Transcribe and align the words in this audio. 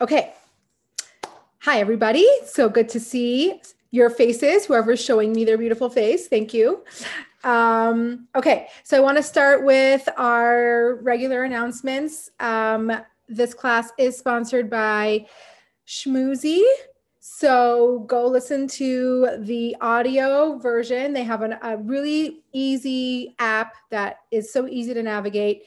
Okay. 0.00 0.32
Hi, 1.62 1.80
everybody. 1.80 2.24
So 2.46 2.68
good 2.68 2.88
to 2.90 3.00
see 3.00 3.60
your 3.90 4.10
faces, 4.10 4.64
whoever's 4.64 5.04
showing 5.04 5.32
me 5.32 5.44
their 5.44 5.58
beautiful 5.58 5.90
face. 5.90 6.28
Thank 6.28 6.54
you. 6.54 6.84
Um, 7.42 8.28
okay, 8.36 8.68
so 8.84 8.96
I 8.96 9.00
want 9.00 9.16
to 9.16 9.24
start 9.24 9.64
with 9.64 10.08
our 10.16 11.00
regular 11.02 11.42
announcements. 11.42 12.30
Um, 12.38 12.92
this 13.28 13.54
class 13.54 13.90
is 13.98 14.16
sponsored 14.16 14.70
by 14.70 15.26
Schmoozy. 15.88 16.62
So 17.18 18.04
go 18.06 18.28
listen 18.28 18.68
to 18.68 19.30
the 19.40 19.74
audio 19.80 20.58
version. 20.58 21.12
They 21.12 21.24
have 21.24 21.42
an, 21.42 21.56
a 21.60 21.76
really 21.76 22.44
easy 22.52 23.34
app 23.40 23.74
that 23.90 24.20
is 24.30 24.52
so 24.52 24.68
easy 24.68 24.94
to 24.94 25.02
navigate. 25.02 25.64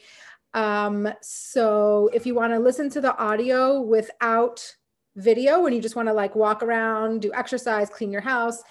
Um, 0.54 1.08
so 1.22 2.10
if 2.12 2.26
you 2.26 2.34
want 2.34 2.52
to 2.52 2.58
listen 2.58 2.90
to 2.90 3.00
the 3.00 3.16
audio 3.16 3.80
without 3.80 4.76
video, 5.16 5.60
when 5.62 5.72
you 5.72 5.80
just 5.80 5.96
want 5.96 6.08
to 6.08 6.12
like 6.12 6.34
walk 6.34 6.62
around, 6.62 7.22
do 7.22 7.32
exercise, 7.34 7.88
clean 7.90 8.12
your 8.12 8.20
house, 8.20 8.62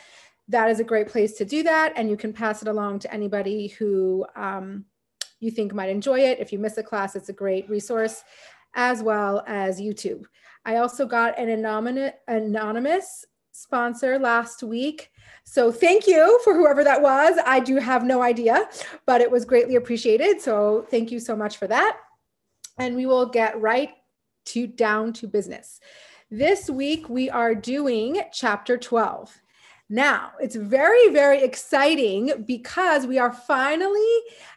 that 0.48 0.70
is 0.70 0.80
a 0.80 0.84
great 0.84 1.08
place 1.08 1.34
to 1.34 1.46
do 1.46 1.64
that. 1.64 1.94
And 1.96 2.10
you 2.10 2.18
can 2.18 2.34
pass 2.34 2.62
it 2.62 2.68
along 2.68 3.00
to 3.00 3.14
anybody 3.14 3.68
who 3.68 4.26
um, 4.36 4.86
you 5.40 5.52
think 5.52 5.74
might 5.74 5.90
enjoy 5.90 6.20
it. 6.20 6.40
If 6.40 6.52
you 6.52 6.60
miss 6.60 6.78
a 6.78 6.84
class, 6.84 7.16
it's 7.16 7.30
a 7.30 7.34
great 7.34 7.70
resource, 7.70 8.24
as 8.76 9.02
well 9.02 9.44
as 9.48 9.82
YouTube. 9.82 10.26
I 10.66 10.78
also 10.78 11.06
got 11.06 11.40
an 11.40 11.50
anonymous 12.28 13.26
sponsor 13.62 14.20
last 14.20 14.64
week 14.64 15.12
so 15.44 15.72
thank 15.72 16.08
you 16.08 16.40
for 16.44 16.54
whoever 16.54 16.84
that 16.84 17.02
was. 17.02 17.38
I 17.46 17.60
do 17.60 17.78
have 17.78 18.04
no 18.04 18.22
idea, 18.22 18.70
but 19.06 19.22
it 19.22 19.30
was 19.30 19.46
greatly 19.46 19.76
appreciated. 19.76 20.42
So 20.42 20.86
thank 20.90 21.12
you 21.12 21.20
so 21.20 21.36
much 21.36 21.58
for 21.58 21.68
that. 21.68 21.98
And 22.78 22.96
we 22.96 23.06
will 23.06 23.26
get 23.26 23.60
right 23.60 23.90
to 24.46 24.68
down 24.68 25.14
to 25.14 25.28
business. 25.28 25.80
This 26.30 26.70
week 26.70 27.10
we 27.10 27.30
are 27.30 27.54
doing 27.54 28.22
chapter 28.32 28.78
12. 28.78 29.42
Now, 29.90 30.32
it's 30.40 30.56
very, 30.56 31.10
very 31.10 31.44
exciting 31.44 32.46
because 32.48 33.06
we 33.06 33.20
are 33.20 33.34
finally 33.34 34.16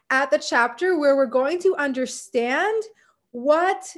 at 0.09 0.31
the 0.31 0.37
chapter 0.37 0.97
where 0.97 1.17
we're 1.17 1.25
going 1.25 1.59
to 1.63 1.75
understand 1.75 2.83
what 3.31 3.93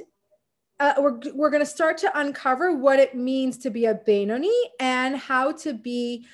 uh, 0.80 0.94
we're, 0.98 1.18
we're 1.34 1.50
going 1.50 1.62
to 1.62 1.66
start 1.66 1.98
to 1.98 2.18
uncover 2.18 2.74
what 2.74 2.98
it 2.98 3.14
means 3.14 3.58
to 3.58 3.70
be 3.70 3.86
a 3.86 3.94
Benoni 3.94 4.54
and 4.78 5.16
how 5.16 5.52
to 5.52 5.72
be 5.72 6.26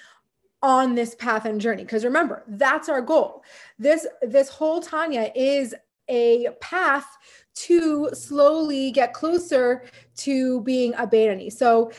on 0.62 0.94
this 0.94 1.14
path 1.14 1.44
and 1.44 1.60
journey 1.60 1.82
because 1.82 2.06
remember 2.06 2.42
that's 2.48 2.88
our 2.88 3.02
goal 3.02 3.44
this 3.78 4.06
this 4.22 4.48
whole 4.48 4.80
tanya 4.80 5.30
is 5.34 5.74
a 6.08 6.48
path 6.60 7.18
to 7.54 8.10
slowly 8.12 8.90
get 8.90 9.12
closer 9.12 9.84
to 10.16 10.60
being 10.62 10.92
a 10.98 11.06
Benoni. 11.06 11.50
So 11.50 11.92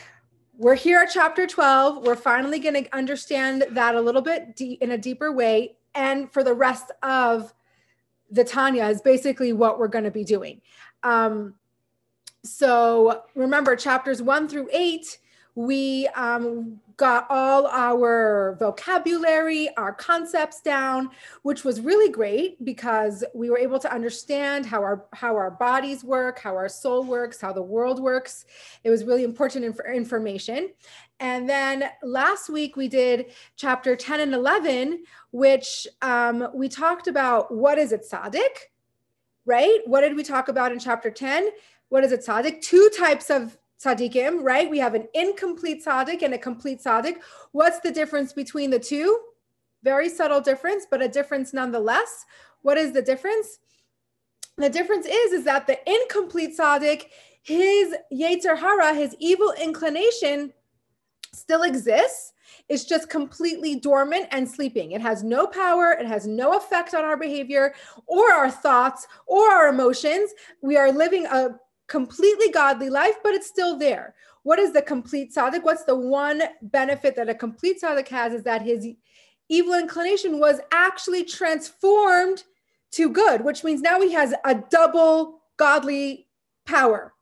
we're 0.56 0.74
here 0.74 1.00
at 1.00 1.10
chapter 1.12 1.46
12. 1.46 2.06
We're 2.06 2.16
finally 2.16 2.58
going 2.58 2.84
to 2.84 2.96
understand 2.96 3.64
that 3.70 3.94
a 3.94 4.00
little 4.00 4.22
bit 4.22 4.56
de- 4.56 4.78
in 4.80 4.92
a 4.92 4.98
deeper 4.98 5.32
way. 5.32 5.76
And 5.94 6.30
for 6.32 6.42
the 6.42 6.54
rest 6.54 6.90
of 7.02 7.52
the 8.30 8.44
Tanya 8.44 8.84
is 8.86 9.00
basically 9.00 9.52
what 9.52 9.78
we're 9.78 9.88
going 9.88 10.04
to 10.04 10.10
be 10.10 10.24
doing. 10.24 10.60
Um, 11.02 11.54
so 12.46 13.22
remember, 13.34 13.76
chapters 13.76 14.22
one 14.22 14.48
through 14.48 14.68
eight, 14.72 15.18
we 15.54 16.06
um, 16.08 16.80
got 16.98 17.26
all 17.30 17.66
our 17.66 18.56
vocabulary, 18.60 19.70
our 19.76 19.92
concepts 19.92 20.60
down, 20.60 21.10
which 21.42 21.64
was 21.64 21.80
really 21.80 22.10
great 22.10 22.62
because 22.62 23.24
we 23.34 23.48
were 23.48 23.58
able 23.58 23.78
to 23.78 23.92
understand 23.92 24.66
how 24.66 24.82
our 24.82 25.06
how 25.14 25.34
our 25.34 25.50
bodies 25.50 26.04
work, 26.04 26.38
how 26.38 26.54
our 26.54 26.68
soul 26.68 27.04
works, 27.04 27.40
how 27.40 27.52
the 27.52 27.62
world 27.62 28.00
works. 28.00 28.44
It 28.84 28.90
was 28.90 29.04
really 29.04 29.24
important 29.24 29.64
inf- 29.64 29.80
information. 29.92 30.70
And 31.20 31.48
then 31.48 31.84
last 32.02 32.50
week 32.50 32.76
we 32.76 32.88
did 32.88 33.32
chapter 33.56 33.96
10 33.96 34.20
and 34.20 34.34
11, 34.34 35.04
which 35.30 35.86
um, 36.02 36.48
we 36.54 36.68
talked 36.68 37.08
about 37.08 37.54
what 37.54 37.78
is 37.78 37.92
it, 37.92 38.04
tzaddik, 38.10 38.68
right? 39.46 39.80
What 39.86 40.02
did 40.02 40.14
we 40.14 40.22
talk 40.22 40.48
about 40.48 40.72
in 40.72 40.78
chapter 40.78 41.10
10? 41.10 41.48
What 41.88 42.04
is 42.04 42.12
it, 42.12 42.24
tzaddik? 42.24 42.60
Two 42.62 42.90
types 42.96 43.30
of 43.30 43.56
tzaddikim, 43.82 44.42
right? 44.42 44.70
We 44.70 44.78
have 44.78 44.94
an 44.94 45.08
incomplete 45.14 45.84
tzaddik 45.84 46.22
and 46.22 46.34
a 46.34 46.38
complete 46.38 46.80
tzaddik. 46.82 47.16
What's 47.52 47.80
the 47.80 47.92
difference 47.92 48.32
between 48.32 48.70
the 48.70 48.78
two? 48.78 49.20
Very 49.82 50.08
subtle 50.08 50.40
difference, 50.40 50.86
but 50.90 51.02
a 51.02 51.08
difference 51.08 51.52
nonetheless. 51.52 52.24
What 52.62 52.78
is 52.78 52.92
the 52.92 53.02
difference? 53.02 53.58
The 54.56 54.70
difference 54.70 55.06
is, 55.06 55.32
is 55.32 55.44
that 55.44 55.66
the 55.66 55.78
incomplete 55.88 56.58
tzaddik, 56.58 57.04
his 57.42 57.94
yetzer 58.12 58.58
hara, 58.58 58.94
his 58.94 59.14
evil 59.20 59.52
inclination, 59.60 60.52
still 61.32 61.62
exists. 61.62 62.32
It's 62.68 62.84
just 62.84 63.10
completely 63.10 63.76
dormant 63.76 64.26
and 64.32 64.48
sleeping. 64.48 64.92
It 64.92 65.00
has 65.00 65.22
no 65.22 65.46
power. 65.46 65.92
It 65.92 66.06
has 66.06 66.26
no 66.26 66.56
effect 66.56 66.94
on 66.94 67.04
our 67.04 67.16
behavior 67.16 67.74
or 68.06 68.32
our 68.32 68.50
thoughts 68.50 69.06
or 69.26 69.50
our 69.50 69.68
emotions. 69.68 70.32
We 70.62 70.76
are 70.76 70.90
living 70.90 71.26
a 71.26 71.60
completely 71.86 72.50
godly 72.50 72.90
life, 72.90 73.16
but 73.22 73.34
it's 73.34 73.46
still 73.46 73.78
there. 73.78 74.14
What 74.42 74.58
is 74.58 74.72
the 74.72 74.82
complete 74.82 75.34
tzaddik? 75.34 75.62
What's 75.62 75.84
the 75.84 75.96
one 75.96 76.42
benefit 76.62 77.16
that 77.16 77.28
a 77.28 77.34
complete 77.34 77.82
tzaddik 77.82 78.08
has 78.08 78.32
is 78.32 78.42
that 78.44 78.62
his 78.62 78.86
evil 79.48 79.74
inclination 79.74 80.38
was 80.38 80.60
actually 80.72 81.24
transformed 81.24 82.44
to 82.92 83.10
good, 83.10 83.44
which 83.44 83.64
means 83.64 83.80
now 83.80 84.00
he 84.00 84.12
has 84.12 84.34
a 84.44 84.54
double 84.54 85.40
godly 85.56 86.26
power. 86.64 87.12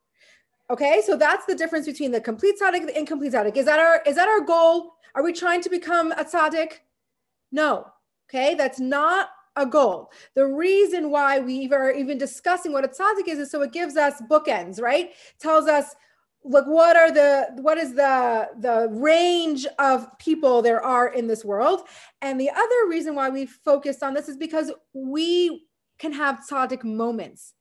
Okay, 0.69 1.01
so 1.05 1.15
that's 1.15 1.45
the 1.45 1.55
difference 1.55 1.85
between 1.85 2.11
the 2.11 2.21
complete 2.21 2.55
tzaddik 2.59 2.79
and 2.79 2.89
the 2.89 2.97
incomplete 2.97 3.33
tzaddik. 3.33 3.55
Is 3.55 3.65
that 3.65 3.79
our 3.79 4.01
is 4.05 4.15
that 4.15 4.27
our 4.27 4.41
goal? 4.41 4.93
Are 5.13 5.23
we 5.23 5.31
trying 5.31 5.61
to 5.61 5.69
become 5.69 6.11
a 6.13 6.25
tzaddik? 6.25 6.79
No. 7.51 7.87
Okay, 8.29 8.55
that's 8.55 8.79
not 8.79 9.29
a 9.55 9.65
goal. 9.65 10.11
The 10.35 10.45
reason 10.45 11.09
why 11.09 11.39
we 11.39 11.71
are 11.71 11.91
even 11.91 12.17
discussing 12.17 12.73
what 12.73 12.85
a 12.85 12.87
tzaddik 12.87 13.27
is 13.27 13.39
is 13.39 13.51
so 13.51 13.61
it 13.61 13.71
gives 13.71 13.95
us 13.97 14.21
bookends, 14.29 14.81
right? 14.81 15.11
Tells 15.39 15.67
us 15.67 15.95
look 16.43 16.67
what 16.67 16.95
are 16.95 17.11
the 17.11 17.47
what 17.55 17.77
is 17.77 17.95
the 17.95 18.47
the 18.59 18.87
range 18.91 19.65
of 19.79 20.07
people 20.19 20.61
there 20.61 20.81
are 20.81 21.07
in 21.07 21.25
this 21.25 21.43
world 21.43 21.81
and 22.21 22.39
the 22.39 22.51
other 22.51 22.87
reason 22.87 23.15
why 23.15 23.29
we 23.29 23.47
focused 23.47 24.03
on 24.03 24.13
this 24.13 24.29
is 24.29 24.37
because 24.37 24.71
we 24.93 25.65
can 25.97 26.13
have 26.13 26.41
tzaddik 26.49 26.83
moments. 26.83 27.53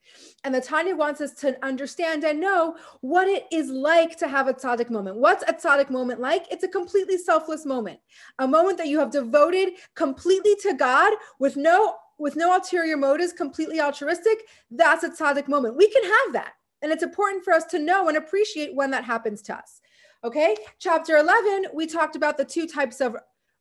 And 0.45 0.55
the 0.55 0.61
Tanya 0.61 0.95
wants 0.95 1.21
us 1.21 1.33
to 1.34 1.56
understand 1.65 2.25
and 2.25 2.41
know 2.41 2.77
what 3.00 3.28
it 3.28 3.47
is 3.50 3.71
like 3.71 4.17
to 4.19 4.28
have 4.28 4.49
a 4.49 4.55
tzaddik 4.55 4.91
moment. 4.91 5.17
What's 5.17 5.45
a 5.49 5.53
tzaddik 5.53 5.91
moment 5.91 6.21
like? 6.21 6.47
It's 6.50 6.65
a 6.65 6.69
completely 6.69 7.19
selfless 7.19 7.65
moment, 7.65 8.00
a 8.39 8.47
moment 8.47 8.78
that 8.78 8.89
you 8.89 8.99
have 8.99 9.11
devoted 9.11 9.75
completely 9.95 10.55
to 10.62 10.75
God 10.75 11.12
with 11.39 11.56
no 11.56 11.97
with 12.17 12.37
no 12.37 12.55
ulterior 12.55 12.97
motives, 12.97 13.33
completely 13.33 13.81
altruistic. 13.81 14.39
That's 14.71 15.03
a 15.03 15.11
tzaddik 15.11 15.49
moment. 15.49 15.77
We 15.77 15.89
can 15.91 16.05
have 16.05 16.33
that. 16.34 16.53
And 16.81 16.93
it's 16.93 17.03
important 17.03 17.45
for 17.45 17.53
us 17.53 17.65
to 17.66 17.78
know 17.78 18.09
and 18.09 18.16
appreciate 18.16 18.75
when 18.75 18.91
that 18.91 19.05
happens 19.05 19.43
to 19.43 19.56
us. 19.56 19.81
Okay, 20.22 20.55
chapter 20.78 21.16
11, 21.16 21.66
we 21.75 21.87
talked 21.87 22.15
about 22.15 22.37
the 22.37 22.45
two 22.45 22.66
types 22.66 23.01
of 23.01 23.16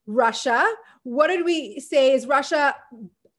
rasha. 0.07 0.71
What 1.03 1.27
did 1.27 1.43
we 1.45 1.79
say? 1.79 2.13
Is 2.13 2.25
rasha 2.25 2.73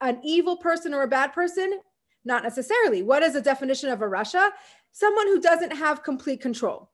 an 0.01 0.21
evil 0.23 0.57
person 0.57 0.95
or 0.95 1.03
a 1.03 1.09
bad 1.09 1.33
person? 1.33 1.81
Not 2.25 2.43
necessarily. 2.43 3.03
What 3.03 3.23
is 3.23 3.35
the 3.35 3.41
definition 3.41 3.91
of 3.91 4.03
a 4.03 4.07
rasha? 4.07 4.51
Someone 4.93 5.27
who 5.27 5.41
doesn't 5.41 5.77
have 5.77 6.03
complete 6.03 6.41
control. 6.41 6.91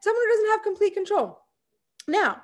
Someone 0.00 0.22
who 0.22 0.34
doesn't 0.34 0.50
have 0.50 0.62
complete 0.62 0.94
control. 0.94 1.38
Now, 2.08 2.42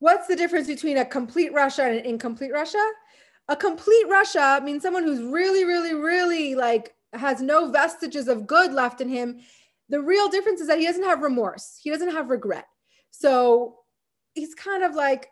what's 0.00 0.26
the 0.26 0.36
difference 0.36 0.66
between 0.66 0.98
a 0.98 1.04
complete 1.04 1.54
rasha 1.54 1.86
and 1.88 1.98
an 1.98 2.04
incomplete 2.04 2.52
rasha? 2.52 2.84
A 3.48 3.56
complete 3.56 4.06
rasha 4.08 4.62
means 4.62 4.82
someone 4.82 5.04
who's 5.04 5.22
really, 5.22 5.64
really, 5.64 5.94
really 5.94 6.54
like 6.54 6.94
has 7.12 7.40
no 7.40 7.70
vestiges 7.70 8.28
of 8.28 8.46
good 8.46 8.72
left 8.72 9.00
in 9.00 9.08
him. 9.08 9.40
The 9.88 10.00
real 10.00 10.28
difference 10.28 10.60
is 10.60 10.68
that 10.68 10.78
he 10.78 10.86
doesn't 10.86 11.02
have 11.02 11.22
remorse, 11.22 11.78
he 11.82 11.90
doesn't 11.90 12.12
have 12.12 12.30
regret. 12.30 12.66
So 13.10 13.76
he's 14.34 14.54
kind 14.54 14.82
of 14.84 14.94
like, 14.94 15.28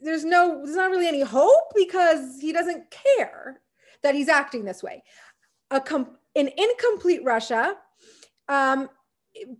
there's 0.00 0.24
no 0.24 0.62
there's 0.64 0.76
not 0.76 0.90
really 0.90 1.08
any 1.08 1.22
hope 1.22 1.72
because 1.74 2.38
he 2.40 2.52
doesn't 2.52 2.84
care 2.90 3.60
that 4.02 4.14
he's 4.14 4.28
acting 4.28 4.64
this 4.64 4.82
way. 4.82 5.02
A 5.70 5.80
com- 5.80 6.16
an 6.34 6.48
incomplete 6.56 7.24
rasha 7.24 7.74
um, 8.48 8.88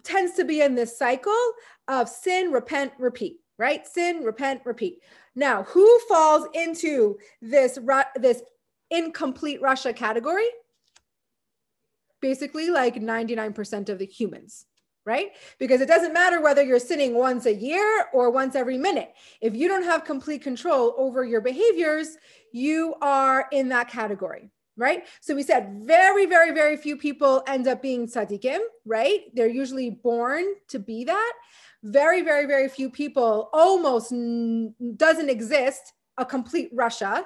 tends 0.05 0.35
to 0.35 0.45
be 0.45 0.63
in 0.63 0.75
this 0.75 0.99
cycle 0.99 1.53
of 1.89 2.09
sin 2.09 2.53
repent 2.53 2.93
repeat 2.99 3.39
right? 3.59 3.87
Sin 3.87 4.23
repent 4.23 4.63
repeat. 4.65 5.03
Now 5.35 5.65
who 5.65 5.99
falls 6.09 6.47
into 6.55 7.19
this 7.43 7.79
this 8.17 8.43
incomplete 8.91 9.61
rasha 9.61 9.95
category? 9.95 10.49
Basically 12.21 12.71
like 12.71 12.95
99% 12.97 13.89
of 13.89 13.99
the 13.99 14.07
humans 14.07 14.67
right? 15.05 15.31
Because 15.59 15.81
it 15.81 15.89
doesn't 15.89 16.13
matter 16.13 16.41
whether 16.41 16.63
you're 16.63 16.79
sinning 16.79 17.15
once 17.15 17.47
a 17.47 17.55
year 17.55 18.07
or 18.13 18.31
once 18.31 18.55
every 18.55 18.77
minute. 18.77 19.15
If 19.41 19.57
you 19.57 19.67
don't 19.67 19.85
have 19.85 20.05
complete 20.05 20.43
control 20.43 20.95
over 20.99 21.25
your 21.25 21.41
behaviors, 21.41 22.17
you 22.53 22.95
are 23.01 23.47
in 23.53 23.69
that 23.71 23.89
category, 23.89 24.51
right? 24.77 25.05
So 25.21 25.35
we 25.35 25.43
said 25.43 25.81
very, 25.83 26.27
very, 26.27 26.53
very 26.53 26.77
few 26.77 26.97
people 26.97 27.43
end 27.47 27.69
up 27.69 27.81
being 27.81 28.07
tzaddikim, 28.07 28.59
right? 28.85 29.21
They're 29.35 29.49
usually 29.49 29.91
born 29.91 30.45
to 30.69 30.79
be 30.79 31.05
that. 31.05 31.33
Very, 31.85 32.23
very, 32.23 32.47
very 32.47 32.69
few 32.69 32.91
people, 32.91 33.51
almost 33.53 34.11
doesn't 34.97 35.31
exist 35.31 35.93
a 36.19 36.25
complete 36.25 36.77
rasha, 36.77 37.25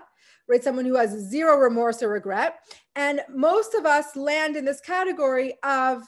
right? 0.48 0.62
Someone 0.62 0.84
who 0.84 0.96
has 0.96 1.10
zero 1.10 1.56
remorse 1.56 2.02
or 2.02 2.10
regret. 2.10 2.56
And 2.94 3.22
most 3.34 3.74
of 3.74 3.86
us 3.86 4.14
land 4.14 4.54
in 4.56 4.64
this 4.64 4.80
category 4.80 5.54
of 5.62 6.04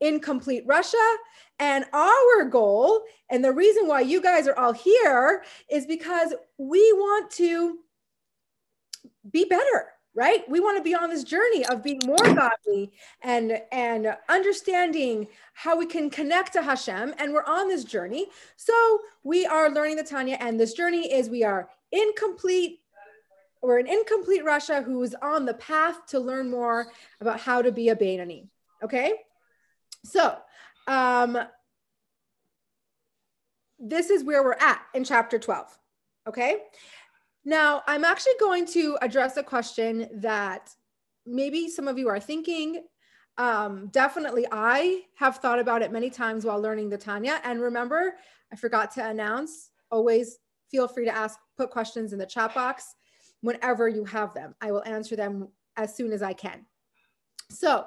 incomplete 0.00 0.66
rasha. 0.66 1.16
And 1.58 1.84
our 1.92 2.44
goal, 2.44 3.02
and 3.30 3.44
the 3.44 3.52
reason 3.52 3.88
why 3.88 4.00
you 4.00 4.22
guys 4.22 4.46
are 4.46 4.56
all 4.56 4.72
here, 4.72 5.42
is 5.70 5.86
because 5.86 6.34
we 6.56 6.92
want 6.92 7.30
to 7.32 7.78
be 9.30 9.44
better 9.44 9.88
right 10.14 10.48
we 10.48 10.58
want 10.58 10.78
to 10.78 10.82
be 10.82 10.94
on 10.94 11.10
this 11.10 11.22
journey 11.22 11.66
of 11.66 11.82
being 11.82 12.00
more 12.06 12.16
godly 12.16 12.90
and 13.22 13.60
and 13.70 14.16
understanding 14.30 15.28
how 15.52 15.76
we 15.76 15.84
can 15.84 16.08
connect 16.08 16.54
to 16.54 16.62
hashem 16.62 17.14
and 17.18 17.30
we're 17.30 17.44
on 17.44 17.68
this 17.68 17.84
journey 17.84 18.26
so 18.56 18.72
we 19.22 19.44
are 19.44 19.68
learning 19.68 19.96
the 19.96 20.02
tanya 20.02 20.38
and 20.40 20.58
this 20.58 20.72
journey 20.72 21.12
is 21.12 21.28
we 21.28 21.44
are 21.44 21.68
incomplete 21.92 22.80
we're 23.62 23.78
an 23.78 23.86
incomplete 23.86 24.44
rasha 24.44 24.84
who 24.84 25.02
is 25.02 25.16
on 25.20 25.44
the 25.44 25.54
path 25.54 26.06
to 26.06 26.20
learn 26.20 26.50
more 26.50 26.88
about 27.20 27.40
how 27.40 27.60
to 27.60 27.72
be 27.72 27.88
a 27.88 27.96
Beinani. 27.96 28.46
Okay, 28.82 29.14
so 30.04 30.36
um, 30.86 31.38
this 33.78 34.10
is 34.10 34.24
where 34.24 34.42
we're 34.42 34.52
at 34.54 34.82
in 34.94 35.04
chapter 35.04 35.38
12. 35.38 35.78
Okay, 36.28 36.58
now, 37.48 37.82
I'm 37.86 38.04
actually 38.04 38.34
going 38.38 38.66
to 38.66 38.98
address 39.00 39.38
a 39.38 39.42
question 39.42 40.06
that 40.20 40.68
maybe 41.24 41.70
some 41.70 41.88
of 41.88 41.96
you 41.96 42.06
are 42.08 42.20
thinking. 42.20 42.84
Um, 43.38 43.88
definitely, 43.88 44.44
I 44.52 45.04
have 45.16 45.36
thought 45.36 45.58
about 45.58 45.80
it 45.80 45.90
many 45.90 46.10
times 46.10 46.44
while 46.44 46.60
learning 46.60 46.90
the 46.90 46.98
Tanya. 46.98 47.40
And 47.44 47.62
remember, 47.62 48.16
I 48.52 48.56
forgot 48.56 48.90
to 48.96 49.08
announce 49.08 49.70
always 49.90 50.40
feel 50.70 50.86
free 50.86 51.06
to 51.06 51.16
ask, 51.16 51.38
put 51.56 51.70
questions 51.70 52.12
in 52.12 52.18
the 52.18 52.26
chat 52.26 52.54
box 52.54 52.94
whenever 53.40 53.88
you 53.88 54.04
have 54.04 54.34
them. 54.34 54.54
I 54.60 54.70
will 54.70 54.84
answer 54.84 55.16
them 55.16 55.48
as 55.78 55.96
soon 55.96 56.12
as 56.12 56.22
I 56.22 56.34
can. 56.34 56.66
So, 57.50 57.86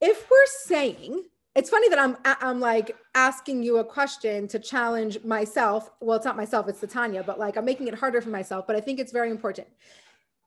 if 0.00 0.30
we're 0.30 0.46
saying 0.46 1.24
it's 1.54 1.70
funny 1.70 1.88
that 1.88 1.98
I'm 1.98 2.16
I'm 2.24 2.58
like 2.58 2.96
asking 3.14 3.62
you 3.62 3.78
a 3.78 3.84
question 3.84 4.48
to 4.48 4.58
challenge 4.58 5.22
myself. 5.22 5.90
Well, 6.00 6.16
it's 6.16 6.24
not 6.24 6.36
myself, 6.36 6.68
it's 6.68 6.80
the 6.80 6.86
Tanya, 6.86 7.22
but 7.22 7.38
like 7.38 7.56
I'm 7.56 7.64
making 7.64 7.86
it 7.86 7.94
harder 7.94 8.20
for 8.20 8.30
myself, 8.30 8.66
but 8.66 8.74
I 8.74 8.80
think 8.80 8.98
it's 8.98 9.12
very 9.12 9.30
important. 9.30 9.68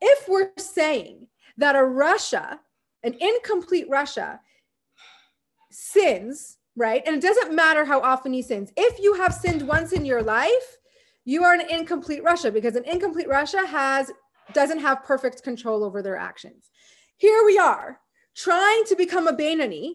If 0.00 0.28
we're 0.28 0.50
saying 0.58 1.28
that 1.56 1.74
a 1.74 1.78
rasha, 1.78 2.58
an 3.02 3.14
incomplete 3.18 3.90
rasha 3.90 4.38
sins, 5.70 6.58
right? 6.76 7.02
And 7.06 7.16
it 7.16 7.22
doesn't 7.22 7.54
matter 7.54 7.84
how 7.84 8.00
often 8.00 8.32
he 8.32 8.42
sins. 8.42 8.70
If 8.76 9.00
you 9.00 9.14
have 9.14 9.34
sinned 9.34 9.62
once 9.62 9.92
in 9.92 10.04
your 10.04 10.22
life, 10.22 10.78
you 11.24 11.42
are 11.42 11.54
an 11.54 11.68
incomplete 11.70 12.22
rasha 12.22 12.52
because 12.52 12.76
an 12.76 12.84
incomplete 12.84 13.28
rasha 13.28 13.66
has 13.66 14.10
doesn't 14.52 14.80
have 14.80 15.04
perfect 15.04 15.42
control 15.42 15.84
over 15.84 16.02
their 16.02 16.16
actions. 16.16 16.70
Here 17.16 17.44
we 17.46 17.58
are 17.58 17.98
trying 18.36 18.84
to 18.84 18.96
become 18.96 19.26
a 19.26 19.36
Beinani, 19.36 19.94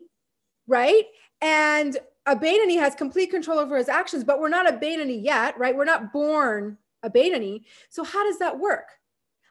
right? 0.67 1.05
And 1.41 1.97
a 2.25 2.35
Beinani 2.35 2.79
has 2.79 2.95
complete 2.95 3.31
control 3.31 3.59
over 3.59 3.77
his 3.77 3.89
actions, 3.89 4.23
but 4.23 4.39
we're 4.39 4.49
not 4.49 4.71
a 4.71 4.77
Beinani 4.77 5.23
yet, 5.23 5.57
right? 5.57 5.75
We're 5.75 5.85
not 5.85 6.13
born 6.13 6.77
a 7.03 7.09
Beinani. 7.09 7.63
So 7.89 8.03
how 8.03 8.23
does 8.23 8.39
that 8.39 8.59
work? 8.59 8.87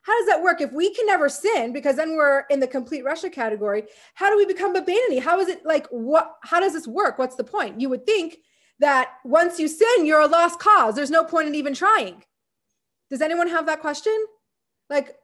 How 0.05 0.19
does 0.19 0.27
that 0.29 0.43
work? 0.43 0.61
If 0.61 0.73
we 0.73 0.93
can 0.93 1.07
never 1.07 1.29
sin, 1.29 1.73
because 1.73 1.97
then 1.97 2.17
we're 2.17 2.41
in 2.51 2.61
the 2.61 2.67
complete 2.67 3.05
rasha 3.05 3.33
category, 3.33 3.85
how 4.15 4.31
do 4.31 4.37
we 4.37 4.47
become 4.47 4.75
a 4.75 4.83
Beinani? 4.83 5.21
How 5.21 5.39
is 5.39 5.49
it 5.49 5.65
like, 5.65 5.87
what, 5.89 6.35
how 6.43 6.61
does 6.61 6.73
this 6.73 6.89
work? 6.89 7.19
What's 7.19 7.37
the 7.37 7.45
point? 7.45 7.81
You 7.81 7.89
would 7.91 8.05
think 8.05 8.39
that 8.81 9.11
once 9.25 9.61
you 9.61 9.69
sin, 9.69 10.07
you're 10.07 10.21
a 10.21 10.27
lost 10.27 10.59
cause. 10.59 10.97
There's 10.97 11.11
no 11.11 11.25
point 11.25 11.47
in 11.47 11.55
even 11.55 11.75
trying. 11.75 12.25
Does 13.11 13.21
anyone 13.21 13.49
have 13.49 13.67
that 13.67 13.81
question? 13.81 14.17
Like, 14.91 15.15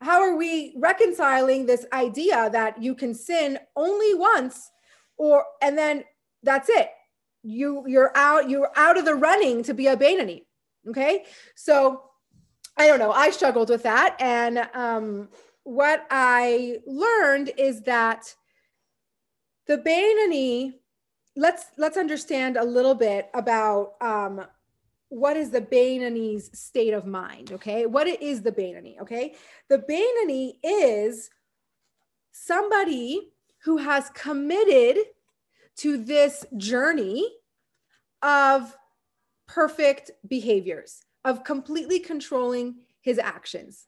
how 0.00 0.20
are 0.22 0.36
we 0.36 0.74
reconciling 0.76 1.66
this 1.66 1.84
idea 1.92 2.48
that 2.50 2.82
you 2.82 2.94
can 2.94 3.14
sin 3.14 3.58
only 3.76 4.14
once 4.14 4.70
or 5.16 5.44
and 5.62 5.76
then 5.76 6.04
that's 6.42 6.68
it 6.68 6.90
you 7.42 7.84
you're 7.86 8.12
out 8.16 8.48
you're 8.50 8.70
out 8.76 8.98
of 8.98 9.04
the 9.04 9.14
running 9.14 9.62
to 9.64 9.74
be 9.74 9.86
a 9.86 9.96
Beinani. 9.96 10.44
Okay. 10.88 11.24
So 11.54 12.02
I 12.76 12.86
don't 12.86 12.98
know. 12.98 13.12
I 13.12 13.30
struggled 13.30 13.70
with 13.70 13.82
that. 13.82 14.16
And 14.20 14.68
um, 14.74 15.28
what 15.64 16.06
I 16.10 16.78
learned 16.86 17.50
is 17.58 17.82
that 17.82 18.34
the 19.66 19.78
Beinani, 19.78 20.74
let's 21.36 21.66
let's 21.76 21.96
understand 21.96 22.56
a 22.56 22.64
little 22.64 22.94
bit 22.94 23.28
about 23.34 23.94
um, 24.00 24.44
what 25.10 25.36
is 25.36 25.50
the 25.50 25.60
Beinani's 25.60 26.56
state 26.58 26.92
of 26.92 27.06
mind. 27.06 27.52
Okay. 27.52 27.86
What 27.86 28.06
is 28.06 28.42
the 28.42 28.52
Beinani? 28.52 29.00
Okay. 29.00 29.34
The 29.68 29.78
Beinani 29.78 30.58
is 30.62 31.30
somebody 32.32 33.32
who 33.64 33.78
has 33.78 34.10
committed 34.10 34.98
to 35.76 35.96
this 35.96 36.44
journey 36.56 37.28
of 38.22 38.76
perfect 39.46 40.10
behaviors, 40.26 41.02
of 41.24 41.44
completely 41.44 42.00
controlling 42.00 42.76
his 43.00 43.18
actions. 43.18 43.86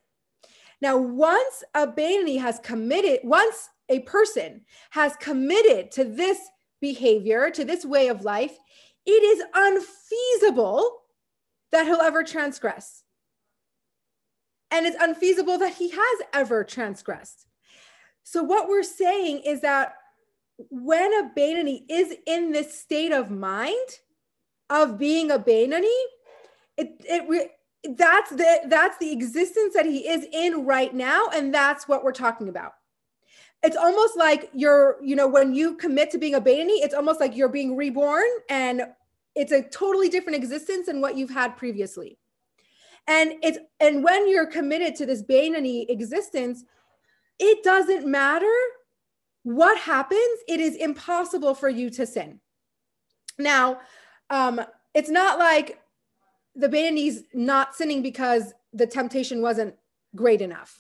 Now, 0.81 0.97
once 0.97 1.63
a 1.75 1.87
Beinani 1.87 2.41
has 2.41 2.59
committed, 2.61 3.21
once 3.23 3.69
a 3.91 4.01
person 4.01 4.63
has 4.91 5.17
committed 5.17 5.91
to 5.93 6.05
this 6.05 6.39
behavior, 6.81 7.51
to 7.51 7.65
this 7.65 7.85
way 7.85 8.09
of 8.09 8.23
life, 8.23 8.57
it 9.05 9.11
is 9.11 9.43
unfeasible 9.55 11.00
that 11.73 11.87
he'll 11.87 12.01
ever 12.01 12.23
transgress. 12.23 13.05
And 14.71 14.87
it's 14.87 14.97
unfeasible 15.01 15.59
that 15.59 15.75
he 15.75 15.91
has 15.91 16.19
ever 16.33 16.65
transgressed. 16.65 17.47
So, 18.23 18.43
what 18.43 18.69
we're 18.69 18.83
saying 18.83 19.43
is 19.45 19.63
that 19.63 19.95
when 20.69 21.13
a 21.13 21.31
Beinani 21.37 21.83
is 21.89 22.15
in 22.27 22.53
this 22.53 22.79
state 22.79 23.13
of 23.13 23.31
mind 23.31 23.89
of 24.69 24.99
being 24.99 25.31
a 25.31 25.39
Beinani, 25.39 25.89
it, 26.77 26.97
it, 27.01 27.51
that's 27.97 28.31
the 28.31 28.61
that's 28.67 28.99
the 28.99 29.11
existence 29.11 29.75
that 29.75 29.87
he 29.87 30.07
is 30.09 30.27
in 30.33 30.67
right 30.67 30.95
now 30.95 31.29
and 31.35 31.53
that's 31.53 31.89
what 31.89 32.05
we're 32.05 32.13
talking 32.13 32.51
about 32.51 32.73
it's 33.63 33.77
almost 33.77 34.17
like 34.17 34.51
you're 34.55 34.97
you 35.03 35.17
know 35.17 35.29
when 35.29 35.55
you 35.55 35.77
commit 35.77 36.11
to 36.11 36.19
being 36.19 36.35
a 36.35 36.41
Beinani, 36.41 36.83
it's 36.83 36.95
almost 36.95 37.21
like 37.21 37.37
you're 37.37 37.49
being 37.49 37.77
reborn 37.77 38.25
and 38.49 38.83
it's 39.35 39.53
a 39.53 39.63
totally 39.63 40.09
different 40.09 40.37
existence 40.37 40.87
than 40.87 41.01
what 41.01 41.17
you've 41.17 41.31
had 41.31 41.57
previously 41.57 42.19
and 43.07 43.35
it's 43.43 43.59
and 43.81 44.05
when 44.05 44.29
you're 44.29 44.47
committed 44.47 44.95
to 44.95 45.07
this 45.07 45.23
Beinani 45.23 45.87
existence 45.89 46.65
it 47.39 47.63
doesn't 47.63 48.07
matter 48.07 48.53
what 49.43 49.79
happens? 49.79 50.41
It 50.49 50.61
is 50.61 50.77
impossible 50.77 51.55
for 51.55 51.69
you 51.69 51.91
to 51.91 52.07
sin. 52.07 52.41
Now, 53.39 53.81
um, 54.29 54.61
it's 54.95 55.09
not 55.09 55.39
like 55.39 55.81
the 56.55 56.69
Beinani's 56.69 57.23
not 57.33 57.75
sinning 57.75 58.03
because 58.03 58.53
the 58.73 58.87
temptation 58.87 59.41
wasn't 59.41 59.75
great 60.15 60.43
enough 60.43 60.80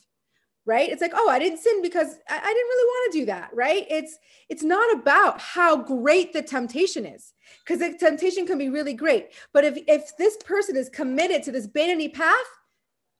right 0.66 0.90
it's 0.90 1.02
like 1.02 1.12
oh 1.14 1.28
i 1.28 1.38
didn't 1.38 1.58
sin 1.58 1.82
because 1.82 2.16
I, 2.28 2.36
I, 2.36 2.52
didn't 2.52 2.68
really 2.68 2.86
want 2.86 3.12
to 3.12 3.18
do 3.18 3.26
that 3.26 3.50
right 3.54 3.86
it's 3.88 4.18
it's 4.48 4.62
not 4.62 4.92
about 4.94 5.40
how 5.40 5.76
great 5.76 6.32
the 6.32 6.42
temptation 6.42 7.06
is 7.06 7.32
because 7.64 7.80
the 7.80 7.96
temptation 7.96 8.46
can 8.46 8.58
be 8.58 8.68
really 8.68 8.94
great 8.94 9.32
but 9.52 9.64
if 9.64 9.78
if 9.86 10.16
this 10.16 10.36
person 10.44 10.76
is 10.76 10.88
committed 10.88 11.42
to 11.44 11.52
this 11.52 11.66
Beinani 11.66 12.12
path 12.12 12.34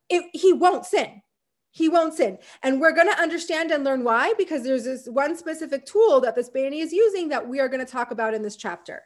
it, 0.09 0.25
he 0.32 0.52
won't 0.52 0.85
sin 0.85 1.23
he 1.73 1.88
won't 1.88 2.14
sin. 2.14 2.38
And 2.62 2.80
we're 2.80 2.92
going 2.92 3.09
to 3.09 3.20
understand 3.20 3.70
and 3.70 3.85
learn 3.85 4.02
why, 4.02 4.35
because 4.37 4.64
there's 4.64 4.85
this 4.85 5.06
one 5.06 5.37
specific 5.37 5.87
tool 5.87 6.20
that 6.20 6.35
this 6.35 6.50
Beinani 6.50 6.82
is 6.82 6.92
using 6.92 7.28
that 7.28 7.49
we 7.49 7.61
are 7.61 7.68
going 7.68 7.85
to 7.85 7.90
talk 7.90 8.11
about 8.11 8.35
in 8.35 8.42
this 8.42 8.56
chapter. 8.56 9.02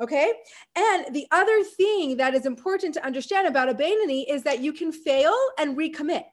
Okay. 0.00 0.32
And 0.76 1.14
the 1.14 1.26
other 1.30 1.62
thing 1.62 2.16
that 2.16 2.34
is 2.34 2.46
important 2.46 2.94
to 2.94 3.04
understand 3.04 3.46
about 3.46 3.68
a 3.68 3.74
Beinani 3.74 4.24
is 4.28 4.42
that 4.44 4.60
you 4.60 4.72
can 4.72 4.92
fail 4.92 5.34
and 5.58 5.76
recommit. 5.76 6.24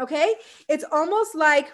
Okay. 0.00 0.34
It's 0.68 0.84
almost 0.90 1.34
like 1.34 1.72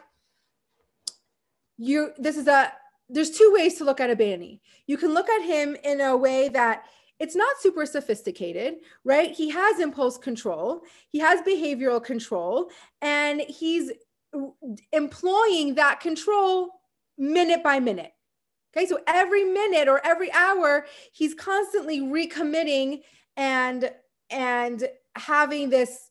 you, 1.79 2.12
this 2.19 2.37
is 2.37 2.47
a, 2.47 2.73
there's 3.09 3.31
two 3.31 3.53
ways 3.55 3.75
to 3.79 3.85
look 3.85 4.00
at 4.00 4.11
a 4.11 4.17
Beinani. 4.17 4.61
You 4.87 4.97
can 4.97 5.12
look 5.15 5.29
at 5.29 5.43
him 5.43 5.77
in 5.83 6.00
a 6.00 6.17
way 6.17 6.49
that 6.50 6.85
it's 7.19 7.37
not 7.37 7.61
super 7.61 7.85
sophisticated, 7.85 8.77
right? 9.05 9.31
He 9.31 9.50
has 9.50 9.79
impulse 9.79 10.17
control, 10.17 10.83
he 11.09 11.19
has 11.19 11.41
behavioral 11.43 12.03
control, 12.03 12.71
and 13.03 13.43
he's 13.43 13.91
employing 14.93 15.75
that 15.75 16.00
control 16.00 16.71
minute 17.19 17.62
by 17.62 17.81
minute. 17.81 18.12
Okay, 18.75 18.87
so 18.87 19.00
every 19.07 19.45
minute 19.45 19.89
or 19.89 20.00
every 20.07 20.33
hour, 20.33 20.87
he's 21.12 21.35
constantly 21.35 22.00
recommitting 22.00 23.03
and 23.37 23.91
and 24.31 24.89
having 25.17 25.71
this 25.71 26.10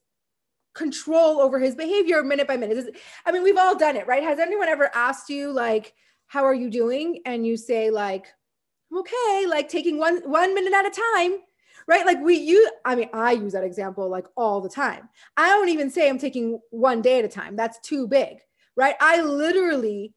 control 0.73 1.39
over 1.39 1.59
his 1.59 1.75
behavior 1.75 2.23
minute 2.23 2.47
by 2.47 2.57
minute. 2.57 2.95
I 3.25 3.31
mean, 3.31 3.43
we've 3.43 3.57
all 3.57 3.75
done 3.75 3.95
it, 3.95 4.07
right? 4.07 4.23
Has 4.23 4.39
anyone 4.39 4.67
ever 4.67 4.89
asked 4.93 5.29
you 5.29 5.51
like, 5.51 5.93
how 6.27 6.45
are 6.45 6.53
you 6.53 6.69
doing? 6.69 7.21
And 7.25 7.45
you 7.45 7.57
say 7.57 7.89
like, 7.89 8.27
"I'm 8.91 8.99
okay, 8.99 9.45
like 9.47 9.67
taking 9.67 9.97
one 9.97 10.21
one 10.29 10.53
minute 10.53 10.73
at 10.73 10.85
a 10.85 10.91
time, 11.17 11.39
right? 11.87 12.05
Like 12.05 12.21
we 12.21 12.35
use, 12.35 12.69
I 12.85 12.95
mean, 12.95 13.09
I 13.13 13.31
use 13.31 13.53
that 13.53 13.63
example 13.63 14.07
like 14.09 14.27
all 14.37 14.61
the 14.61 14.69
time. 14.69 15.09
I 15.35 15.49
don't 15.49 15.69
even 15.69 15.89
say 15.89 16.07
I'm 16.07 16.19
taking 16.19 16.59
one 16.69 17.01
day 17.01 17.19
at 17.19 17.25
a 17.25 17.29
time. 17.29 17.55
That's 17.55 17.79
too 17.79 18.07
big, 18.07 18.37
right? 18.75 18.95
I 19.01 19.21
literally 19.21 20.13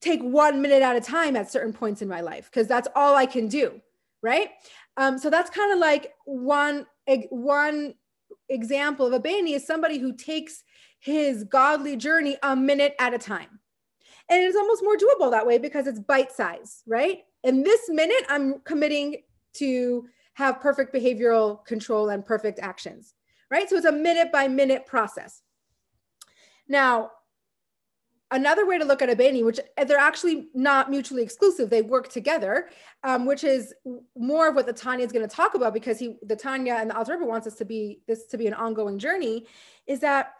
take 0.00 0.22
one 0.22 0.62
minute 0.62 0.82
at 0.82 0.96
a 0.96 1.00
time 1.00 1.36
at 1.36 1.50
certain 1.50 1.74
points 1.74 2.00
in 2.00 2.08
my 2.08 2.22
life 2.22 2.48
because 2.50 2.66
that's 2.66 2.88
all 2.96 3.14
I 3.14 3.26
can 3.26 3.48
do, 3.48 3.80
right? 4.22 4.48
Um, 4.96 5.18
so 5.18 5.28
that's 5.30 5.50
kind 5.50 5.72
of 5.72 5.78
like 5.78 6.14
one 6.24 6.86
one 7.30 7.94
example 8.50 9.06
of 9.06 9.12
a 9.12 9.20
Bani 9.20 9.54
is 9.54 9.66
somebody 9.66 9.98
who 9.98 10.14
takes 10.14 10.62
his 10.98 11.44
godly 11.44 11.96
journey 11.96 12.36
a 12.42 12.54
minute 12.54 12.94
at 12.98 13.14
a 13.14 13.18
time. 13.18 13.60
And 14.28 14.42
it's 14.42 14.56
almost 14.56 14.84
more 14.84 14.96
doable 14.96 15.30
that 15.30 15.46
way 15.46 15.58
because 15.58 15.86
it's 15.86 15.98
bite 15.98 16.30
size, 16.30 16.82
right? 16.86 17.20
In 17.42 17.62
this 17.62 17.88
minute, 17.88 18.24
I'm 18.28 18.60
committing 18.60 19.22
to 19.54 20.06
have 20.34 20.60
perfect 20.60 20.94
behavioral 20.94 21.64
control 21.64 22.10
and 22.10 22.24
perfect 22.24 22.60
actions, 22.60 23.14
right? 23.50 23.68
So 23.68 23.76
it's 23.76 23.86
a 23.86 23.92
minute 23.92 24.30
by 24.30 24.46
minute 24.46 24.86
process. 24.86 25.42
Now, 26.68 27.10
another 28.30 28.66
way 28.66 28.78
to 28.78 28.84
look 28.84 29.02
at 29.02 29.10
a 29.10 29.16
Bani, 29.16 29.42
which 29.42 29.60
they're 29.86 29.98
actually 29.98 30.48
not 30.54 30.90
mutually 30.90 31.22
exclusive, 31.22 31.70
they 31.70 31.82
work 31.82 32.08
together, 32.08 32.68
um, 33.02 33.26
which 33.26 33.44
is 33.44 33.74
more 34.16 34.48
of 34.48 34.54
what 34.54 34.66
the 34.66 34.72
Tanya 34.72 35.04
is 35.04 35.12
going 35.12 35.28
to 35.28 35.34
talk 35.34 35.54
about 35.54 35.74
because 35.74 35.98
he, 35.98 36.16
the 36.22 36.36
Tanya 36.36 36.74
and 36.74 36.90
the 36.90 37.06
Rebbe 37.08 37.24
wants 37.24 37.46
us 37.46 37.54
to 37.56 37.64
be 37.64 38.00
this 38.06 38.26
to 38.26 38.38
be 38.38 38.46
an 38.46 38.54
ongoing 38.54 38.98
journey, 38.98 39.46
is 39.86 40.00
that 40.00 40.32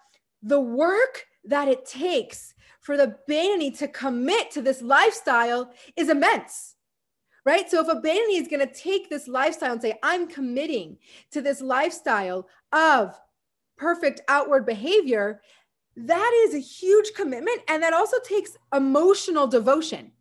the 0.42 0.60
work 0.60 1.26
that 1.44 1.68
it 1.68 1.84
takes 1.84 2.54
for 2.80 2.96
the 2.96 3.16
Bani 3.26 3.70
to 3.72 3.88
commit 3.88 4.50
to 4.52 4.62
this 4.62 4.82
lifestyle 4.82 5.72
is 5.96 6.08
immense. 6.08 6.76
Right. 7.46 7.70
So 7.70 7.80
if 7.80 7.88
a 7.88 8.00
Bani 8.00 8.36
is 8.36 8.48
going 8.48 8.66
to 8.66 8.72
take 8.72 9.08
this 9.08 9.26
lifestyle 9.26 9.72
and 9.72 9.80
say, 9.80 9.98
I'm 10.02 10.28
committing 10.28 10.98
to 11.32 11.40
this 11.40 11.62
lifestyle 11.62 12.46
of 12.70 13.18
perfect 13.78 14.20
outward 14.28 14.66
behavior, 14.66 15.40
that 16.06 16.32
is 16.44 16.54
a 16.54 16.58
huge 16.58 17.12
commitment. 17.14 17.60
And 17.68 17.82
that 17.82 17.92
also 17.92 18.18
takes 18.24 18.56
emotional 18.74 19.46
devotion. 19.46 20.12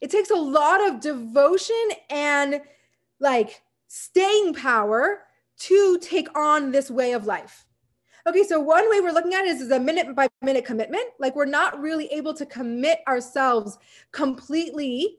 It 0.00 0.10
takes 0.10 0.30
a 0.30 0.36
lot 0.36 0.86
of 0.86 1.00
devotion 1.00 1.88
and 2.10 2.60
like 3.20 3.62
staying 3.88 4.54
power 4.54 5.22
to 5.58 5.98
take 6.00 6.36
on 6.38 6.70
this 6.70 6.90
way 6.90 7.12
of 7.12 7.26
life. 7.26 7.66
Okay, 8.26 8.44
so 8.44 8.60
one 8.60 8.88
way 8.90 9.00
we're 9.00 9.12
looking 9.12 9.34
at 9.34 9.44
it 9.44 9.48
is, 9.48 9.62
is 9.62 9.70
a 9.70 9.80
minute 9.80 10.14
by 10.14 10.28
minute 10.42 10.64
commitment. 10.64 11.04
Like 11.18 11.34
we're 11.34 11.46
not 11.46 11.80
really 11.80 12.06
able 12.08 12.34
to 12.34 12.46
commit 12.46 13.00
ourselves 13.08 13.78
completely 14.12 15.18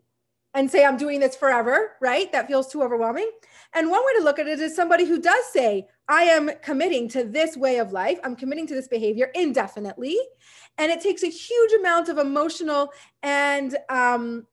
and 0.53 0.70
say, 0.70 0.84
I'm 0.84 0.98
doing 0.98 1.20
this 1.20 1.36
forever, 1.36 1.91
right? 2.01 2.32
That 2.32 2.48
feels 2.48 2.68
too 2.72 2.82
overwhelming. 2.82 3.29
And 3.74 3.89
one 3.89 4.01
way 4.06 4.13
to 4.18 4.24
look 4.24 4.39
at 4.39 4.48
it 4.48 4.60
is 4.60 4.75
somebody 4.75 5.06
who 5.06 5.22
does 5.22 5.46
say, 5.53 5.88
I 6.08 6.24
am 6.24 6.50
committing 6.63 7.08
to 7.10 7.24
this 7.24 7.56
way 7.56 7.77
of 7.77 7.91
life, 7.91 8.20
I'm 8.24 8.36
committing 8.36 8.65
to 8.68 8.74
this 8.74 8.88
behavior 8.88 9.29
indefinitely. 9.36 10.18
And 10.77 10.91
it 10.91 11.01
takes 11.01 11.24
a 11.24 11.29
huge 11.29 11.74
amount 11.74 12.10
of 12.10 12.18
emotional 12.18 12.91
and 13.22 13.77
um, 13.89 14.48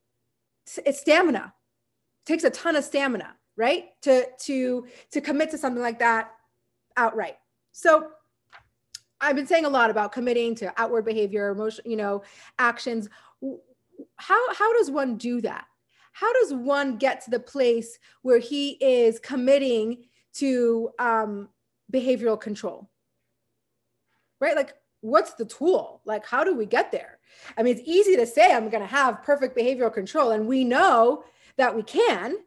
stamina. 0.65 1.53
It 2.25 2.27
takes 2.27 2.43
a 2.43 2.51
ton 2.51 2.75
of 2.75 2.83
stamina, 2.83 3.35
right? 3.55 3.85
To, 4.03 4.27
to, 4.41 4.85
to 5.11 5.21
commit 5.21 5.49
to 5.51 5.57
something 5.57 5.81
like 5.81 5.99
that 5.99 6.31
outright. 6.95 7.37
So 7.71 8.09
I've 9.19 9.35
been 9.35 9.47
saying 9.47 9.65
a 9.65 9.69
lot 9.69 9.89
about 9.89 10.11
committing 10.11 10.53
to 10.55 10.71
outward 10.77 11.05
behavior, 11.05 11.49
emotion, 11.49 11.89
you 11.89 11.97
know, 11.97 12.21
actions. 12.59 13.09
How, 14.17 14.53
how 14.53 14.77
does 14.77 14.91
one 14.91 15.17
do 15.17 15.41
that? 15.41 15.65
How 16.19 16.33
does 16.33 16.51
one 16.51 16.97
get 16.97 17.21
to 17.21 17.29
the 17.29 17.39
place 17.39 17.99
where 18.23 18.39
he 18.39 18.71
is 18.81 19.19
committing 19.19 20.05
to 20.33 20.89
um, 20.97 21.47
behavioral 21.93 22.41
control? 22.41 22.89
Right? 24.41 24.55
Like, 24.55 24.73
what's 25.01 25.35
the 25.35 25.45
tool? 25.45 26.01
Like, 26.05 26.25
how 26.25 26.43
do 26.43 26.55
we 26.55 26.65
get 26.65 26.91
there? 26.91 27.19
I 27.55 27.61
mean, 27.61 27.77
it's 27.77 27.87
easy 27.87 28.15
to 28.15 28.25
say 28.25 28.51
I'm 28.51 28.69
going 28.69 28.81
to 28.81 28.87
have 28.87 29.21
perfect 29.21 29.55
behavioral 29.55 29.93
control, 29.93 30.31
and 30.31 30.47
we 30.47 30.63
know 30.63 31.23
that 31.57 31.75
we 31.75 31.83
can, 31.83 32.37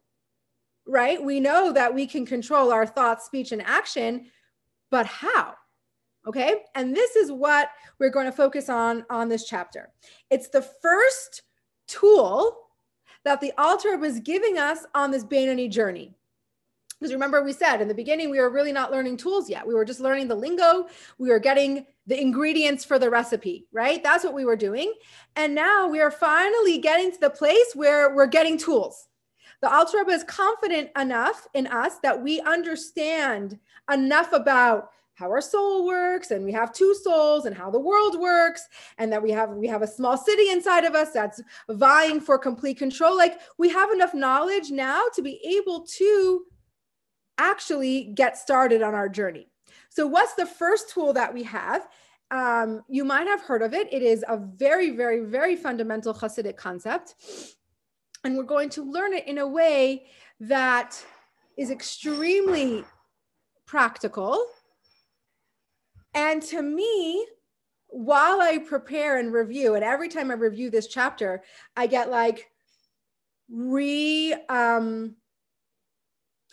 right? 0.84 1.22
We 1.22 1.38
know 1.38 1.72
that 1.72 1.94
we 1.94 2.08
can 2.08 2.26
control 2.26 2.72
our 2.72 2.86
thoughts, 2.86 3.26
speech, 3.26 3.52
and 3.52 3.62
action, 3.62 4.26
but 4.90 5.06
how? 5.06 5.54
Okay. 6.26 6.62
And 6.74 6.94
this 6.94 7.14
is 7.14 7.30
what 7.30 7.70
we're 8.00 8.10
going 8.10 8.26
to 8.26 8.32
focus 8.32 8.68
on 8.68 9.06
on 9.08 9.28
this 9.28 9.44
chapter. 9.44 9.90
It's 10.28 10.48
the 10.48 10.62
first 10.62 11.42
tool 11.86 12.56
that 13.24 13.40
the 13.40 13.52
Alter 13.58 13.96
was 13.96 14.20
giving 14.20 14.58
us 14.58 14.84
on 14.94 15.10
this 15.10 15.24
Beinoni 15.24 15.70
journey. 15.70 16.14
Because 16.98 17.14
remember, 17.14 17.42
we 17.42 17.54
said 17.54 17.80
in 17.80 17.88
the 17.88 17.94
beginning, 17.94 18.28
we 18.28 18.40
were 18.40 18.50
really 18.50 18.72
not 18.72 18.90
learning 18.90 19.16
tools 19.16 19.48
yet. 19.48 19.66
We 19.66 19.74
were 19.74 19.86
just 19.86 20.00
learning 20.00 20.28
the 20.28 20.34
lingo. 20.34 20.86
We 21.18 21.30
were 21.30 21.38
getting 21.38 21.86
the 22.06 22.20
ingredients 22.20 22.84
for 22.84 22.98
the 22.98 23.08
recipe, 23.08 23.66
right? 23.72 24.02
That's 24.02 24.22
what 24.22 24.34
we 24.34 24.44
were 24.44 24.56
doing. 24.56 24.92
And 25.34 25.54
now 25.54 25.88
we 25.88 26.00
are 26.00 26.10
finally 26.10 26.76
getting 26.76 27.10
to 27.10 27.18
the 27.18 27.30
place 27.30 27.72
where 27.74 28.14
we're 28.14 28.26
getting 28.26 28.58
tools. 28.58 29.08
The 29.62 29.90
Rebbe 29.94 30.10
is 30.10 30.24
confident 30.24 30.90
enough 30.98 31.46
in 31.54 31.66
us 31.66 31.98
that 32.02 32.22
we 32.22 32.40
understand 32.40 33.58
enough 33.90 34.32
about 34.32 34.90
how 35.20 35.30
our 35.30 35.42
soul 35.42 35.86
works 35.86 36.30
and 36.30 36.44
we 36.46 36.50
have 36.50 36.72
two 36.72 36.94
souls 36.94 37.44
and 37.44 37.54
how 37.54 37.70
the 37.70 37.78
world 37.78 38.18
works 38.18 38.66
and 38.96 39.12
that 39.12 39.22
we 39.22 39.30
have 39.30 39.50
we 39.50 39.68
have 39.68 39.82
a 39.82 39.86
small 39.86 40.16
city 40.16 40.48
inside 40.48 40.84
of 40.84 40.94
us 40.94 41.12
that's 41.12 41.42
vying 41.68 42.20
for 42.20 42.38
complete 42.38 42.78
control. 42.78 43.16
Like 43.16 43.38
we 43.58 43.68
have 43.68 43.90
enough 43.90 44.14
knowledge 44.14 44.70
now 44.70 45.04
to 45.14 45.20
be 45.20 45.38
able 45.58 45.84
to 45.98 46.46
actually 47.36 48.12
get 48.14 48.38
started 48.38 48.80
on 48.80 48.94
our 48.94 49.10
journey. 49.10 49.48
So 49.90 50.06
what's 50.06 50.34
the 50.34 50.46
first 50.46 50.88
tool 50.90 51.12
that 51.12 51.34
we 51.34 51.42
have? 51.42 51.86
Um, 52.30 52.82
you 52.88 53.04
might 53.04 53.26
have 53.26 53.42
heard 53.42 53.60
of 53.60 53.74
it. 53.74 53.92
It 53.92 54.02
is 54.02 54.24
a 54.26 54.38
very 54.38 54.90
very 54.90 55.20
very 55.20 55.54
fundamental 55.54 56.14
hasidic 56.14 56.56
concept. 56.56 57.14
And 58.24 58.38
we're 58.38 58.44
going 58.44 58.70
to 58.70 58.90
learn 58.90 59.12
it 59.12 59.26
in 59.26 59.36
a 59.36 59.46
way 59.46 60.06
that 60.40 61.02
is 61.58 61.70
extremely 61.70 62.84
practical 63.66 64.46
and 66.14 66.42
to 66.44 66.62
me, 66.62 67.26
while 67.88 68.40
I 68.40 68.58
prepare 68.58 69.18
and 69.18 69.32
review, 69.32 69.74
and 69.74 69.84
every 69.84 70.08
time 70.08 70.30
I 70.30 70.34
review 70.34 70.70
this 70.70 70.86
chapter, 70.86 71.42
I 71.76 71.86
get 71.86 72.10
like 72.10 72.50
re 73.48 74.34
um 74.48 75.16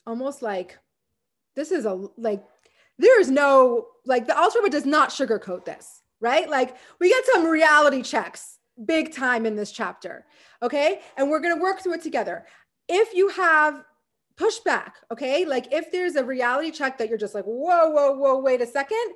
almost 0.08 0.42
like 0.42 0.80
this 1.56 1.72
is 1.72 1.86
a 1.86 2.08
like 2.18 2.44
there 2.98 3.20
is 3.20 3.30
no 3.30 3.88
like 4.06 4.26
the 4.26 4.38
Alter 4.38 4.60
does 4.70 4.86
not 4.86 5.10
sugarcoat 5.10 5.66
this, 5.66 6.02
right? 6.20 6.50
Like 6.50 6.76
we 7.00 7.10
get 7.10 7.26
some 7.26 7.46
reality 7.46 8.02
checks 8.02 8.58
big 8.86 9.14
time 9.14 9.46
in 9.46 9.56
this 9.56 9.72
chapter. 9.72 10.26
Okay. 10.62 11.02
And 11.18 11.30
we're 11.30 11.40
gonna 11.40 11.62
work 11.62 11.82
through 11.82 11.96
it 11.96 12.04
together. 12.04 12.46
If 12.88 13.14
you 13.14 13.30
have 13.30 13.84
pushback, 14.38 14.92
okay, 15.12 15.46
like 15.46 15.74
if 15.74 15.92
there's 15.92 16.16
a 16.16 16.24
reality 16.24 16.72
check 16.72 16.98
that 16.98 17.10
you're 17.10 17.18
just 17.18 17.36
like, 17.36 17.46
whoa, 17.46 17.90
whoa, 17.90 18.14
whoa, 18.14 18.40
wait 18.40 18.62
a 18.62 18.68
second, 18.68 19.14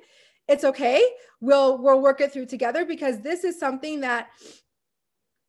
it's 0.48 0.64
okay. 0.64 1.02
We'll 1.40 1.78
we'll 1.78 2.00
work 2.00 2.20
it 2.20 2.32
through 2.32 2.46
together 2.46 2.84
because 2.84 3.20
this 3.20 3.44
is 3.44 3.58
something 3.58 4.00
that 4.00 4.28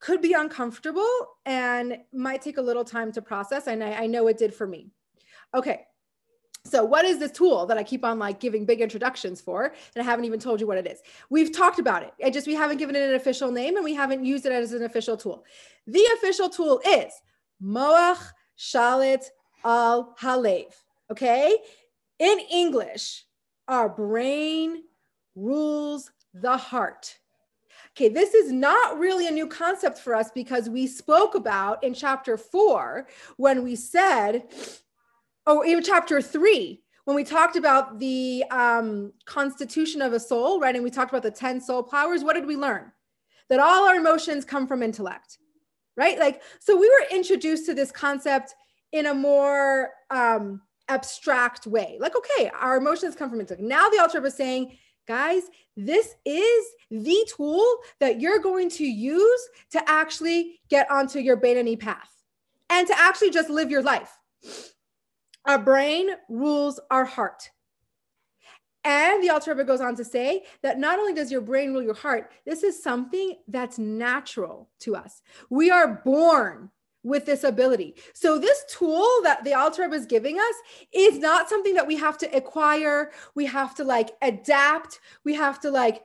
could 0.00 0.20
be 0.20 0.34
uncomfortable 0.34 1.08
and 1.46 1.98
might 2.12 2.42
take 2.42 2.58
a 2.58 2.62
little 2.62 2.84
time 2.84 3.10
to 3.12 3.22
process. 3.22 3.66
And 3.66 3.82
I, 3.82 4.02
I 4.02 4.06
know 4.06 4.26
it 4.28 4.36
did 4.36 4.52
for 4.52 4.66
me. 4.66 4.90
Okay. 5.54 5.86
So 6.66 6.84
what 6.84 7.04
is 7.04 7.18
this 7.18 7.30
tool 7.30 7.66
that 7.66 7.76
I 7.76 7.82
keep 7.82 8.04
on 8.04 8.18
like 8.18 8.40
giving 8.40 8.64
big 8.64 8.80
introductions 8.80 9.40
for? 9.40 9.64
And 9.64 10.02
I 10.02 10.04
haven't 10.04 10.24
even 10.24 10.40
told 10.40 10.60
you 10.60 10.66
what 10.66 10.78
it 10.78 10.86
is. 10.86 11.00
We've 11.30 11.52
talked 11.52 11.78
about 11.78 12.02
it. 12.02 12.12
I 12.24 12.30
just 12.30 12.46
we 12.46 12.54
haven't 12.54 12.78
given 12.78 12.96
it 12.96 13.08
an 13.08 13.14
official 13.14 13.50
name 13.50 13.76
and 13.76 13.84
we 13.84 13.94
haven't 13.94 14.24
used 14.24 14.46
it 14.46 14.52
as 14.52 14.72
an 14.72 14.82
official 14.82 15.16
tool. 15.16 15.44
The 15.86 16.06
official 16.16 16.48
tool 16.48 16.80
is 16.86 17.12
Moach 17.62 18.20
Shalit 18.58 19.24
Al 19.64 20.14
Halev. 20.20 20.72
Okay. 21.10 21.56
In 22.18 22.38
English, 22.50 23.24
our 23.68 23.88
brain 23.88 24.82
rules 25.34 26.10
the 26.32 26.56
heart. 26.56 27.18
Okay, 27.96 28.08
this 28.08 28.34
is 28.34 28.50
not 28.50 28.98
really 28.98 29.28
a 29.28 29.30
new 29.30 29.46
concept 29.46 29.98
for 29.98 30.14
us 30.14 30.30
because 30.32 30.68
we 30.68 30.86
spoke 30.86 31.34
about 31.34 31.82
in 31.84 31.94
chapter 31.94 32.36
four 32.36 33.06
when 33.36 33.62
we 33.62 33.76
said, 33.76 34.44
or 35.46 35.64
even 35.64 35.82
chapter 35.82 36.20
three, 36.20 36.82
when 37.04 37.14
we 37.14 37.22
talked 37.22 37.56
about 37.56 37.98
the 37.98 38.44
um, 38.50 39.12
constitution 39.26 40.02
of 40.02 40.12
a 40.12 40.20
soul, 40.20 40.58
right? 40.58 40.74
And 40.74 40.82
we 40.82 40.90
talked 40.90 41.12
about 41.12 41.22
the 41.22 41.30
10 41.30 41.60
soul 41.60 41.82
powers. 41.82 42.24
What 42.24 42.34
did 42.34 42.46
we 42.46 42.56
learn? 42.56 42.90
That 43.50 43.60
all 43.60 43.86
our 43.86 43.96
emotions 43.96 44.44
come 44.44 44.66
from 44.66 44.82
intellect, 44.82 45.38
right? 45.96 46.18
Like, 46.18 46.42
so 46.60 46.76
we 46.76 46.88
were 46.88 47.16
introduced 47.16 47.66
to 47.66 47.74
this 47.74 47.92
concept 47.92 48.54
in 48.90 49.06
a 49.06 49.14
more 49.14 49.90
um, 50.10 50.62
abstract 50.88 51.66
way. 51.66 51.96
Like, 52.00 52.16
okay, 52.16 52.50
our 52.58 52.76
emotions 52.76 53.14
come 53.14 53.30
from 53.30 53.40
intellect. 53.40 53.62
Now 53.62 53.88
the 53.88 54.00
Alter 54.00 54.24
is 54.26 54.34
saying 54.34 54.76
guys, 55.06 55.42
this 55.76 56.14
is 56.24 56.64
the 56.90 57.26
tool 57.36 57.76
that 58.00 58.20
you're 58.20 58.38
going 58.38 58.70
to 58.70 58.84
use 58.84 59.48
to 59.72 59.82
actually 59.88 60.60
get 60.68 60.90
onto 60.90 61.18
your 61.18 61.36
Beinoni 61.36 61.78
path 61.78 62.10
and 62.70 62.86
to 62.86 62.98
actually 62.98 63.30
just 63.30 63.50
live 63.50 63.70
your 63.70 63.82
life. 63.82 64.16
Our 65.44 65.58
brain 65.58 66.08
rules 66.28 66.80
our 66.90 67.04
heart. 67.04 67.50
And 68.86 69.22
the 69.22 69.30
Alter 69.30 69.54
goes 69.64 69.80
on 69.80 69.96
to 69.96 70.04
say 70.04 70.44
that 70.62 70.78
not 70.78 70.98
only 70.98 71.14
does 71.14 71.32
your 71.32 71.40
brain 71.40 71.72
rule 71.72 71.82
your 71.82 71.94
heart, 71.94 72.30
this 72.44 72.62
is 72.62 72.82
something 72.82 73.36
that's 73.48 73.78
natural 73.78 74.68
to 74.80 74.94
us. 74.94 75.22
We 75.48 75.70
are 75.70 76.02
born 76.04 76.70
with 77.04 77.26
this 77.26 77.44
ability. 77.44 77.94
So 78.14 78.38
this 78.38 78.64
tool 78.68 79.06
that 79.22 79.44
the 79.44 79.54
Alter 79.54 79.82
Rebbe 79.82 79.94
is 79.94 80.06
giving 80.06 80.38
us 80.38 80.54
is 80.92 81.18
not 81.18 81.48
something 81.48 81.74
that 81.74 81.86
we 81.86 81.96
have 81.96 82.18
to 82.18 82.36
acquire. 82.36 83.12
We 83.36 83.46
have 83.46 83.74
to 83.76 83.84
like 83.84 84.10
adapt. 84.22 84.98
We 85.22 85.34
have 85.34 85.60
to 85.60 85.70
like 85.70 86.02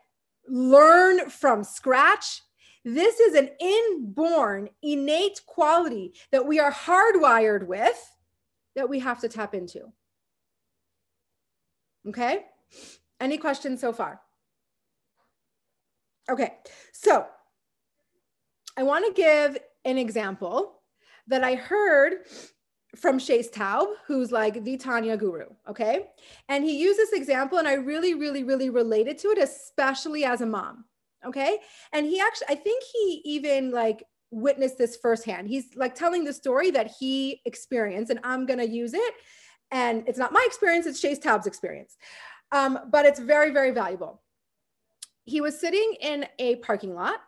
learn 0.48 1.30
from 1.30 1.64
scratch. 1.64 2.42
This 2.84 3.20
is 3.20 3.34
an 3.36 3.50
inborn, 3.60 4.70
innate 4.84 5.42
quality 5.46 6.14
that 6.32 6.46
we 6.46 6.60
are 6.60 6.72
hardwired 6.72 7.66
with 7.66 8.18
that 8.76 8.90
we 8.90 9.00
have 9.00 9.20
to 9.22 9.30
tap 9.30 9.56
into. 9.56 9.92
Okay? 12.08 12.46
Any 13.20 13.38
questions 13.38 13.82
so 13.82 13.92
far? 13.92 14.22
Okay, 16.30 16.54
so 16.92 17.26
I 18.78 18.84
want 18.84 19.06
to 19.06 19.20
give 19.20 19.58
an 19.84 19.98
example 19.98 20.79
that 21.30 21.44
I 21.44 21.56
heard 21.56 22.26
from 22.96 23.20
Shais 23.20 23.52
Taub, 23.52 23.88
who's 24.08 24.32
like 24.32 24.64
the 24.64 24.78
Tanya 24.78 25.16
guru. 25.16 25.46
Okay. 25.68 26.08
And 26.48 26.64
he 26.64 26.80
used 26.80 27.00
this 27.00 27.14
example, 27.14 27.60
and 27.60 27.68
I 27.68 27.74
really, 27.74 28.16
really, 28.16 28.44
really 28.44 28.70
related 28.70 29.18
to 29.20 29.30
it, 29.30 29.38
especially 29.38 30.26
as 30.26 30.42
a 30.42 30.46
mom. 30.46 30.86
Okay. 31.26 31.60
And 31.94 32.06
he 32.06 32.20
actually, 32.20 32.48
I 32.50 32.56
think 32.56 32.84
he 32.92 33.22
even 33.26 33.72
like 33.72 34.04
witnessed 34.32 34.78
this 34.78 34.98
firsthand. 34.98 35.48
He's 35.48 35.76
like 35.76 35.96
telling 35.96 36.24
the 36.24 36.34
story 36.34 36.72
that 36.72 36.92
he 37.00 37.42
experienced, 37.46 38.10
and 38.10 38.20
I'm 38.24 38.46
going 38.46 38.60
to 38.60 38.70
use 38.70 38.94
it. 38.94 39.14
And 39.72 40.04
it's 40.08 40.18
not 40.18 40.34
my 40.34 40.44
experience, 40.48 40.88
it's 40.88 41.02
Shais 41.02 41.22
Taub's 41.22 41.46
experience. 41.46 41.96
Um, 42.52 42.80
but 42.92 43.06
it's 43.06 43.20
very, 43.20 43.52
very 43.52 43.72
valuable. 43.72 44.24
He 45.26 45.42
was 45.42 45.60
sitting 45.60 45.96
in 46.02 46.26
a 46.40 46.56
parking 46.58 46.96
lot 46.96 47.20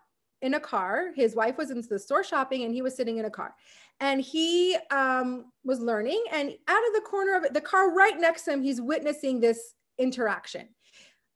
in 0.42 0.56
a 0.56 0.60
car. 0.60 1.12
His 1.16 1.36
wife 1.36 1.58
was 1.58 1.72
in 1.72 1.84
the 1.90 2.00
store 2.00 2.24
shopping, 2.24 2.64
and 2.64 2.74
he 2.74 2.82
was 2.82 2.96
sitting 2.96 3.18
in 3.18 3.26
a 3.26 3.30
car. 3.30 3.56
And 4.00 4.22
he 4.22 4.78
um, 4.90 5.52
was 5.64 5.80
learning 5.80 6.24
and 6.32 6.50
out 6.68 6.88
of 6.88 6.94
the 6.96 7.02
corner 7.02 7.36
of 7.36 7.54
the 7.54 7.62
car 7.62 7.94
right 7.94 8.20
next 8.20 8.46
to 8.46 8.54
him 8.54 8.64
he's 8.64 8.82
witnessing 8.82 9.40
this 9.40 9.76
interaction. 10.00 10.70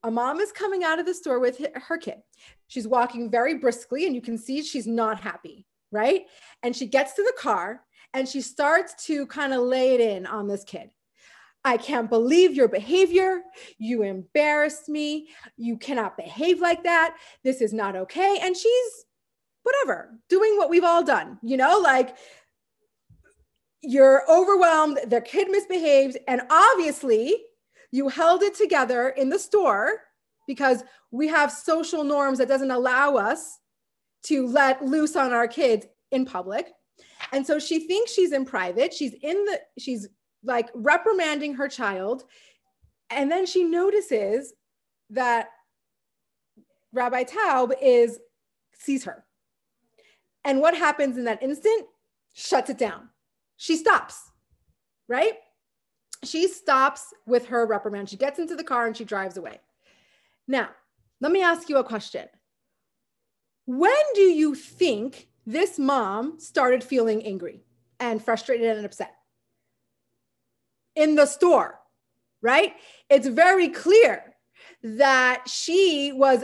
A 0.02 0.10
mom 0.10 0.40
is 0.40 0.52
coming 0.52 0.84
out 0.84 0.98
of 0.98 1.06
the 1.06 1.14
store 1.14 1.40
with 1.40 1.64
her 1.76 1.98
kid. 2.00 2.18
She's 2.68 2.88
walking 2.88 3.30
very 3.30 3.56
briskly 3.60 4.08
and 4.08 4.16
you 4.16 4.22
can 4.22 4.40
see 4.40 4.64
she's 4.64 4.88
not 4.88 5.20
happy 5.20 5.68
right? 5.96 6.26
And 6.62 6.76
she 6.76 6.86
gets 6.86 7.14
to 7.14 7.24
the 7.24 7.34
car 7.40 7.82
and 8.14 8.28
she 8.28 8.42
starts 8.42 9.06
to 9.08 9.26
kind 9.28 9.54
of 9.54 9.62
lay 9.62 9.96
it 9.96 10.02
in 10.02 10.26
on 10.26 10.48
this 10.48 10.64
kid 10.64 10.90
I 11.66 11.78
can't 11.78 12.10
believe 12.10 12.54
your 12.54 12.68
behavior. 12.68 13.42
You 13.80 14.04
embarrassed 14.04 14.88
me. 14.88 15.30
You 15.58 15.78
cannot 15.78 16.16
behave 16.16 16.62
like 16.62 16.84
that. 16.84 17.18
This 17.44 17.60
is 17.60 17.74
not 17.74 17.96
okay. 17.96 18.38
And 18.42 18.56
she's 18.56 19.06
whatever, 19.64 20.12
doing 20.30 20.58
what 20.58 20.70
we've 20.70 20.84
all 20.84 21.04
done, 21.04 21.40
you 21.42 21.58
know, 21.58 21.80
like 21.80 22.16
you're 23.82 24.22
overwhelmed, 24.32 25.00
their 25.08 25.22
kid 25.22 25.50
misbehaved, 25.50 26.18
and 26.28 26.42
obviously 26.52 27.36
you 27.92 28.08
held 28.10 28.44
it 28.44 28.54
together 28.54 29.10
in 29.10 29.30
the 29.30 29.40
store 29.40 30.02
because 30.48 30.84
we 31.10 31.28
have 31.28 31.52
social 31.52 32.04
norms 32.04 32.38
that 32.38 32.48
doesn't 32.48 32.72
allow 32.72 33.16
us 33.16 33.58
to 34.24 34.46
let 34.46 34.86
loose 34.86 35.16
on 35.16 35.34
our 35.34 35.48
kids 35.48 35.88
in 36.12 36.26
public. 36.26 36.72
And 37.32 37.46
so 37.46 37.58
she 37.58 37.88
thinks 37.88 38.12
she's 38.12 38.34
in 38.34 38.46
private. 38.46 38.94
She's 38.94 39.14
in 39.14 39.46
the, 39.46 39.60
she's 39.80 40.08
like 40.46 40.70
reprimanding 40.74 41.56
her 41.56 41.68
child. 41.68 42.24
And 43.10 43.32
then 43.32 43.46
she 43.46 43.64
notices 43.64 44.54
that 45.10 45.50
Rabbi 46.94 47.24
Taub 47.26 47.74
is, 47.82 48.20
sees 48.74 49.04
her. 49.04 49.26
And 50.44 50.62
what 50.62 50.78
happens 50.78 51.18
in 51.18 51.26
that 51.26 51.44
instant? 51.44 51.88
Shuts 52.34 52.70
it 52.70 52.78
down 52.78 53.10
she 53.58 53.76
stops, 53.78 54.32
right? 55.08 55.34
She 56.24 56.48
stops 56.48 57.14
with 57.26 57.48
her 57.48 57.66
reprimand. 57.66 58.10
She 58.10 58.18
gets 58.18 58.40
into 58.40 58.56
the 58.56 58.64
car 58.64 58.88
and 58.88 58.96
she 58.96 59.06
drives 59.06 59.38
away. 59.38 59.60
Now, 60.48 60.70
let 61.22 61.32
me 61.32 61.42
ask 61.42 61.70
you 61.70 61.78
a 61.78 61.84
question. 61.84 62.28
When 63.66 63.94
do 64.14 64.22
you 64.22 64.56
think 64.56 65.28
this 65.46 65.80
mom 65.80 66.40
started 66.40 66.84
feeling 66.84 67.26
angry 67.26 67.64
and 68.00 68.24
frustrated 68.24 68.76
and 68.78 68.86
upset? 68.86 69.16
In 70.96 71.16
the 71.16 71.26
store, 71.26 71.80
right? 72.42 72.74
It's 73.10 73.28
very 73.28 73.70
clear 73.70 74.36
that 74.84 75.44
she 75.48 76.12
was 76.14 76.44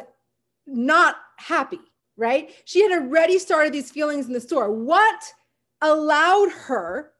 not 0.67 1.15
happy, 1.37 1.79
right? 2.17 2.51
She 2.65 2.81
had 2.81 2.91
already 2.91 3.39
started 3.39 3.73
these 3.73 3.91
feelings 3.91 4.27
in 4.27 4.33
the 4.33 4.41
store. 4.41 4.71
What 4.71 5.33
allowed 5.81 6.51
her 6.51 7.11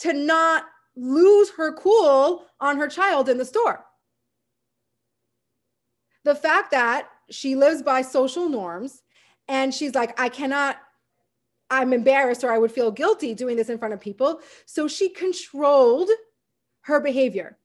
to 0.00 0.12
not 0.12 0.64
lose 0.96 1.50
her 1.50 1.72
cool 1.74 2.46
on 2.60 2.76
her 2.76 2.88
child 2.88 3.28
in 3.28 3.38
the 3.38 3.44
store. 3.44 3.84
The 6.24 6.34
fact 6.34 6.72
that 6.72 7.08
she 7.30 7.54
lives 7.54 7.82
by 7.82 8.02
social 8.02 8.48
norms 8.48 9.02
and 9.46 9.72
she's 9.72 9.94
like, 9.94 10.18
I 10.20 10.28
cannot, 10.28 10.76
I'm 11.70 11.92
embarrassed 11.92 12.42
or 12.44 12.50
I 12.50 12.58
would 12.58 12.72
feel 12.72 12.90
guilty 12.90 13.34
doing 13.34 13.56
this 13.56 13.68
in 13.68 13.78
front 13.78 13.94
of 13.94 14.00
people. 14.00 14.40
So 14.66 14.88
she 14.88 15.08
controlled 15.08 16.10
her 16.88 17.00
behavior. 17.00 17.56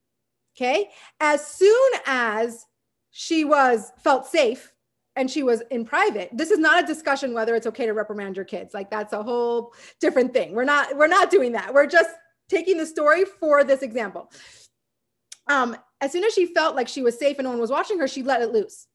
Okay. 0.56 0.90
As 1.18 1.44
soon 1.44 1.90
as 2.06 2.66
she 3.10 3.44
was 3.44 3.90
felt 4.02 4.26
safe 4.26 4.72
and 5.16 5.30
she 5.30 5.42
was 5.42 5.62
in 5.70 5.84
private 5.84 6.28
this 6.32 6.50
is 6.50 6.58
not 6.58 6.82
a 6.82 6.86
discussion 6.86 7.32
whether 7.32 7.54
it's 7.54 7.66
okay 7.66 7.86
to 7.86 7.92
reprimand 7.92 8.36
your 8.36 8.44
kids. 8.44 8.74
Like 8.74 8.90
that's 8.90 9.12
a 9.12 9.22
whole 9.22 9.72
different 10.00 10.32
thing. 10.32 10.52
We're 10.52 10.64
not 10.64 10.96
we're 10.96 11.08
not 11.08 11.30
doing 11.30 11.52
that. 11.52 11.72
We're 11.72 11.86
just 11.86 12.10
taking 12.48 12.76
the 12.76 12.86
story 12.86 13.24
for 13.24 13.64
this 13.64 13.82
example. 13.82 14.30
Um 15.48 15.76
as 16.00 16.12
soon 16.12 16.24
as 16.24 16.34
she 16.34 16.46
felt 16.46 16.76
like 16.76 16.88
she 16.88 17.02
was 17.02 17.18
safe 17.18 17.38
and 17.38 17.44
no 17.44 17.50
one 17.50 17.60
was 17.60 17.70
watching 17.70 17.98
her 17.98 18.06
she 18.06 18.22
let 18.22 18.42
it 18.42 18.52
loose. 18.52 18.86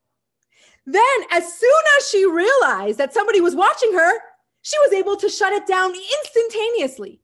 Then 0.86 1.04
as 1.32 1.54
soon 1.54 1.84
as 1.98 2.10
she 2.10 2.26
realized 2.26 3.00
that 3.00 3.14
somebody 3.14 3.42
was 3.42 3.56
watching 3.56 3.94
her 3.94 4.14
she 4.62 4.78
was 4.80 4.94
able 4.94 5.16
to 5.16 5.30
shut 5.30 5.54
it 5.54 5.66
down 5.66 5.92
instantaneously. 5.92 7.22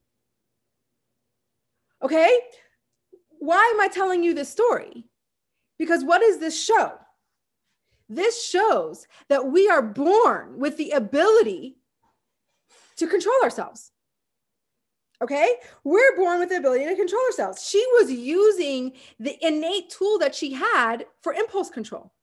Okay 2.02 2.40
why 3.46 3.72
am 3.74 3.82
i 3.82 3.88
telling 3.88 4.24
you 4.24 4.34
this 4.34 4.50
story 4.50 5.06
because 5.78 6.04
what 6.04 6.22
does 6.22 6.40
this 6.40 6.62
show 6.62 6.92
this 8.08 8.46
shows 8.46 9.08
that 9.30 9.48
we 9.52 9.68
are 9.68 9.82
born 9.82 10.60
with 10.60 10.78
the 10.78 10.92
ability 10.92 11.78
to 12.98 13.08
control 13.08 13.36
ourselves. 13.44 13.92
Okay, 15.22 15.56
we're 15.84 16.16
born 16.18 16.40
with 16.40 16.50
the 16.50 16.58
ability 16.58 16.86
to 16.86 16.96
control 16.96 17.22
ourselves. 17.26 17.68
She 17.68 17.84
was 17.94 18.12
using 18.12 18.94
the 19.20 19.38
innate 19.42 19.90
tool 19.90 20.20
that 20.20 20.36
she 20.36 20.54
had 20.54 21.06
for 21.22 21.34
impulse 21.34 21.70
control. 21.70 22.14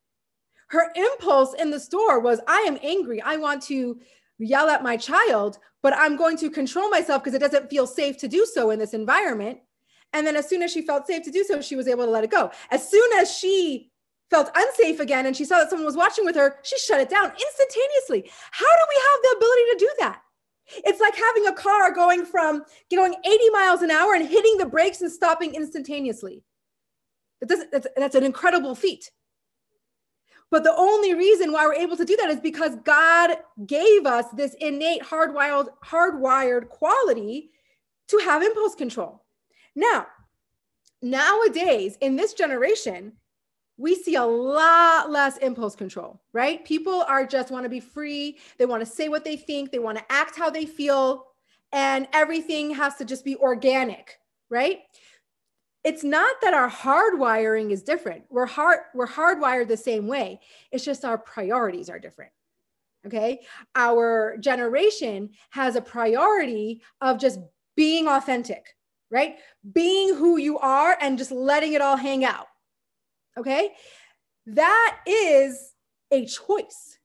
Her 0.69 0.93
impulse 0.95 1.55
in 1.55 1.71
the 1.71 1.81
store 1.81 2.21
was 2.21 2.41
I 2.47 2.61
am 2.61 2.79
angry. 2.83 3.21
I 3.23 3.37
want 3.37 3.63
to 3.65 3.99
yell 4.39 4.69
at 4.69 4.83
my 4.83 4.97
child, 4.97 5.59
but 5.83 5.95
I'm 5.97 6.17
going 6.17 6.37
to 6.39 6.51
control 6.51 6.91
myself 6.91 7.23
because 7.23 7.35
it 7.35 7.41
doesn't 7.41 7.71
feel 7.71 7.87
safe 7.87 8.19
to 8.19 8.29
do 8.29 8.47
so 8.47 8.71
in 8.71 8.79
this 8.79 8.95
environment. 8.95 9.59
And 10.13 10.27
then 10.27 10.37
as 10.37 10.49
soon 10.49 10.63
as 10.63 10.73
she 10.73 10.83
felt 10.83 11.07
safe 11.07 11.23
to 11.25 11.31
do 11.31 11.45
so, 11.45 11.61
she 11.61 11.77
was 11.77 11.89
able 11.89 12.05
to 12.05 12.11
let 12.11 12.25
it 12.25 12.31
go. 12.31 12.51
As 12.71 12.89
soon 12.89 13.11
as 13.19 13.31
she 13.31 13.91
felt 14.31 14.51
unsafe 14.55 15.01
again 15.01 15.27
and 15.27 15.37
she 15.37 15.45
saw 15.45 15.59
that 15.59 15.71
someone 15.71 15.87
was 15.87 15.97
watching 15.97 16.25
with 16.25 16.37
her, 16.37 16.57
she 16.63 16.79
shut 16.79 17.01
it 17.01 17.11
down 17.11 17.31
instantaneously. 17.31 18.31
How 18.51 18.67
do 18.67 18.87
we 18.89 18.97
have 18.97 19.23
the 19.23 19.37
ability 19.37 19.63
to 19.63 19.77
do 19.79 19.91
that? 20.01 20.23
It's 20.85 21.01
like 21.01 21.15
having 21.15 21.47
a 21.47 21.53
car 21.53 21.93
going 21.93 22.25
from 22.25 22.65
going 22.91 23.15
80 23.25 23.51
miles 23.51 23.83
an 23.83 23.91
hour 23.91 24.15
and 24.15 24.27
hitting 24.27 24.57
the 24.59 24.67
brakes 24.67 25.03
and 25.03 25.11
stopping 25.11 25.55
instantaneously. 25.55 26.43
That's, 27.41 27.87
that's 27.97 28.15
an 28.15 28.25
incredible 28.25 28.75
feat. 28.75 29.11
But 30.51 30.65
the 30.65 30.75
only 30.77 31.15
reason 31.15 31.51
why 31.51 31.67
we're 31.67 31.75
able 31.75 31.97
to 31.97 32.05
do 32.05 32.17
that 32.17 32.31
is 32.31 32.41
because 32.41 32.77
God 32.85 33.37
gave 33.67 34.07
us 34.07 34.27
this 34.35 34.55
innate 34.61 35.03
hardwired, 35.03 35.69
hardwired 35.85 36.69
quality 36.69 37.51
to 38.09 38.19
have 38.19 38.43
impulse 38.43 38.75
control. 38.75 39.22
Now, 39.75 40.07
nowadays 41.01 41.97
in 42.01 42.17
this 42.17 42.35
generation, 42.35 43.13
we 43.79 43.95
see 43.95 44.17
a 44.17 44.25
lot 44.25 45.11
less 45.11 45.39
impulse 45.39 45.75
control, 45.75 46.21
right? 46.33 46.65
People 46.65 47.03
are 47.09 47.27
just 47.27 47.51
want 47.51 47.65
to 47.65 47.71
be 47.71 47.81
free. 47.81 48.39
They 48.59 48.67
want 48.67 48.81
to 48.81 48.87
say 48.87 49.09
what 49.09 49.25
they 49.25 49.37
think, 49.37 49.71
they 49.71 49.79
want 49.79 49.99
to 49.99 50.13
act 50.13 50.37
how 50.37 50.51
they 50.51 50.67
feel, 50.67 51.27
and 51.73 52.07
everything 52.13 52.75
has 52.75 52.97
to 52.97 53.05
just 53.05 53.25
be 53.25 53.37
organic, 53.37 54.19
right? 54.51 54.81
it's 55.85 56.05
not 56.05 56.37
that 56.43 56.55
our 56.55 56.71
hardwiring 56.71 57.71
is 57.71 57.83
different. 57.83 58.25
We're 58.31 58.47
hard 58.47 58.81
we're 58.95 59.09
hardwired 59.09 59.69
the 59.69 59.77
same 59.77 60.07
way. 60.07 60.41
It's 60.71 60.85
just 60.85 61.05
our 61.05 61.19
priorities 61.19 61.91
are 61.91 61.99
different. 61.99 62.33
Okay? 63.07 63.41
Our 63.75 64.37
generation 64.39 65.31
has 65.51 65.75
a 65.75 65.83
priority 65.83 66.83
of 67.01 67.19
just 67.19 67.41
being 67.75 68.07
authentic, 68.07 68.77
right? 69.13 69.37
Being 69.73 70.17
who 70.17 70.39
you 70.39 70.59
are 70.59 70.97
and 71.01 71.19
just 71.19 71.31
letting 71.31 71.75
it 71.75 71.83
all 71.83 71.97
hang 71.97 72.25
out. 72.25 72.47
Okay? 73.39 73.73
That 74.47 74.99
is 75.07 75.75
a 76.11 76.27
choice. 76.27 76.99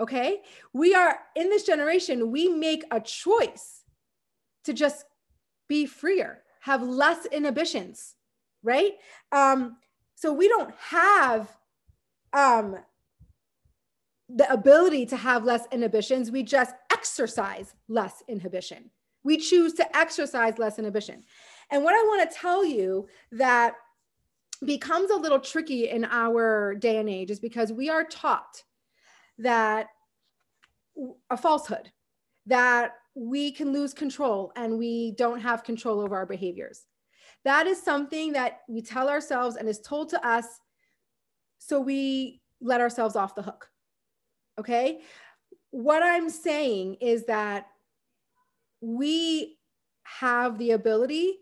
Okay? 0.00 0.40
We 0.72 0.94
are 0.94 1.18
in 1.36 1.50
this 1.50 1.64
generation, 1.64 2.32
we 2.32 2.48
make 2.48 2.84
a 2.90 3.00
choice 3.00 3.82
to 4.64 4.72
just 4.72 5.04
be 5.68 5.86
freer 5.86 6.42
have 6.66 6.82
less 6.82 7.26
inhibitions, 7.26 8.16
right? 8.64 8.94
Um, 9.30 9.76
so 10.16 10.32
we 10.32 10.48
don't 10.48 10.74
have 10.88 11.48
um, 12.32 12.76
the 14.28 14.52
ability 14.52 15.06
to 15.06 15.16
have 15.16 15.44
less 15.44 15.62
inhibitions. 15.70 16.32
We 16.32 16.42
just 16.42 16.74
exercise 16.92 17.72
less 17.86 18.24
inhibition. 18.26 18.90
We 19.26 19.38
choose 19.38 19.72
to 19.74 19.96
exercise 19.96 20.56
less 20.56 20.78
inhibition. 20.78 21.24
And 21.70 21.82
what 21.82 21.96
I 21.96 22.02
want 22.04 22.30
to 22.30 22.36
tell 22.36 22.64
you 22.64 23.08
that 23.32 23.74
becomes 24.64 25.10
a 25.10 25.16
little 25.16 25.40
tricky 25.40 25.88
in 25.88 26.04
our 26.04 26.76
day 26.76 26.98
and 26.98 27.08
age 27.08 27.32
is 27.32 27.40
because 27.40 27.72
we 27.72 27.90
are 27.90 28.04
taught 28.04 28.62
that 29.38 29.88
a 31.28 31.36
falsehood 31.36 31.90
that 32.46 32.92
we 33.16 33.50
can 33.50 33.72
lose 33.72 33.92
control 33.92 34.52
and 34.54 34.78
we 34.78 35.10
don't 35.18 35.40
have 35.40 35.64
control 35.64 36.00
over 36.00 36.14
our 36.14 36.26
behaviors. 36.26 36.86
That 37.44 37.66
is 37.66 37.82
something 37.82 38.32
that 38.32 38.60
we 38.68 38.80
tell 38.80 39.08
ourselves 39.08 39.56
and 39.56 39.68
is 39.68 39.80
told 39.80 40.08
to 40.10 40.24
us 40.24 40.46
so 41.58 41.80
we 41.80 42.40
let 42.60 42.80
ourselves 42.80 43.16
off 43.16 43.34
the 43.34 43.42
hook. 43.42 43.68
Okay? 44.60 45.00
What 45.70 46.04
I'm 46.04 46.30
saying 46.30 46.98
is 47.00 47.26
that 47.26 47.66
we 48.86 49.58
have 50.04 50.58
the 50.58 50.70
ability 50.70 51.38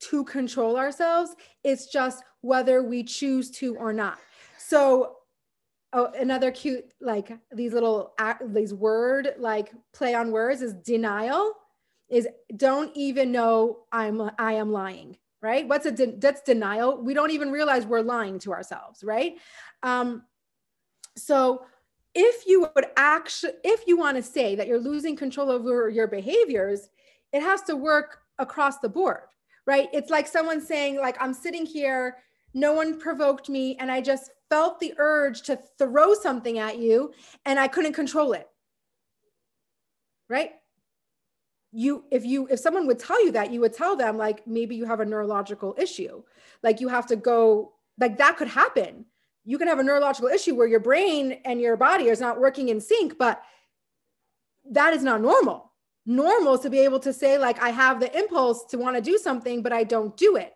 to 0.00 0.24
control 0.24 0.76
ourselves. 0.76 1.34
It's 1.62 1.86
just 1.86 2.24
whether 2.40 2.82
we 2.82 3.04
choose 3.04 3.50
to 3.52 3.76
or 3.76 3.92
not. 3.92 4.18
So 4.58 5.18
oh 5.92 6.06
another 6.18 6.50
cute 6.50 6.92
like 7.00 7.32
these 7.54 7.72
little 7.72 8.12
these 8.48 8.74
word 8.74 9.34
like 9.38 9.72
play 9.94 10.14
on 10.14 10.30
words 10.30 10.60
is 10.60 10.74
denial 10.74 11.54
is 12.10 12.28
don't 12.56 12.94
even 12.94 13.32
know 13.32 13.78
i'm 13.90 14.30
i 14.38 14.52
am 14.52 14.70
lying 14.70 15.16
right 15.40 15.66
what's 15.66 15.86
a 15.86 15.90
de- 15.90 16.16
that's 16.18 16.42
denial 16.42 17.02
we 17.02 17.14
don't 17.14 17.30
even 17.30 17.50
realize 17.50 17.86
we're 17.86 18.02
lying 18.02 18.38
to 18.38 18.52
ourselves 18.52 19.02
right 19.02 19.36
um 19.82 20.22
so 21.16 21.62
if 22.14 22.46
you 22.46 22.68
would 22.74 22.86
actually 22.96 23.52
if 23.64 23.86
you 23.86 23.96
want 23.96 24.16
to 24.16 24.22
say 24.22 24.54
that 24.54 24.66
you're 24.66 24.78
losing 24.78 25.16
control 25.16 25.50
over 25.50 25.88
your 25.88 26.06
behaviors 26.06 26.88
it 27.32 27.42
has 27.42 27.62
to 27.62 27.76
work 27.76 28.20
across 28.38 28.78
the 28.78 28.88
board 28.88 29.22
right 29.66 29.88
it's 29.92 30.10
like 30.10 30.26
someone 30.26 30.60
saying 30.60 30.96
like 30.96 31.16
i'm 31.20 31.34
sitting 31.34 31.66
here 31.66 32.16
no 32.54 32.72
one 32.72 32.98
provoked 32.98 33.48
me 33.48 33.76
and 33.78 33.90
i 33.90 34.00
just 34.00 34.30
felt 34.48 34.80
the 34.80 34.94
urge 34.98 35.42
to 35.42 35.58
throw 35.78 36.14
something 36.14 36.58
at 36.58 36.78
you 36.78 37.12
and 37.44 37.58
I 37.58 37.68
couldn't 37.68 37.92
control 37.92 38.32
it. 38.32 38.48
Right? 40.28 40.52
You 41.72 42.04
if 42.10 42.24
you 42.24 42.48
if 42.48 42.60
someone 42.60 42.86
would 42.86 42.98
tell 42.98 43.22
you 43.24 43.32
that, 43.32 43.50
you 43.50 43.60
would 43.60 43.74
tell 43.74 43.96
them 43.96 44.16
like 44.16 44.46
maybe 44.46 44.74
you 44.74 44.86
have 44.86 45.00
a 45.00 45.04
neurological 45.04 45.74
issue. 45.78 46.22
Like 46.62 46.80
you 46.80 46.88
have 46.88 47.06
to 47.08 47.16
go 47.16 47.74
like 47.98 48.18
that 48.18 48.36
could 48.36 48.48
happen. 48.48 49.04
You 49.48 49.56
can 49.56 49.66
have 49.66 49.78
a 49.78 49.82
neurological 49.82 50.28
issue 50.28 50.54
where 50.54 50.66
your 50.66 50.78
brain 50.78 51.40
and 51.46 51.58
your 51.58 51.74
body 51.78 52.08
is 52.08 52.20
not 52.20 52.38
working 52.38 52.68
in 52.68 52.82
sync, 52.82 53.16
but 53.16 53.40
that 54.70 54.92
is 54.92 55.02
not 55.02 55.22
normal. 55.22 55.72
Normal 56.04 56.56
is 56.56 56.60
to 56.60 56.68
be 56.68 56.80
able 56.80 57.00
to 57.00 57.14
say 57.14 57.38
like 57.38 57.58
I 57.62 57.70
have 57.70 57.98
the 57.98 58.14
impulse 58.14 58.66
to 58.66 58.76
want 58.76 58.96
to 58.96 59.00
do 59.00 59.16
something 59.16 59.62
but 59.62 59.72
I 59.72 59.84
don't 59.84 60.14
do 60.18 60.36
it. 60.36 60.52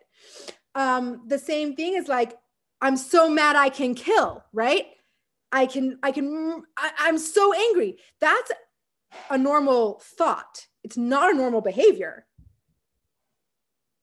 Um, 0.75 1.23
the 1.25 1.39
same 1.39 1.75
thing 1.75 1.95
is 1.95 2.07
like 2.07 2.37
I'm 2.81 2.95
so 2.95 3.27
mad 3.27 3.55
I 3.55 3.69
can 3.69 3.95
kill, 3.95 4.43
right? 4.53 4.85
I 5.51 5.65
can, 5.65 5.97
I 6.03 6.11
can, 6.11 6.61
I, 6.77 6.91
I'm 6.99 7.17
so 7.17 7.51
angry. 7.51 7.97
That's 8.21 8.51
a 9.31 9.39
normal 9.39 10.03
thought. 10.03 10.67
It's 10.83 10.97
not 10.97 11.33
a 11.33 11.35
normal 11.35 11.61
behavior. 11.61 12.27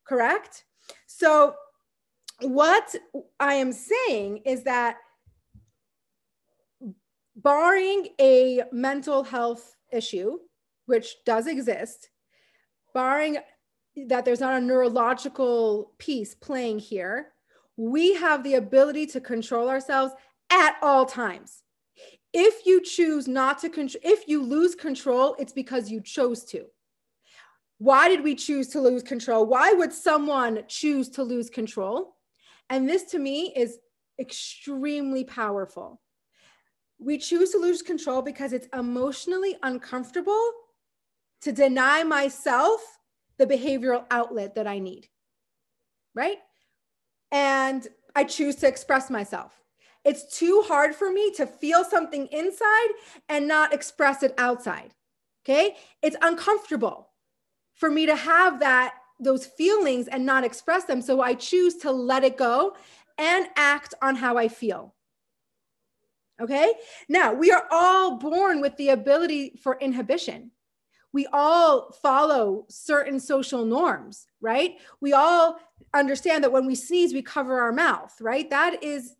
Correct? 0.05 0.64
So, 1.07 1.55
what 2.42 2.94
I 3.38 3.55
am 3.55 3.72
saying 3.72 4.42
is 4.44 4.64
that 4.64 4.96
barring 7.37 8.09
a 8.20 8.62
mental 8.72 9.22
health 9.22 9.76
issue, 9.92 10.38
which 10.87 11.16
does 11.24 11.46
exist, 11.46 12.11
barring 12.92 13.38
that 14.09 14.24
there's 14.24 14.40
not 14.40 14.61
a 14.61 14.64
neurological 14.64 15.92
piece 15.98 16.35
playing 16.35 16.79
here, 16.79 17.33
we 17.76 18.14
have 18.14 18.42
the 18.44 18.55
ability 18.55 19.07
to 19.07 19.20
control 19.20 19.68
ourselves 19.68 20.12
at 20.50 20.76
all 20.83 21.07
times. 21.07 21.62
If 22.33 22.66
you 22.66 22.83
choose 22.83 23.26
not 23.26 23.59
to 23.61 23.70
control, 23.70 24.03
if 24.05 24.29
you 24.29 24.42
lose 24.42 24.74
control, 24.74 25.35
it's 25.38 25.53
because 25.53 25.90
you 25.90 26.00
chose 26.00 26.44
to. 26.46 26.66
Why 27.79 28.09
did 28.09 28.22
we 28.22 28.35
choose 28.35 28.68
to 28.68 28.81
lose 28.81 29.03
control? 29.03 29.46
Why 29.46 29.72
would 29.72 29.92
someone 29.92 30.62
choose 30.68 31.09
to 31.11 31.22
lose 31.22 31.48
control? 31.48 32.14
And 32.70 32.88
this 32.88 33.02
to 33.11 33.18
me 33.18 33.52
is 33.54 33.78
extremely 34.18 35.24
powerful. 35.24 36.00
We 36.98 37.18
choose 37.18 37.50
to 37.50 37.59
lose 37.59 37.83
control 37.83 38.22
because 38.22 38.52
it's 38.52 38.68
emotionally 38.72 39.56
uncomfortable 39.62 40.50
to 41.42 41.52
deny 41.52 42.04
myself 42.04 42.80
the 43.38 43.46
behavioral 43.46 44.06
outlet 44.11 44.54
that 44.54 44.66
I 44.66 44.78
need. 44.78 45.09
Right? 46.14 46.38
and 47.33 47.87
I 48.14 48.24
choose 48.24 48.56
to 48.56 48.68
express 48.68 49.11
myself. 49.11 49.61
It's 50.04 50.37
too 50.37 50.64
hard 50.66 50.94
for 50.94 51.12
me 51.12 51.33
to 51.35 51.46
feel 51.46 51.85
something 51.85 52.26
inside 52.28 52.88
and 53.28 53.46
not 53.46 53.72
express 53.72 54.22
it 54.22 54.35
outside. 54.38 54.94
Okay. 55.44 55.76
It's 56.02 56.16
uncomfortable 56.22 57.09
for 57.74 57.90
me 57.90 58.06
to 58.06 58.16
have 58.16 58.61
that, 58.61 58.94
those 59.20 59.46
feelings 59.46 60.09
and 60.09 60.24
not 60.24 60.44
express 60.44 60.85
them. 60.85 61.02
So 61.02 61.20
I 61.20 61.35
choose 61.35 61.76
to 61.78 61.90
let 61.92 62.24
it 62.24 62.37
go 62.37 62.74
and 63.18 63.46
act 63.56 63.94
on 64.02 64.16
how 64.16 64.37
I 64.37 64.48
feel. 64.48 64.94
Okay. 66.40 66.72
Now 67.09 67.35
we 67.35 67.50
are 67.52 67.66
all 67.70 68.16
born 68.16 68.61
with 68.61 68.76
the 68.76 68.88
ability 68.88 69.59
for 69.62 69.78
inhibition 69.78 70.52
we 71.12 71.26
all 71.33 71.92
follow 71.92 72.66
certain 72.68 73.18
social 73.18 73.64
norms, 73.64 74.26
right? 74.40 74.76
We 75.00 75.12
all 75.12 75.59
understand 75.92 76.44
that 76.44 76.52
when 76.52 76.66
we 76.66 76.74
sneeze, 76.74 77.12
we 77.12 77.22
cover 77.22 77.61
our 77.61 77.72
mouth, 77.72 78.14
right? 78.20 78.48
That 78.50 78.83
is 78.83 79.16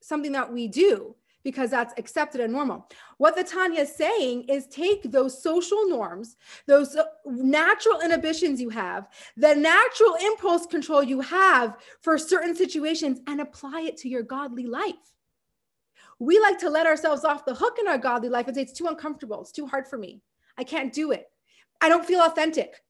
something 0.00 0.32
that 0.32 0.52
we 0.52 0.68
do 0.68 1.14
because 1.44 1.70
that's 1.70 1.94
accepted 1.98 2.40
and 2.40 2.52
normal. 2.52 2.88
What 3.18 3.36
the 3.36 3.44
Tanya 3.44 3.82
is 3.82 3.94
saying 3.94 4.44
is 4.48 4.66
take 4.66 5.02
those 5.04 5.40
social 5.40 5.86
norms, 5.88 6.36
those 6.66 6.96
uh, 6.96 7.04
natural 7.26 8.00
inhibitions 8.00 8.60
you 8.60 8.70
have, 8.70 9.08
the 9.36 9.54
natural 9.54 10.16
impulse 10.24 10.66
control 10.66 11.02
you 11.02 11.20
have 11.20 11.76
for 12.00 12.18
certain 12.18 12.56
situations, 12.56 13.20
and 13.26 13.40
apply 13.40 13.82
it 13.82 13.98
to 13.98 14.08
your 14.08 14.22
godly 14.22 14.66
life. 14.66 14.94
We 16.18 16.38
like 16.40 16.58
to 16.60 16.70
let 16.70 16.86
ourselves 16.86 17.24
off 17.24 17.44
the 17.44 17.54
hook 17.54 17.76
in 17.78 17.86
our 17.88 17.98
godly 17.98 18.30
life 18.30 18.46
and 18.46 18.56
say, 18.56 18.62
it's 18.62 18.72
too 18.72 18.86
uncomfortable. 18.86 19.42
It's 19.42 19.52
too 19.52 19.66
hard 19.66 19.86
for 19.86 19.98
me. 19.98 20.22
I 20.56 20.64
can't 20.64 20.92
do 20.92 21.12
it. 21.12 21.26
I 21.80 21.88
don't 21.88 22.06
feel 22.06 22.20
authentic. 22.20 22.80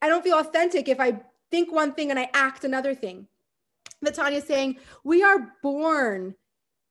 I 0.00 0.08
don't 0.08 0.22
feel 0.22 0.38
authentic 0.38 0.88
if 0.88 1.00
I 1.00 1.20
think 1.50 1.72
one 1.72 1.94
thing 1.94 2.10
and 2.10 2.18
I 2.18 2.30
act 2.34 2.64
another 2.64 2.94
thing. 2.94 3.26
But 4.02 4.18
is 4.32 4.44
saying 4.44 4.76
we 5.02 5.22
are 5.22 5.54
born 5.62 6.34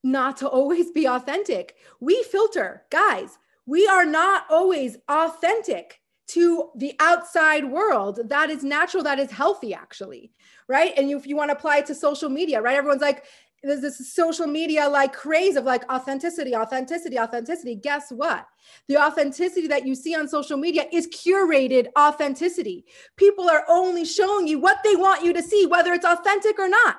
not 0.04 0.38
to 0.38 0.48
always 0.48 0.92
be 0.92 1.08
authentic. 1.08 1.76
We 2.00 2.24
filter, 2.24 2.84
guys. 2.90 3.38
We 3.66 3.88
are 3.88 4.06
not 4.06 4.46
always 4.50 4.98
authentic 5.08 6.02
to 6.28 6.70
the 6.76 6.94
outside 7.00 7.66
world. 7.66 8.20
That 8.26 8.50
is 8.50 8.64
natural. 8.64 9.04
That 9.04 9.20
is 9.20 9.32
healthy, 9.32 9.74
actually, 9.74 10.32
right? 10.68 10.94
And 10.98 11.10
if 11.10 11.26
you 11.26 11.36
want 11.36 11.50
to 11.50 11.58
apply 11.58 11.78
it 11.78 11.86
to 11.88 11.96
social 11.96 12.30
media, 12.30 12.62
right? 12.62 12.76
Everyone's 12.76 13.02
like, 13.02 13.26
there's 13.64 13.80
this 13.80 14.14
social 14.14 14.46
media 14.46 14.90
like 14.90 15.14
craze 15.14 15.56
of 15.56 15.64
like 15.64 15.90
authenticity, 15.90 16.54
authenticity, 16.54 17.18
authenticity. 17.18 17.76
Guess 17.76 18.12
what? 18.12 18.46
The 18.90 18.98
authenticity 18.98 19.68
that 19.68 19.88
you 19.88 19.96
see 19.96 20.16
on 20.16 20.28
social 20.28 20.58
media 20.58 20.86
is 20.92 21.08
curated 21.08 21.88
authenticity. 21.98 22.84
People 23.16 23.50
are 23.50 23.64
only 23.70 24.04
showing 24.04 24.48
you 24.48 24.60
what 24.60 24.80
they 24.84 24.98
want 24.98 25.24
you 25.24 25.32
to 25.32 25.42
see, 25.42 25.66
whether 25.66 25.94
it's 25.94 26.06
authentic 26.06 26.60
or 26.60 26.68
not. 26.68 26.98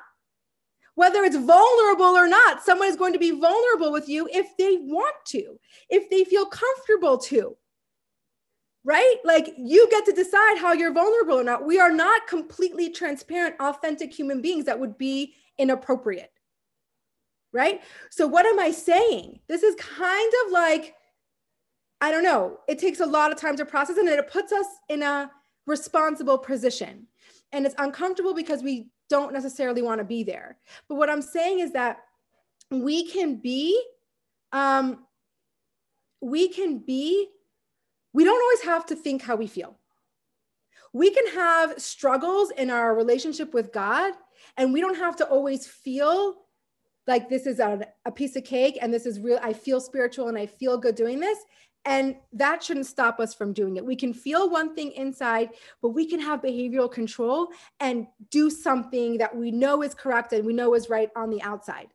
Whether 0.97 1.25
it's 1.25 1.37
vulnerable 1.37 2.17
or 2.17 2.29
not, 2.29 2.63
someone 2.63 2.89
is 2.89 2.97
going 2.97 3.13
to 3.15 3.19
be 3.19 3.33
vulnerable 3.33 3.93
with 3.93 4.09
you 4.09 4.29
if 4.33 4.47
they 4.59 4.77
want 4.81 5.17
to, 5.29 5.59
if 5.91 6.09
they 6.11 6.25
feel 6.25 6.47
comfortable 6.47 7.19
to. 7.19 7.57
right? 8.85 9.17
Like 9.25 9.55
you 9.57 9.89
get 9.91 10.05
to 10.07 10.13
decide 10.13 10.59
how 10.59 10.73
you're 10.73 10.93
vulnerable 10.93 11.41
or 11.41 11.45
not. 11.45 11.65
We 11.67 11.79
are 11.81 11.93
not 11.93 12.27
completely 12.27 12.91
transparent, 12.91 13.57
authentic 13.61 14.13
human 14.13 14.43
beings 14.43 14.67
that 14.67 14.79
would 14.79 14.99
be 14.99 15.35
inappropriate. 15.59 16.31
Right? 17.53 17.83
So, 18.11 18.27
what 18.27 18.47
am 18.47 18.59
I 18.59 18.73
saying? 18.73 19.41
This 19.49 19.63
is 19.63 19.77
kind 19.77 20.33
of 20.45 20.53
like, 20.53 20.95
I 22.01 22.11
don't 22.11 22.25
know, 22.25 22.59
it 22.69 22.79
takes 22.79 23.01
a 23.01 23.07
lot 23.07 23.33
of 23.33 23.39
time 23.39 23.57
to 23.57 23.65
process 23.65 23.97
and 23.97 24.09
it 24.09 24.31
puts 24.31 24.53
us 24.53 24.67
in 24.89 25.03
a 25.03 25.31
responsible 25.67 26.39
position. 26.39 27.07
And 27.53 27.65
it's 27.65 27.77
uncomfortable 27.79 28.35
because 28.35 28.63
we 28.63 28.89
don't 29.09 29.33
necessarily 29.33 29.83
want 29.83 29.99
to 29.99 30.05
be 30.05 30.23
there. 30.23 30.59
But 30.89 30.97
what 30.97 31.11
I'm 31.11 31.23
saying 31.23 31.61
is 31.61 31.73
that 31.73 31.99
we 32.71 33.09
can 33.11 33.37
be, 33.37 33.81
um, 34.53 35.05
we 36.21 36.49
can 36.49 36.79
be 36.79 37.29
we 38.15 38.25
don't 38.25 38.41
always 38.41 38.63
have 38.63 38.87
to 38.87 38.97
think 38.97 39.23
how 39.23 39.37
we 39.37 39.49
feel. 39.49 39.77
We 40.95 41.11
can 41.11 41.27
have 41.35 41.81
struggles 41.83 42.51
in 42.53 42.71
our 42.71 42.95
relationship 42.95 43.53
with 43.53 43.73
God, 43.73 44.15
and 44.57 44.73
we 44.73 44.81
don't 44.81 44.97
have 44.97 45.17
to 45.17 45.27
always 45.27 45.67
feel 45.67 46.37
like 47.07 47.29
this 47.29 47.47
is 47.47 47.59
a, 47.59 47.87
a 48.07 48.13
piece 48.13 48.37
of 48.37 48.45
cake 48.45 48.79
and 48.81 48.95
this 48.95 49.05
is 49.05 49.21
real. 49.21 49.39
I 49.43 49.53
feel 49.53 49.81
spiritual 49.81 50.29
and 50.29 50.39
I 50.39 50.47
feel 50.47 50.79
good 50.79 50.95
doing 50.95 51.21
this. 51.21 51.39
And 51.85 52.17
that 52.33 52.63
shouldn't 52.63 52.87
stop 52.87 53.21
us 53.21 53.35
from 53.35 53.53
doing 53.53 53.77
it. 53.77 53.85
We 53.85 53.97
can 53.97 54.15
feel 54.15 54.49
one 54.49 54.75
thing 54.75 54.93
inside, 54.93 55.51
but 55.83 55.91
we 55.91 56.07
can 56.07 56.21
have 56.21 56.41
behavioral 56.41 56.91
control 56.91 57.49
and 57.81 58.07
do 58.31 58.49
something 58.49 59.19
that 59.19 59.35
we 59.37 59.51
know 59.51 59.83
is 59.83 59.95
correct 59.95 60.33
and 60.33 60.47
we 60.47 60.55
know 60.55 60.75
is 60.75 60.89
right 60.89 61.11
on 61.15 61.31
the 61.31 61.43
outside 61.43 61.89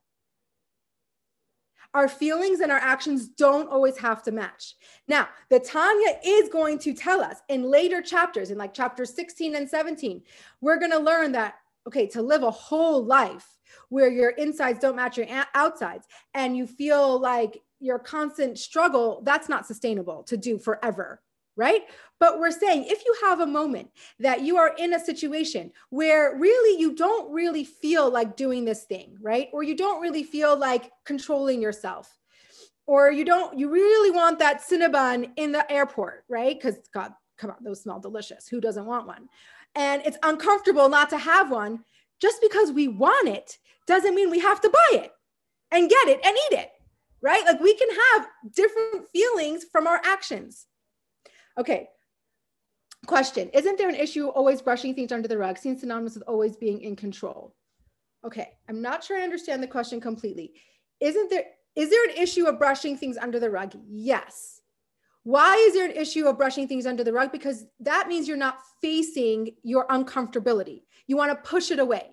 our 1.93 2.08
feelings 2.08 2.60
and 2.60 2.71
our 2.71 2.80
actions 2.80 3.28
don't 3.28 3.69
always 3.69 3.97
have 3.97 4.21
to 4.23 4.32
match. 4.32 4.75
Now, 5.08 5.28
the 5.49 5.60
Tanya 5.60 6.19
is 6.23 6.49
going 6.49 6.78
to 6.80 6.93
tell 6.93 7.21
us 7.21 7.38
in 7.49 7.63
later 7.63 8.02
chapters, 8.02 8.52
in 8.52 8.58
like 8.58 8.73
chapter 8.73 9.06
16 9.06 9.56
and 9.56 9.67
17, 9.67 10.21
we're 10.62 10.80
going 10.80 10.91
to 10.91 10.99
learn 10.99 11.32
that, 11.32 11.56
okay, 11.88 12.06
to 12.08 12.21
live 12.21 12.43
a 12.43 12.52
whole 12.52 13.04
life 13.04 13.58
where 13.89 14.10
your 14.10 14.32
insides 14.32 14.80
don't 14.80 14.95
match 14.95 15.17
your 15.17 15.28
outsides 15.56 16.08
and 16.34 16.56
you 16.56 16.67
feel 16.67 17.19
like 17.19 17.62
your 17.80 18.00
constant 18.00 18.58
struggle, 18.58 19.22
that's 19.24 19.50
not 19.50 19.65
sustainable 19.65 20.24
to 20.24 20.38
do 20.38 20.58
forever 20.58 21.22
right? 21.60 21.82
But 22.22 22.39
we're 22.39 22.52
saying 22.52 22.86
if 22.88 23.04
you 23.04 23.15
have 23.22 23.42
a 23.42 23.46
moment 23.46 23.92
that 24.20 24.42
you 24.42 24.58
are 24.58 24.74
in 24.78 24.94
a 24.94 25.00
situation 25.00 25.74
where 25.89 26.38
really 26.38 26.80
you 26.80 26.96
don't 26.96 27.30
really 27.34 27.65
feel 27.65 28.10
like 28.10 28.38
doing 28.38 28.63
this 28.63 28.86
thing, 28.86 29.18
right? 29.22 29.50
Or 29.52 29.62
you 29.62 29.76
don't 29.76 30.02
really 30.02 30.24
feel 30.24 30.58
like 30.58 30.89
controlling 31.06 31.62
yourself, 31.62 32.18
or 32.88 33.12
you 33.12 33.26
don't, 33.26 33.60
you 33.60 33.70
really 33.70 34.10
want 34.10 34.39
that 34.39 34.62
Cinnabon 34.62 35.32
in 35.36 35.52
the 35.52 35.70
airport, 35.70 36.24
right? 36.30 36.58
Because 36.58 36.78
God, 36.94 37.12
come 37.38 37.52
on, 37.52 37.58
those 37.62 37.82
smell 37.82 38.00
delicious. 38.00 38.48
Who 38.48 38.62
doesn't 38.62 38.86
want 38.86 39.06
one? 39.06 39.28
And 39.76 40.02
it's 40.06 40.18
uncomfortable 40.24 40.88
not 40.88 41.10
to 41.10 41.18
have 41.18 41.52
one. 41.52 41.84
Just 42.22 42.42
because 42.42 42.72
we 42.72 42.88
want 42.88 43.28
it 43.28 43.60
doesn't 43.86 44.15
mean 44.15 44.30
we 44.30 44.39
have 44.39 44.62
to 44.62 44.70
buy 44.70 44.98
it 44.98 45.12
and 45.72 45.89
get 45.89 46.08
it 46.08 46.20
and 46.26 46.36
eat 46.36 46.58
it, 46.58 46.70
right? 47.21 47.43
Like 47.45 47.60
we 47.60 47.75
can 47.75 47.89
have 47.89 48.27
different 48.53 49.08
feelings 49.10 49.65
from 49.71 49.88
our 49.88 50.01
actions. 50.03 50.67
Okay. 51.58 51.89
Question 53.05 53.49
Isn't 53.53 53.77
there 53.77 53.89
an 53.89 53.95
issue 53.95 54.27
always 54.27 54.62
brushing 54.62 54.93
things 54.93 55.12
under 55.12 55.27
the 55.27 55.38
rug? 55.38 55.58
Seems 55.58 55.82
synonymous 55.82 56.15
with 56.15 56.27
always 56.27 56.58
being 56.58 56.82
in 56.82 56.95
control. 56.95 57.55
Okay. 58.25 58.49
I'm 58.67 58.82
not 58.82 59.03
sure 59.03 59.17
I 59.17 59.23
understand 59.23 59.63
the 59.63 59.67
question 59.67 60.01
completely. 60.01 60.53
Isn't 60.99 61.29
there, 61.29 61.45
is 61.75 61.89
there 61.89 62.03
an 62.05 62.17
issue 62.17 62.45
of 62.45 62.60
brushing 62.60 62.97
things 62.97 63.17
under 63.17 63.39
the 63.39 63.49
rug? 63.49 63.73
Yes. 63.88 64.62
Why 65.23 65.55
is 65.55 65.73
there 65.73 65.86
an 65.86 65.95
issue 65.95 66.27
of 66.27 66.38
brushing 66.38 66.67
things 66.67 66.86
under 66.86 67.03
the 67.03 67.13
rug? 67.13 67.32
Because 67.32 67.65
that 67.82 68.08
means 68.08 68.27
you're 68.27 68.38
not 68.38 68.60
facing 68.82 69.51
your 69.63 69.88
uncomfortability. 69.88 70.84
You 71.08 71.17
want 71.17 71.32
to 71.32 71.49
push 71.49 71.71
it 71.71 71.79
away. 71.79 72.12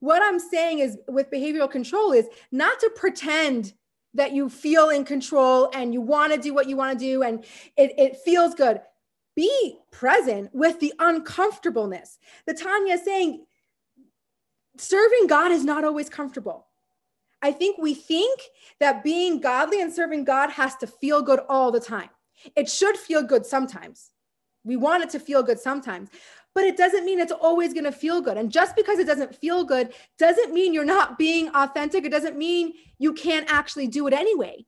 What 0.00 0.22
I'm 0.22 0.38
saying 0.38 0.78
is 0.78 0.98
with 1.08 1.30
behavioral 1.30 1.70
control 1.70 2.12
is 2.12 2.26
not 2.52 2.78
to 2.80 2.90
pretend 2.94 3.72
that 4.14 4.32
you 4.32 4.48
feel 4.48 4.90
in 4.90 5.04
control 5.04 5.70
and 5.74 5.92
you 5.92 6.00
want 6.00 6.32
to 6.32 6.40
do 6.40 6.54
what 6.54 6.68
you 6.68 6.76
want 6.76 6.98
to 6.98 7.04
do 7.04 7.22
and 7.22 7.44
it, 7.76 7.92
it 7.98 8.16
feels 8.16 8.54
good. 8.54 8.80
Be 9.36 9.78
present 9.90 10.50
with 10.52 10.80
the 10.80 10.92
uncomfortableness. 10.98 12.18
The 12.46 12.54
Tanya 12.54 12.94
is 12.94 13.04
saying, 13.04 13.44
serving 14.76 15.26
God 15.28 15.52
is 15.52 15.64
not 15.64 15.84
always 15.84 16.08
comfortable. 16.08 16.66
I 17.40 17.52
think 17.52 17.78
we 17.78 17.94
think 17.94 18.40
that 18.80 19.04
being 19.04 19.40
godly 19.40 19.80
and 19.80 19.92
serving 19.92 20.24
God 20.24 20.50
has 20.50 20.74
to 20.76 20.86
feel 20.86 21.22
good 21.22 21.40
all 21.48 21.70
the 21.70 21.80
time. 21.80 22.10
It 22.56 22.68
should 22.68 22.96
feel 22.96 23.22
good 23.22 23.46
sometimes. 23.46 24.10
We 24.64 24.76
want 24.76 25.04
it 25.04 25.10
to 25.10 25.20
feel 25.20 25.42
good 25.42 25.60
sometimes, 25.60 26.10
but 26.58 26.66
it 26.66 26.76
doesn't 26.76 27.04
mean 27.04 27.20
it's 27.20 27.30
always 27.30 27.72
going 27.72 27.84
to 27.84 27.92
feel 27.92 28.20
good. 28.20 28.36
And 28.36 28.50
just 28.50 28.74
because 28.74 28.98
it 28.98 29.06
doesn't 29.06 29.32
feel 29.32 29.62
good 29.62 29.94
doesn't 30.18 30.52
mean 30.52 30.74
you're 30.74 30.84
not 30.84 31.16
being 31.16 31.50
authentic. 31.54 32.04
It 32.04 32.10
doesn't 32.10 32.36
mean 32.36 32.72
you 32.98 33.12
can't 33.12 33.48
actually 33.48 33.86
do 33.86 34.08
it 34.08 34.12
anyway. 34.12 34.66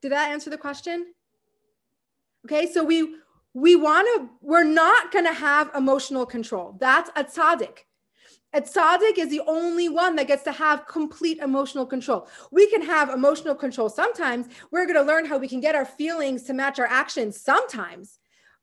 Did 0.00 0.12
that 0.12 0.30
answer 0.30 0.48
the 0.48 0.58
question? 0.58 1.12
Okay, 2.46 2.70
so 2.70 2.84
we 2.84 3.16
we 3.52 3.74
want 3.74 4.06
to 4.14 4.30
we're 4.42 4.62
not 4.62 5.10
going 5.10 5.24
to 5.24 5.32
have 5.32 5.72
emotional 5.76 6.24
control. 6.24 6.76
That's 6.78 7.10
a 7.16 7.24
tzaddik. 7.24 7.78
A 8.52 8.60
tzaddik 8.60 9.18
is 9.18 9.28
the 9.28 9.42
only 9.48 9.88
one 9.88 10.14
that 10.14 10.28
gets 10.28 10.44
to 10.44 10.52
have 10.52 10.86
complete 10.86 11.38
emotional 11.38 11.84
control. 11.84 12.28
We 12.52 12.70
can 12.70 12.82
have 12.82 13.08
emotional 13.08 13.56
control 13.56 13.88
sometimes. 13.88 14.46
We're 14.70 14.86
going 14.86 15.04
to 15.04 15.12
learn 15.12 15.24
how 15.24 15.38
we 15.38 15.48
can 15.48 15.58
get 15.58 15.74
our 15.74 15.84
feelings 15.84 16.44
to 16.44 16.52
match 16.52 16.78
our 16.78 16.86
actions 16.86 17.40
sometimes 17.40 18.20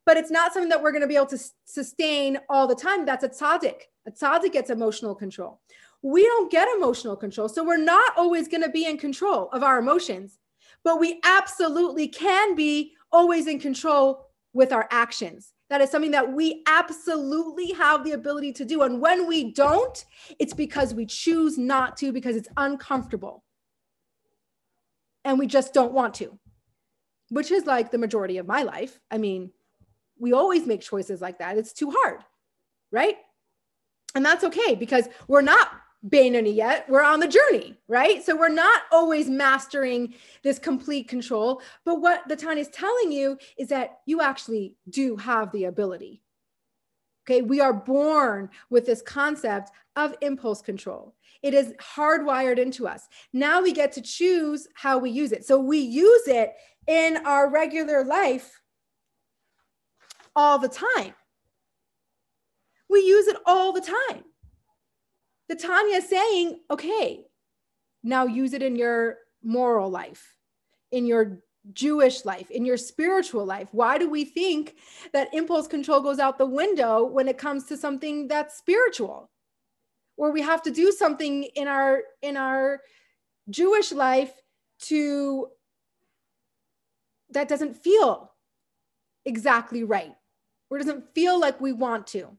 but 0.09 0.17
it's 0.17 0.31
not 0.31 0.51
something 0.51 0.69
that 0.69 0.81
we're 0.81 0.91
going 0.91 1.03
to 1.03 1.07
be 1.07 1.15
able 1.15 1.27
to 1.27 1.37
sustain 1.65 2.39
all 2.49 2.65
the 2.65 2.73
time. 2.73 3.05
That's 3.05 3.23
a 3.23 3.29
tzaddik. 3.29 3.81
A 4.07 4.11
tzaddik 4.11 4.53
gets 4.53 4.71
emotional 4.71 5.13
control. 5.13 5.61
We 6.01 6.23
don't 6.23 6.51
get 6.51 6.67
emotional 6.75 7.15
control. 7.15 7.47
So 7.47 7.63
we're 7.63 7.77
not 7.77 8.17
always 8.17 8.47
going 8.47 8.63
to 8.63 8.71
be 8.71 8.87
in 8.87 8.97
control 8.97 9.49
of 9.53 9.61
our 9.61 9.77
emotions, 9.77 10.39
but 10.83 10.99
we 10.99 11.19
absolutely 11.23 12.07
can 12.07 12.55
be 12.55 12.93
always 13.11 13.45
in 13.45 13.59
control 13.59 14.31
with 14.51 14.73
our 14.73 14.87
actions. 14.89 15.53
That 15.69 15.79
is 15.81 15.91
something 15.91 16.09
that 16.09 16.33
we 16.33 16.63
absolutely 16.65 17.73
have 17.73 18.03
the 18.03 18.13
ability 18.13 18.53
to 18.53 18.65
do. 18.65 18.81
And 18.81 18.99
when 18.99 19.27
we 19.27 19.51
don't, 19.51 20.03
it's 20.39 20.55
because 20.55 20.91
we 20.91 21.05
choose 21.05 21.55
not 21.59 21.97
to, 21.97 22.11
because 22.11 22.35
it's 22.35 22.49
uncomfortable. 22.57 23.43
And 25.23 25.37
we 25.37 25.45
just 25.45 25.71
don't 25.71 25.93
want 25.93 26.15
to, 26.15 26.39
which 27.29 27.51
is 27.51 27.67
like 27.67 27.91
the 27.91 27.99
majority 27.99 28.39
of 28.39 28.47
my 28.47 28.63
life. 28.63 28.99
I 29.11 29.19
mean, 29.19 29.51
we 30.19 30.33
always 30.33 30.65
make 30.65 30.81
choices 30.81 31.21
like 31.21 31.39
that. 31.39 31.57
It's 31.57 31.73
too 31.73 31.91
hard, 31.91 32.23
right? 32.91 33.17
And 34.15 34.25
that's 34.25 34.43
okay 34.43 34.75
because 34.75 35.07
we're 35.27 35.41
not 35.41 35.69
Beinoni 36.07 36.55
yet. 36.55 36.89
We're 36.89 37.03
on 37.03 37.19
the 37.19 37.27
journey, 37.27 37.75
right? 37.87 38.23
So 38.23 38.35
we're 38.35 38.49
not 38.49 38.83
always 38.91 39.29
mastering 39.29 40.13
this 40.43 40.57
complete 40.57 41.07
control. 41.07 41.61
But 41.83 42.01
what 42.01 42.27
the 42.27 42.35
Tan 42.35 42.57
is 42.57 42.69
telling 42.69 43.11
you 43.11 43.37
is 43.57 43.67
that 43.69 43.99
you 44.05 44.21
actually 44.21 44.75
do 44.89 45.17
have 45.17 45.51
the 45.51 45.65
ability. 45.65 46.21
Okay, 47.27 47.41
we 47.41 47.59
are 47.61 47.73
born 47.73 48.49
with 48.69 48.85
this 48.85 49.01
concept 49.01 49.71
of 49.95 50.15
impulse 50.21 50.61
control. 50.61 51.15
It 51.43 51.53
is 51.53 51.73
hardwired 51.73 52.57
into 52.57 52.87
us. 52.87 53.07
Now 53.33 53.61
we 53.61 53.71
get 53.71 53.91
to 53.93 54.01
choose 54.01 54.67
how 54.73 54.97
we 54.97 55.11
use 55.11 55.31
it. 55.31 55.45
So 55.45 55.59
we 55.59 55.77
use 55.77 56.27
it 56.27 56.53
in 56.87 57.17
our 57.25 57.49
regular 57.49 58.03
life 58.03 58.59
all 60.35 60.59
the 60.59 60.69
time. 60.69 61.13
We 62.89 63.01
use 63.01 63.27
it 63.27 63.37
all 63.45 63.71
the 63.71 63.81
time. 63.81 64.23
The 65.47 65.55
Tanya 65.55 65.97
is 65.97 66.09
saying, 66.09 66.59
okay, 66.69 67.25
now 68.03 68.25
use 68.25 68.53
it 68.53 68.63
in 68.63 68.75
your 68.75 69.17
moral 69.43 69.89
life, 69.89 70.35
in 70.91 71.05
your 71.05 71.39
Jewish 71.73 72.25
life, 72.25 72.49
in 72.51 72.65
your 72.65 72.77
spiritual 72.77 73.45
life. 73.45 73.67
Why 73.71 73.97
do 73.97 74.09
we 74.09 74.25
think 74.25 74.75
that 75.13 75.33
impulse 75.33 75.67
control 75.67 76.01
goes 76.01 76.19
out 76.19 76.37
the 76.37 76.45
window 76.45 77.03
when 77.03 77.27
it 77.27 77.37
comes 77.37 77.65
to 77.65 77.77
something 77.77 78.27
that's 78.27 78.57
spiritual? 78.57 79.29
Or 80.17 80.31
we 80.31 80.41
have 80.41 80.61
to 80.63 80.71
do 80.71 80.91
something 80.91 81.43
in 81.43 81.67
our 81.67 82.01
in 82.21 82.37
our 82.37 82.81
Jewish 83.49 83.91
life 83.91 84.33
to 84.81 85.47
that 87.31 87.47
doesn't 87.47 87.75
feel 87.75 88.31
exactly 89.25 89.83
right 89.83 90.13
or 90.69 90.77
doesn't 90.77 91.13
feel 91.13 91.39
like 91.39 91.59
we 91.59 91.71
want 91.71 92.07
to. 92.07 92.37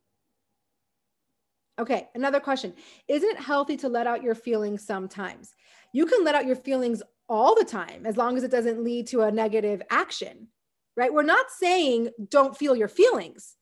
Okay, 1.78 2.08
another 2.14 2.40
question. 2.40 2.74
Isn't 3.08 3.30
it 3.30 3.40
healthy 3.40 3.76
to 3.78 3.88
let 3.88 4.06
out 4.06 4.22
your 4.22 4.34
feelings 4.34 4.84
sometimes? 4.84 5.54
You 5.92 6.06
can 6.06 6.24
let 6.24 6.34
out 6.34 6.46
your 6.46 6.56
feelings 6.56 7.02
all 7.28 7.54
the 7.54 7.64
time 7.64 8.04
as 8.04 8.16
long 8.16 8.36
as 8.36 8.42
it 8.42 8.50
doesn't 8.50 8.84
lead 8.84 9.06
to 9.08 9.22
a 9.22 9.30
negative 9.30 9.80
action, 9.90 10.48
right? 10.96 11.12
We're 11.12 11.22
not 11.22 11.46
saying 11.50 12.10
don't 12.28 12.56
feel 12.56 12.76
your 12.76 12.88
feelings, 12.88 13.56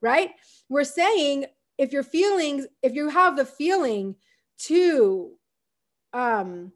right? 0.00 0.30
We're 0.68 0.84
saying 0.84 1.46
if 1.78 1.92
your 1.92 2.02
feelings, 2.02 2.66
if 2.82 2.94
you 2.94 3.08
have 3.08 3.36
the 3.36 3.44
feeling 3.44 4.16
to 4.66 5.32
um, 6.12 6.72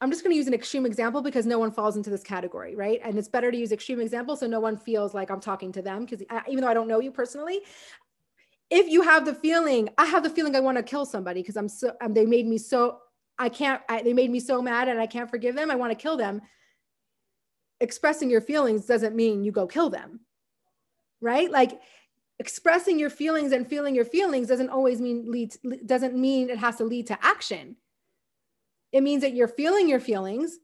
I'm 0.00 0.10
just 0.10 0.24
going 0.24 0.32
to 0.32 0.36
use 0.36 0.48
an 0.48 0.54
extreme 0.54 0.86
example 0.86 1.22
because 1.22 1.46
no 1.46 1.58
one 1.58 1.70
falls 1.70 1.96
into 1.96 2.10
this 2.10 2.22
category, 2.22 2.74
right? 2.74 3.00
And 3.04 3.16
it's 3.16 3.28
better 3.28 3.50
to 3.50 3.56
use 3.56 3.72
extreme 3.72 4.00
examples 4.00 4.40
so 4.40 4.46
no 4.46 4.60
one 4.60 4.76
feels 4.76 5.14
like 5.14 5.30
I'm 5.30 5.40
talking 5.40 5.72
to 5.72 5.82
them 5.82 6.04
because 6.04 6.22
even 6.48 6.62
though 6.62 6.70
I 6.70 6.74
don't 6.74 6.88
know 6.88 7.00
you 7.00 7.12
personally, 7.12 7.60
if 8.70 8.88
you 8.88 9.02
have 9.02 9.24
the 9.24 9.34
feeling, 9.34 9.88
I 9.98 10.06
have 10.06 10.22
the 10.22 10.30
feeling 10.30 10.56
I 10.56 10.60
want 10.60 10.78
to 10.78 10.82
kill 10.82 11.06
somebody 11.06 11.42
because 11.42 11.56
I'm 11.56 11.68
so 11.68 11.92
um, 12.00 12.12
they 12.12 12.26
made 12.26 12.46
me 12.46 12.58
so 12.58 12.98
I 13.38 13.48
can't 13.48 13.80
I, 13.88 14.02
they 14.02 14.12
made 14.12 14.30
me 14.30 14.40
so 14.40 14.60
mad 14.60 14.88
and 14.88 14.98
I 14.98 15.06
can't 15.06 15.30
forgive 15.30 15.54
them. 15.54 15.70
I 15.70 15.76
want 15.76 15.92
to 15.92 16.02
kill 16.02 16.16
them. 16.16 16.40
Expressing 17.80 18.30
your 18.30 18.40
feelings 18.40 18.86
doesn't 18.86 19.14
mean 19.14 19.44
you 19.44 19.52
go 19.52 19.66
kill 19.66 19.90
them. 19.90 20.20
Right? 21.20 21.50
Like 21.50 21.80
expressing 22.40 22.98
your 22.98 23.10
feelings 23.10 23.52
and 23.52 23.66
feeling 23.66 23.94
your 23.94 24.04
feelings 24.04 24.48
doesn't 24.48 24.70
always 24.70 25.00
mean 25.00 25.30
lead 25.30 25.54
doesn't 25.86 26.16
mean 26.16 26.50
it 26.50 26.58
has 26.58 26.76
to 26.76 26.84
lead 26.84 27.06
to 27.06 27.18
action 27.24 27.76
it 28.94 29.02
means 29.02 29.22
that 29.22 29.34
you're 29.34 29.48
feeling 29.48 29.88
your 29.88 29.98
feelings 29.98 30.56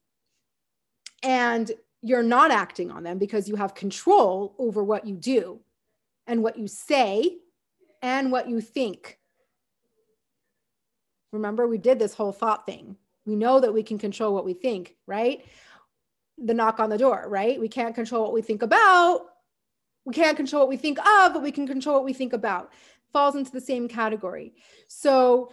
and 1.25 1.71
you're 2.01 2.23
not 2.23 2.53
acting 2.53 2.93
on 2.93 3.03
them 3.03 3.19
because 3.19 3.49
you 3.49 3.57
have 3.57 3.75
control 3.75 4.55
over 4.57 4.85
what 4.85 5.05
you 5.05 5.17
do 5.17 5.59
and 6.29 6.41
what 6.41 6.57
you 6.57 6.69
say 6.69 7.39
and 8.03 8.31
what 8.31 8.49
you 8.49 8.61
think. 8.61 9.19
Remember 11.33 11.67
we 11.67 11.77
did 11.77 11.99
this 11.99 12.15
whole 12.15 12.31
thought 12.31 12.67
thing. 12.67 12.97
We 13.27 13.35
know 13.35 13.59
that 13.59 13.75
we 13.75 13.83
can 13.83 13.99
control 13.99 14.33
what 14.33 14.45
we 14.45 14.55
think 14.55 14.95
right? 15.09 15.45
The 16.39 16.55
knock 16.55 16.79
on 16.79 16.89
the 16.89 16.99
door 16.99 17.27
right? 17.29 17.61
We 17.61 17.69
can't 17.69 17.97
control 17.97 18.23
what 18.23 18.33
we 18.33 18.43
think 18.43 18.63
about. 18.63 19.23
We 20.05 20.15
can't 20.15 20.37
control 20.37 20.63
what 20.63 20.69
we 20.69 20.77
think 20.77 21.01
of, 21.01 21.33
but 21.33 21.43
we 21.43 21.51
can 21.51 21.67
control 21.67 21.97
what 21.97 22.05
we 22.05 22.13
think 22.13 22.33
about. 22.33 22.71
Falls 23.13 23.35
into 23.35 23.51
the 23.51 23.61
same 23.61 23.89
category. 23.89 24.55
So 24.87 25.51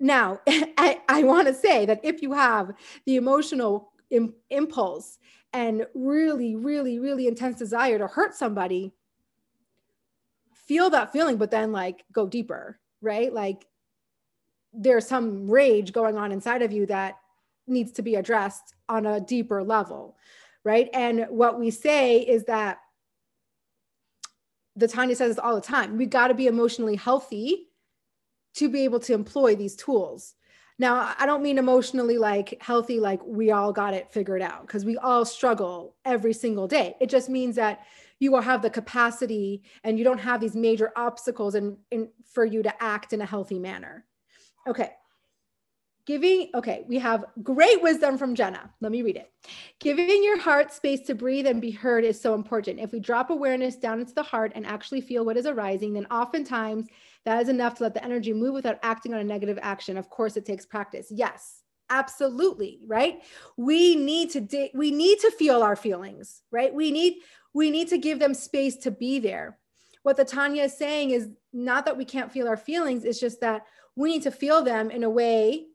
now 0.00 0.40
I, 0.46 1.00
I 1.08 1.22
want 1.22 1.48
to 1.48 1.54
say 1.54 1.86
that 1.86 2.00
if 2.02 2.22
you 2.22 2.32
have 2.32 2.72
the 3.06 3.16
emotional 3.16 3.92
Im- 4.10 4.34
impulse 4.50 5.18
and 5.52 5.86
really, 5.94 6.56
really, 6.56 6.98
really 6.98 7.26
intense 7.26 7.58
desire 7.58 7.98
to 7.98 8.06
hurt 8.06 8.34
somebody, 8.34 8.92
feel 10.52 10.90
that 10.90 11.12
feeling, 11.12 11.36
but 11.36 11.50
then 11.50 11.72
like 11.72 12.04
go 12.12 12.26
deeper, 12.26 12.78
right? 13.00 13.32
Like 13.32 13.66
there's 14.72 15.06
some 15.06 15.48
rage 15.48 15.92
going 15.92 16.16
on 16.16 16.32
inside 16.32 16.62
of 16.62 16.72
you 16.72 16.86
that 16.86 17.18
needs 17.66 17.92
to 17.92 18.02
be 18.02 18.16
addressed 18.16 18.74
on 18.88 19.06
a 19.06 19.20
deeper 19.20 19.62
level, 19.62 20.16
right? 20.64 20.88
And 20.92 21.26
what 21.28 21.58
we 21.58 21.70
say 21.70 22.18
is 22.18 22.44
that 22.44 22.78
the 24.76 24.88
Tanya 24.88 25.14
says 25.14 25.36
this 25.36 25.38
all 25.38 25.54
the 25.54 25.60
time. 25.60 25.96
We 25.96 26.06
got 26.06 26.28
to 26.28 26.34
be 26.34 26.48
emotionally 26.48 26.96
healthy 26.96 27.68
to 28.54 28.68
be 28.68 28.84
able 28.84 29.00
to 29.00 29.14
employ 29.14 29.56
these 29.56 29.76
tools. 29.76 30.34
Now, 30.78 31.14
I 31.18 31.26
don't 31.26 31.42
mean 31.42 31.58
emotionally 31.58 32.18
like 32.18 32.60
healthy, 32.60 32.98
like 32.98 33.20
we 33.24 33.52
all 33.52 33.72
got 33.72 33.94
it 33.94 34.12
figured 34.12 34.42
out, 34.42 34.66
because 34.66 34.84
we 34.84 34.96
all 34.96 35.24
struggle 35.24 35.94
every 36.04 36.32
single 36.32 36.66
day. 36.66 36.96
It 37.00 37.08
just 37.08 37.28
means 37.28 37.56
that 37.56 37.84
you 38.18 38.32
will 38.32 38.40
have 38.40 38.62
the 38.62 38.70
capacity 38.70 39.62
and 39.84 39.98
you 39.98 40.04
don't 40.04 40.18
have 40.18 40.40
these 40.40 40.56
major 40.56 40.92
obstacles 40.96 41.54
and 41.54 41.76
for 42.32 42.44
you 42.44 42.62
to 42.62 42.82
act 42.82 43.12
in 43.12 43.20
a 43.20 43.26
healthy 43.26 43.58
manner. 43.58 44.04
Okay 44.66 44.90
giving 46.06 46.50
okay 46.54 46.84
we 46.86 46.98
have 46.98 47.24
great 47.42 47.80
wisdom 47.80 48.18
from 48.18 48.34
jenna 48.34 48.70
let 48.80 48.92
me 48.92 49.02
read 49.02 49.16
it 49.16 49.32
giving 49.78 50.22
your 50.22 50.38
heart 50.38 50.72
space 50.72 51.00
to 51.00 51.14
breathe 51.14 51.46
and 51.46 51.60
be 51.60 51.70
heard 51.70 52.04
is 52.04 52.20
so 52.20 52.34
important 52.34 52.78
if 52.78 52.92
we 52.92 53.00
drop 53.00 53.30
awareness 53.30 53.76
down 53.76 54.00
into 54.00 54.14
the 54.14 54.22
heart 54.22 54.52
and 54.54 54.66
actually 54.66 55.00
feel 55.00 55.24
what 55.24 55.36
is 55.36 55.46
arising 55.46 55.92
then 55.94 56.06
oftentimes 56.06 56.86
that 57.24 57.42
is 57.42 57.48
enough 57.48 57.74
to 57.76 57.84
let 57.84 57.94
the 57.94 58.04
energy 58.04 58.32
move 58.32 58.54
without 58.54 58.78
acting 58.82 59.14
on 59.14 59.20
a 59.20 59.24
negative 59.24 59.58
action. 59.62 59.96
Of 59.96 60.10
course 60.10 60.36
it 60.36 60.44
takes 60.44 60.66
practice. 60.66 61.08
Yes 61.10 61.60
absolutely 61.90 62.80
right? 62.86 63.22
We 63.58 63.94
need 63.94 64.30
to 64.30 64.40
di- 64.40 64.70
we 64.74 64.90
need 64.90 65.18
to 65.20 65.30
feel 65.30 65.62
our 65.62 65.76
feelings 65.76 66.42
right? 66.50 66.72
We 66.72 66.90
need 66.90 67.18
we 67.52 67.70
need 67.70 67.88
to 67.88 67.98
give 67.98 68.18
them 68.18 68.34
space 68.34 68.76
to 68.78 68.90
be 68.90 69.18
there. 69.18 69.58
What 70.02 70.16
the 70.16 70.24
tanya 70.24 70.64
is 70.64 70.76
saying 70.76 71.10
is 71.10 71.28
not 71.52 71.84
that 71.84 71.96
we 71.96 72.04
can't 72.04 72.32
feel 72.32 72.48
our 72.48 72.56
feelings 72.56 73.04
it's 73.04 73.20
just 73.20 73.40
that 73.42 73.66
we 73.96 74.10
need 74.10 74.22
to 74.22 74.30
feel 74.30 74.62
them 74.62 74.90
in 74.90 75.04
a 75.04 75.10
way 75.10 75.66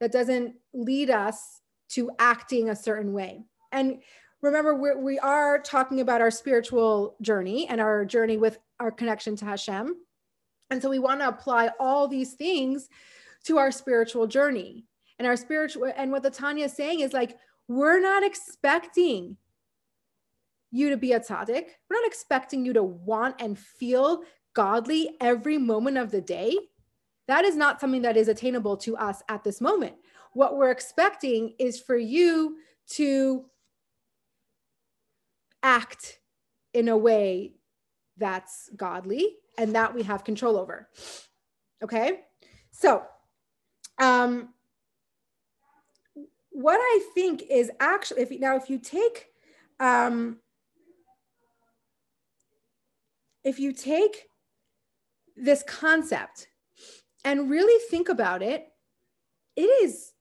that 0.00 0.12
doesn't 0.12 0.54
lead 0.72 1.10
us 1.10 1.60
to 1.90 2.10
acting 2.18 2.68
a 2.68 2.76
certain 2.76 3.12
way. 3.12 3.44
And 3.72 4.00
remember, 4.42 4.74
we're, 4.74 4.98
we 4.98 5.18
are 5.18 5.58
talking 5.58 6.00
about 6.00 6.20
our 6.20 6.30
spiritual 6.30 7.16
journey 7.22 7.66
and 7.68 7.80
our 7.80 8.04
journey 8.04 8.36
with 8.36 8.58
our 8.78 8.90
connection 8.90 9.36
to 9.36 9.44
Hashem. 9.44 9.96
And 10.70 10.82
so 10.82 10.90
we 10.90 10.98
want 10.98 11.20
to 11.20 11.28
apply 11.28 11.70
all 11.80 12.08
these 12.08 12.34
things 12.34 12.88
to 13.44 13.58
our 13.58 13.70
spiritual 13.70 14.26
journey. 14.26 14.84
And 15.18 15.26
our 15.26 15.36
spiritual, 15.36 15.92
and 15.96 16.12
what 16.12 16.22
the 16.22 16.30
Tanya 16.30 16.66
is 16.66 16.74
saying 16.74 17.00
is 17.00 17.12
like, 17.12 17.36
we're 17.66 18.00
not 18.00 18.22
expecting 18.22 19.36
you 20.70 20.90
to 20.90 20.96
be 20.96 21.12
a 21.12 21.20
tzaddik. 21.20 21.64
We're 21.88 21.96
not 22.00 22.06
expecting 22.06 22.64
you 22.64 22.72
to 22.74 22.82
want 22.82 23.36
and 23.40 23.58
feel 23.58 24.22
godly 24.54 25.16
every 25.20 25.58
moment 25.58 25.96
of 25.96 26.10
the 26.10 26.20
day. 26.20 26.56
That 27.26 27.44
is 27.44 27.56
not 27.56 27.80
something 27.80 28.02
that 28.02 28.16
is 28.16 28.28
attainable 28.28 28.76
to 28.78 28.96
us 28.96 29.22
at 29.28 29.44
this 29.44 29.60
moment. 29.60 29.96
What 30.32 30.56
we're 30.56 30.70
expecting 30.70 31.54
is 31.58 31.80
for 31.80 31.96
you 31.96 32.56
to 32.90 33.44
act 35.62 36.20
in 36.72 36.88
a 36.88 36.96
way 36.96 37.54
that's 38.18 38.70
godly 38.76 39.36
and 39.56 39.74
that 39.74 39.94
we 39.94 40.02
have 40.02 40.24
control 40.24 40.56
over. 40.56 40.88
Okay. 41.82 42.20
So, 42.70 43.02
um, 43.98 44.50
what 46.50 46.78
I 46.80 47.00
think 47.14 47.44
is 47.50 47.70
actually, 47.80 48.22
if 48.22 48.30
now, 48.40 48.56
if 48.56 48.68
you 48.68 48.78
take, 48.78 49.26
um, 49.78 50.38
if 53.44 53.58
you 53.58 53.72
take 53.72 54.28
this 55.36 55.62
concept 55.62 56.48
and 57.24 57.48
really 57.48 57.80
think 57.90 58.08
about 58.08 58.42
it, 58.42 58.66
it 59.56 59.62
is 59.62 60.12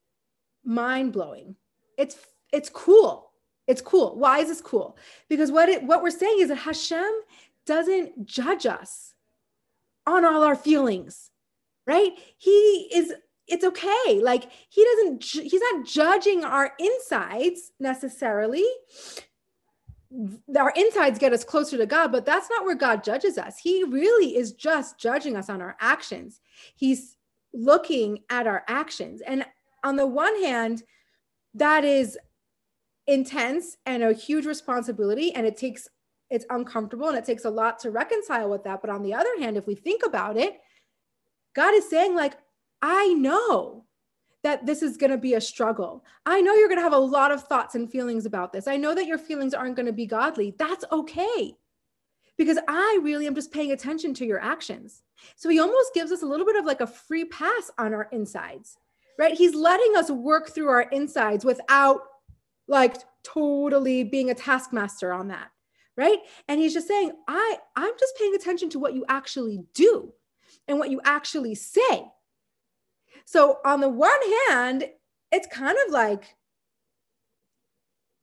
mind 0.63 1.13
blowing. 1.13 1.55
It's 1.97 2.17
it's 2.53 2.69
cool. 2.69 3.31
It's 3.67 3.81
cool. 3.81 4.15
Why 4.17 4.39
is 4.39 4.47
this 4.47 4.61
cool? 4.61 4.97
Because 5.29 5.51
what 5.51 5.69
it 5.69 5.83
what 5.83 6.03
we're 6.03 6.09
saying 6.11 6.37
is 6.39 6.49
that 6.49 6.55
Hashem 6.55 7.11
doesn't 7.67 8.25
judge 8.25 8.65
us 8.65 9.13
on 10.07 10.25
all 10.25 10.43
our 10.43 10.55
feelings, 10.55 11.29
right? 11.85 12.11
He 12.37 12.89
is 12.93 13.13
it's 13.47 13.63
okay. 13.63 14.19
Like 14.21 14.49
he 14.69 14.83
doesn't 14.83 15.23
he's 15.23 15.61
not 15.71 15.85
judging 15.85 16.43
our 16.43 16.73
insides 16.79 17.71
necessarily 17.79 18.65
our 20.57 20.71
insides 20.75 21.19
get 21.19 21.33
us 21.33 21.43
closer 21.43 21.77
to 21.77 21.85
God, 21.85 22.11
but 22.11 22.25
that's 22.25 22.49
not 22.49 22.65
where 22.65 22.75
God 22.75 23.03
judges 23.03 23.37
us. 23.37 23.57
He 23.57 23.83
really 23.83 24.37
is 24.37 24.53
just 24.53 24.97
judging 24.97 25.35
us 25.35 25.49
on 25.49 25.61
our 25.61 25.75
actions. 25.79 26.39
He's 26.75 27.17
looking 27.53 28.19
at 28.29 28.47
our 28.47 28.63
actions. 28.67 29.21
And 29.21 29.45
on 29.83 29.95
the 29.95 30.07
one 30.07 30.41
hand, 30.41 30.83
that 31.53 31.83
is 31.83 32.17
intense 33.05 33.77
and 33.85 34.03
a 34.03 34.13
huge 34.13 34.45
responsibility, 34.45 35.33
and 35.33 35.45
it 35.45 35.57
takes 35.57 35.87
it's 36.29 36.45
uncomfortable 36.49 37.07
and 37.07 37.17
it 37.17 37.25
takes 37.25 37.45
a 37.45 37.49
lot 37.49 37.79
to 37.79 37.91
reconcile 37.91 38.49
with 38.49 38.63
that. 38.63 38.81
But 38.81 38.89
on 38.89 39.03
the 39.03 39.13
other 39.13 39.39
hand, 39.39 39.57
if 39.57 39.67
we 39.67 39.75
think 39.75 40.05
about 40.05 40.37
it, 40.37 40.59
God 41.55 41.73
is 41.73 41.89
saying, 41.89 42.15
like, 42.15 42.37
I 42.81 43.13
know 43.13 43.85
that 44.43 44.65
this 44.65 44.83
is 44.83 44.97
going 44.97 45.11
to 45.11 45.17
be 45.17 45.33
a 45.33 45.41
struggle. 45.41 46.05
I 46.25 46.41
know 46.41 46.53
you're 46.53 46.67
going 46.67 46.79
to 46.79 46.83
have 46.83 46.93
a 46.93 46.97
lot 46.97 47.31
of 47.31 47.43
thoughts 47.43 47.75
and 47.75 47.89
feelings 47.89 48.25
about 48.25 48.53
this. 48.53 48.67
I 48.67 48.77
know 48.77 48.93
that 48.93 49.07
your 49.07 49.17
feelings 49.17 49.53
aren't 49.53 49.75
going 49.75 49.87
to 49.87 49.93
be 49.93 50.05
godly. 50.05 50.53
That's 50.57 50.85
okay. 50.91 51.55
Because 52.37 52.59
I 52.67 52.99
really 53.01 53.25
am 53.25 53.33
just 53.33 53.51
paying 53.51 53.71
attention 53.71 54.13
to 54.15 54.25
your 54.25 54.39
actions. 54.39 55.03
So 55.35 55.49
he 55.49 55.59
almost 55.59 55.93
gives 55.93 56.11
us 56.11 56.21
a 56.21 56.27
little 56.27 56.45
bit 56.45 56.55
of 56.55 56.65
like 56.65 56.81
a 56.81 56.87
free 56.87 57.25
pass 57.25 57.71
on 57.79 57.93
our 57.93 58.07
insides, 58.11 58.77
right? 59.17 59.33
He's 59.33 59.55
letting 59.55 59.95
us 59.97 60.11
work 60.11 60.49
through 60.49 60.69
our 60.69 60.83
insides 60.83 61.43
without 61.43 62.01
like 62.67 62.97
totally 63.23 64.03
being 64.03 64.29
a 64.29 64.35
taskmaster 64.35 65.11
on 65.11 65.29
that, 65.29 65.49
right? 65.97 66.19
And 66.47 66.61
he's 66.61 66.73
just 66.73 66.87
saying, 66.87 67.11
I 67.27 67.57
I'm 67.75 67.93
just 67.99 68.17
paying 68.17 68.35
attention 68.35 68.69
to 68.69 68.79
what 68.79 68.93
you 68.93 69.03
actually 69.09 69.65
do 69.73 70.13
and 70.67 70.79
what 70.79 70.91
you 70.91 71.01
actually 71.03 71.55
say 71.55 72.05
so 73.27 73.59
on 73.65 73.81
the 73.81 73.89
one 73.89 74.19
hand, 74.47 74.85
it's 75.33 75.47
kind 75.47 75.77
of 75.85 75.91
like 75.91 76.35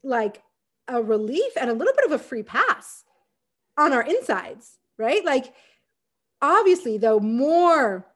like 0.03 0.43
a 0.89 1.03
relief 1.03 1.53
and 1.61 1.71
a 1.71 1.75
little 1.75 1.93
bit 1.95 2.07
of 2.07 2.13
a 2.13 2.19
free 2.19 2.43
pass 2.43 3.05
on 3.77 3.93
our 3.93 4.03
insides, 4.03 4.79
right? 4.97 5.23
Like 5.23 5.53
obviously, 6.41 6.97
the 6.97 7.21
more 7.21 8.07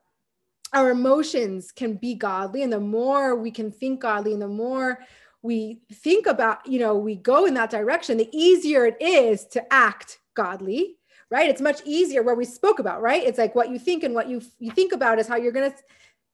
our 0.72 0.90
emotions 0.90 1.72
can 1.72 1.94
be 1.94 2.14
godly 2.14 2.62
and 2.62 2.72
the 2.72 2.80
more 2.80 3.36
we 3.36 3.50
can 3.50 3.70
think 3.70 4.00
godly 4.00 4.32
and 4.32 4.42
the 4.42 4.48
more 4.48 4.98
we 5.42 5.80
think 5.92 6.26
about, 6.26 6.66
you 6.66 6.78
know, 6.78 6.96
we 6.96 7.14
go 7.14 7.46
in 7.46 7.54
that 7.54 7.70
direction, 7.70 8.16
the 8.16 8.28
easier 8.32 8.86
it 8.86 8.96
is 9.00 9.44
to 9.46 9.72
act 9.72 10.18
godly, 10.34 10.96
right? 11.30 11.48
It's 11.48 11.60
much 11.60 11.80
easier 11.84 12.22
where 12.22 12.34
we 12.34 12.44
spoke 12.44 12.78
about, 12.78 13.00
right? 13.00 13.22
It's 13.24 13.38
like 13.38 13.54
what 13.54 13.70
you 13.70 13.78
think 13.78 14.02
and 14.02 14.14
what 14.14 14.28
you 14.28 14.42
you 14.58 14.70
think 14.72 14.92
about 14.92 15.18
is 15.18 15.28
how 15.28 15.36
you're 15.36 15.52
going 15.52 15.70
to 15.70 15.76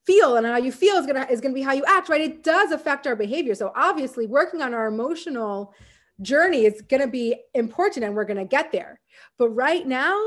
feel 0.04 0.36
and 0.36 0.46
how 0.46 0.56
you 0.56 0.72
feel 0.72 0.96
is 0.96 1.06
gonna 1.06 1.26
is 1.30 1.40
gonna 1.40 1.54
be 1.54 1.62
how 1.62 1.72
you 1.72 1.84
act, 1.86 2.08
right? 2.08 2.20
It 2.20 2.42
does 2.42 2.72
affect 2.72 3.06
our 3.06 3.16
behavior. 3.16 3.54
So 3.54 3.72
obviously, 3.74 4.26
working 4.26 4.62
on 4.62 4.74
our 4.74 4.86
emotional 4.86 5.74
journey 6.20 6.64
is 6.66 6.82
gonna 6.82 7.08
be 7.08 7.34
important, 7.54 8.04
and 8.04 8.14
we're 8.14 8.24
gonna 8.24 8.44
get 8.44 8.72
there. 8.72 9.00
But 9.38 9.50
right 9.50 9.86
now, 9.86 10.18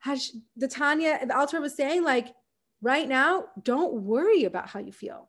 has 0.00 0.32
the 0.56 0.68
Tanya 0.68 1.24
the 1.26 1.36
Alter 1.36 1.60
was 1.60 1.74
saying, 1.74 2.04
like, 2.04 2.34
right 2.80 3.08
now, 3.08 3.46
don't 3.62 4.02
worry 4.02 4.44
about 4.44 4.68
how 4.68 4.80
you 4.80 4.92
feel. 4.92 5.28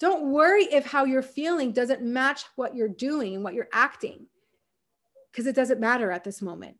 Don't 0.00 0.32
worry 0.32 0.64
if 0.64 0.86
how 0.86 1.04
you're 1.04 1.22
feeling 1.22 1.72
doesn't 1.72 2.02
match 2.02 2.44
what 2.56 2.74
you're 2.74 2.88
doing 2.88 3.34
and 3.34 3.44
what 3.44 3.54
you're 3.54 3.68
acting, 3.72 4.26
because 5.30 5.46
it 5.46 5.54
doesn't 5.54 5.80
matter 5.80 6.10
at 6.10 6.24
this 6.24 6.42
moment. 6.42 6.76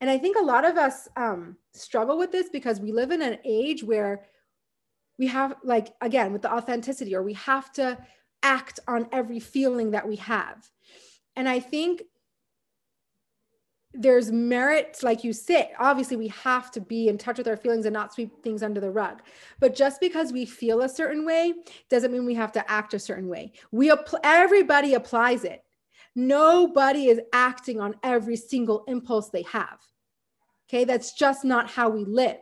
And 0.00 0.10
I 0.10 0.18
think 0.18 0.36
a 0.36 0.44
lot 0.44 0.64
of 0.64 0.76
us 0.76 1.08
um, 1.16 1.56
struggle 1.74 2.18
with 2.18 2.32
this 2.32 2.48
because 2.48 2.80
we 2.80 2.90
live 2.90 3.12
in 3.12 3.22
an 3.22 3.38
age 3.44 3.84
where 3.84 4.24
we 5.18 5.26
have, 5.28 5.54
like, 5.62 5.94
again, 6.00 6.32
with 6.32 6.42
the 6.42 6.52
authenticity, 6.52 7.14
or 7.14 7.22
we 7.22 7.34
have 7.34 7.72
to 7.74 7.98
act 8.42 8.80
on 8.88 9.08
every 9.12 9.38
feeling 9.38 9.92
that 9.92 10.08
we 10.08 10.16
have. 10.16 10.68
And 11.36 11.48
I 11.48 11.60
think 11.60 12.02
there's 13.94 14.32
merit, 14.32 14.98
like 15.02 15.22
you 15.22 15.32
said, 15.32 15.70
obviously 15.78 16.16
we 16.16 16.28
have 16.28 16.70
to 16.70 16.80
be 16.80 17.08
in 17.08 17.18
touch 17.18 17.38
with 17.38 17.48
our 17.48 17.56
feelings 17.56 17.84
and 17.84 17.92
not 17.92 18.12
sweep 18.12 18.42
things 18.42 18.62
under 18.62 18.80
the 18.80 18.90
rug. 18.90 19.22
But 19.60 19.74
just 19.74 20.00
because 20.00 20.32
we 20.32 20.46
feel 20.46 20.82
a 20.82 20.88
certain 20.88 21.26
way 21.26 21.54
doesn't 21.90 22.12
mean 22.12 22.24
we 22.24 22.34
have 22.34 22.52
to 22.52 22.70
act 22.70 22.94
a 22.94 22.98
certain 22.98 23.28
way. 23.28 23.52
We 23.70 23.90
apply, 23.90 24.20
everybody 24.24 24.94
applies 24.94 25.44
it. 25.44 25.62
Nobody 26.14 27.08
is 27.08 27.20
acting 27.32 27.80
on 27.80 27.94
every 28.02 28.36
single 28.36 28.84
impulse 28.86 29.28
they 29.28 29.42
have. 29.42 29.78
Okay, 30.68 30.84
that's 30.84 31.12
just 31.12 31.44
not 31.44 31.70
how 31.70 31.90
we 31.90 32.04
live. 32.04 32.40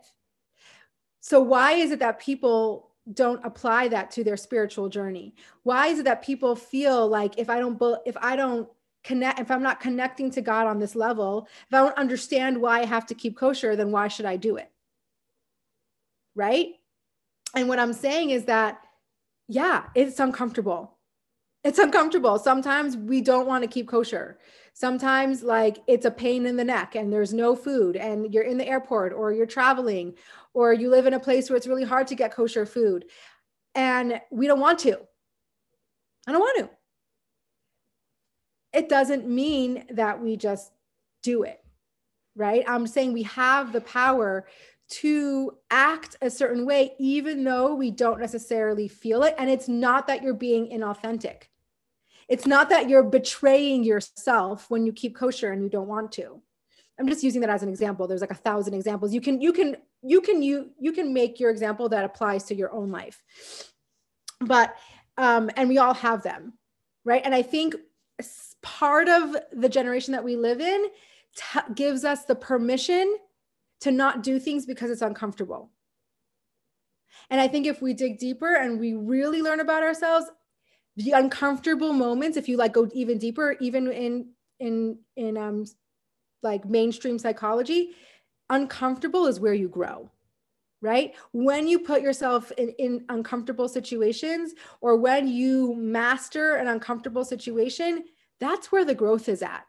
So 1.21 1.41
why 1.41 1.73
is 1.73 1.91
it 1.91 1.99
that 1.99 2.21
people 2.21 2.91
don't 3.13 3.45
apply 3.45 3.89
that 3.89 4.11
to 4.13 4.25
their 4.25 4.37
spiritual 4.37 4.89
journey? 4.89 5.35
Why 5.65 5.89
is 5.89 5.99
it 5.99 6.05
that 6.05 6.23
people 6.23 6.55
feel 6.55 7.09
like 7.09 7.39
if 7.39 7.51
I 7.51 7.59
don't 7.59 7.81
if 8.07 8.17
I 8.17 8.37
don't 8.37 8.69
connect 9.03 9.41
if 9.41 9.51
i'm 9.51 9.63
not 9.63 9.81
connecting 9.81 10.31
to 10.31 10.41
god 10.41 10.67
on 10.67 10.79
this 10.79 10.95
level 10.95 11.49
if 11.67 11.75
i 11.75 11.79
don't 11.79 11.97
understand 11.97 12.61
why 12.61 12.81
i 12.81 12.85
have 12.85 13.07
to 13.07 13.15
keep 13.15 13.37
kosher 13.37 13.77
then 13.77 13.91
why 13.91 14.09
should 14.09 14.27
i 14.27 14.37
do 14.37 14.57
it? 14.57 14.71
Right? 16.35 16.75
And 17.55 17.69
what 17.69 17.79
i'm 17.79 17.93
saying 17.93 18.31
is 18.31 18.45
that 18.45 18.81
yeah 19.49 19.85
it's 19.95 20.21
uncomfortable. 20.21 20.97
It's 21.63 21.79
uncomfortable. 21.79 22.39
Sometimes 22.39 22.97
we 22.97 23.21
don't 23.21 23.47
want 23.47 23.63
to 23.65 23.69
keep 23.69 23.87
kosher. 23.87 24.39
Sometimes 24.73 25.43
like 25.43 25.79
it's 25.87 26.07
a 26.07 26.11
pain 26.11 26.47
in 26.47 26.57
the 26.57 26.65
neck 26.65 26.95
and 26.95 27.13
there's 27.13 27.35
no 27.35 27.55
food 27.55 27.97
and 27.97 28.33
you're 28.33 28.45
in 28.45 28.57
the 28.57 28.67
airport 28.67 29.13
or 29.13 29.33
you're 29.33 29.45
traveling 29.45 30.15
or 30.55 30.73
you 30.73 30.89
live 30.89 31.07
in 31.07 31.15
a 31.15 31.21
place 31.21 31.51
where 31.51 31.57
it's 31.59 31.67
really 31.67 31.85
hard 31.85 32.07
to 32.07 32.15
get 32.15 32.35
kosher 32.35 32.65
food. 32.65 33.05
And 33.75 34.21
we 34.31 34.47
don't 34.47 34.61
want 34.61 34.79
to. 34.81 34.99
I 36.27 36.33
don't 36.33 36.41
want 36.41 36.59
to 36.61 36.71
it 38.73 38.89
doesn't 38.89 39.29
mean 39.29 39.85
that 39.91 40.23
we 40.23 40.37
just 40.37 40.73
do 41.23 41.43
it, 41.43 41.63
right? 42.37 42.65
I'm 42.67 42.87
saying 42.87 43.13
we 43.13 43.25
have 43.25 43.73
the 43.73 43.81
power 43.81 44.47
to 44.91 45.57
act 45.71 46.17
a 46.21 46.31
certain 46.31 46.67
way, 46.67 46.95
even 46.99 47.45
though 47.45 47.75
we 47.75 47.91
don't 47.91 48.21
necessarily 48.21 48.89
feel 48.89 49.23
it. 49.23 49.35
And 49.39 49.49
it's 49.49 49.69
not 49.69 50.07
that 50.09 50.23
you're 50.23 50.35
being 50.35 50.69
inauthentic. 50.69 51.45
It's 52.29 52.47
not 52.47 52.71
that 52.71 52.89
you're 52.89 53.03
betraying 53.03 53.83
yourself 53.85 54.69
when 54.69 54.87
you 54.87 54.93
keep 54.93 55.17
kosher 55.17 55.53
and 55.53 55.63
you 55.63 55.69
don't 55.69 55.89
want 55.89 56.13
to. 56.13 56.41
I'm 56.99 57.09
just 57.09 57.25
using 57.25 57.41
that 57.41 57.51
as 57.51 57.63
an 57.63 57.69
example. 57.69 58.07
There's 58.07 58.21
like 58.21 58.31
a 58.31 58.35
thousand 58.35 58.75
examples. 58.75 59.15
You 59.15 59.21
can, 59.21 59.41
you 59.41 59.53
can, 59.53 59.77
you 60.03 60.21
can, 60.21 60.43
you, 60.43 60.71
you 60.79 60.93
can 60.93 61.15
make 61.15 61.41
your 61.41 61.51
example 61.51 61.89
that 61.89 62.05
applies 62.05 62.45
to 62.45 62.55
your 62.55 62.73
own 62.73 62.91
life. 62.91 63.23
But, 64.41 64.77
um, 65.17 65.51
and 65.57 65.69
we 65.69 65.79
all 65.79 65.95
have 65.95 66.23
them, 66.23 66.55
right? 67.05 67.23
And 67.25 67.35
I 67.35 67.43
think 67.43 67.75
part 68.63 69.09
of 69.09 69.37
the 69.53 69.69
generation 69.69 70.13
that 70.13 70.25
we 70.25 70.37
live 70.37 70.61
in 70.61 70.87
t- 71.37 71.75
gives 71.75 72.05
us 72.05 72.25
the 72.25 72.35
permission 72.35 73.17
to 73.81 73.91
not 73.91 74.23
do 74.23 74.39
things 74.39 74.67
because 74.67 74.91
it's 74.91 75.03
uncomfortable. 75.03 75.71
And 77.31 77.41
I 77.41 77.49
think 77.49 77.67
if 77.67 77.81
we 77.81 77.95
dig 77.95 78.19
deeper 78.19 78.55
and 78.55 78.79
we 78.79 78.95
really 78.95 79.43
learn 79.43 79.61
about 79.61 79.83
ourselves, 79.83 80.27
the 80.97 81.13
uncomfortable 81.13 81.93
moments, 81.93 82.37
if 82.37 82.49
you 82.49 82.57
like 82.57 82.73
go 82.73 82.89
even 82.93 83.19
deeper, 83.19 83.57
even 83.61 83.91
in 83.91 84.31
in 84.59 84.99
in 85.17 85.37
um 85.37 85.65
like 86.43 86.65
mainstream 86.65 87.19
psychology, 87.19 87.91
uncomfortable 88.51 89.27
is 89.27 89.41
where 89.41 89.55
you 89.55 89.69
grow 89.69 90.11
right? 90.83 91.15
When 91.33 91.67
you 91.67 91.81
put 91.81 92.03
yourself 92.03 92.51
in, 92.53 92.71
in 92.79 93.05
uncomfortable 93.09 93.69
situations 93.69 94.55
or 94.81 94.97
when 94.97 95.29
you 95.29 95.75
master 95.75 96.57
an 96.57 96.69
uncomfortable 96.69 97.25
situation, 97.25 98.05
that's 98.41 98.73
where 98.73 98.85
the 98.85 98.95
growth 98.95 99.29
is 99.29 99.43
at. 99.43 99.67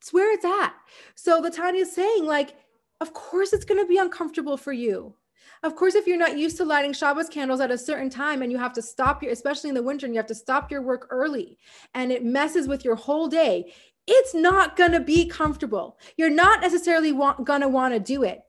It's 0.00 0.12
where 0.12 0.32
it's 0.32 0.44
at. 0.44 0.74
So 1.14 1.40
the 1.40 1.50
Tanya's 1.50 1.92
saying, 1.92 2.26
like, 2.26 2.56
of 3.00 3.12
course 3.12 3.52
it's 3.52 3.64
going 3.64 3.80
to 3.80 3.88
be 3.88 3.98
uncomfortable 3.98 4.56
for 4.56 4.72
you. 4.72 5.14
Of 5.62 5.74
course, 5.74 5.94
if 5.94 6.06
you're 6.06 6.18
not 6.18 6.36
used 6.36 6.56
to 6.58 6.64
lighting 6.64 6.92
Shabbos 6.92 7.28
candles 7.28 7.60
at 7.60 7.70
a 7.70 7.78
certain 7.78 8.10
time 8.10 8.42
and 8.42 8.52
you 8.52 8.58
have 8.58 8.72
to 8.74 8.82
stop 8.82 9.22
your, 9.22 9.32
especially 9.32 9.68
in 9.68 9.74
the 9.74 9.82
winter, 9.82 10.06
and 10.06 10.14
you 10.14 10.18
have 10.18 10.26
to 10.28 10.34
stop 10.34 10.70
your 10.70 10.82
work 10.82 11.06
early 11.10 11.58
and 11.94 12.12
it 12.12 12.24
messes 12.24 12.68
with 12.68 12.84
your 12.84 12.94
whole 12.94 13.26
day, 13.26 13.72
it's 14.06 14.34
not 14.34 14.76
going 14.76 14.92
to 14.92 15.00
be 15.00 15.26
comfortable. 15.26 15.98
You're 16.16 16.30
not 16.30 16.60
necessarily 16.60 17.12
going 17.12 17.62
to 17.62 17.68
want 17.68 17.94
to 17.94 18.00
do 18.00 18.22
it. 18.22 18.42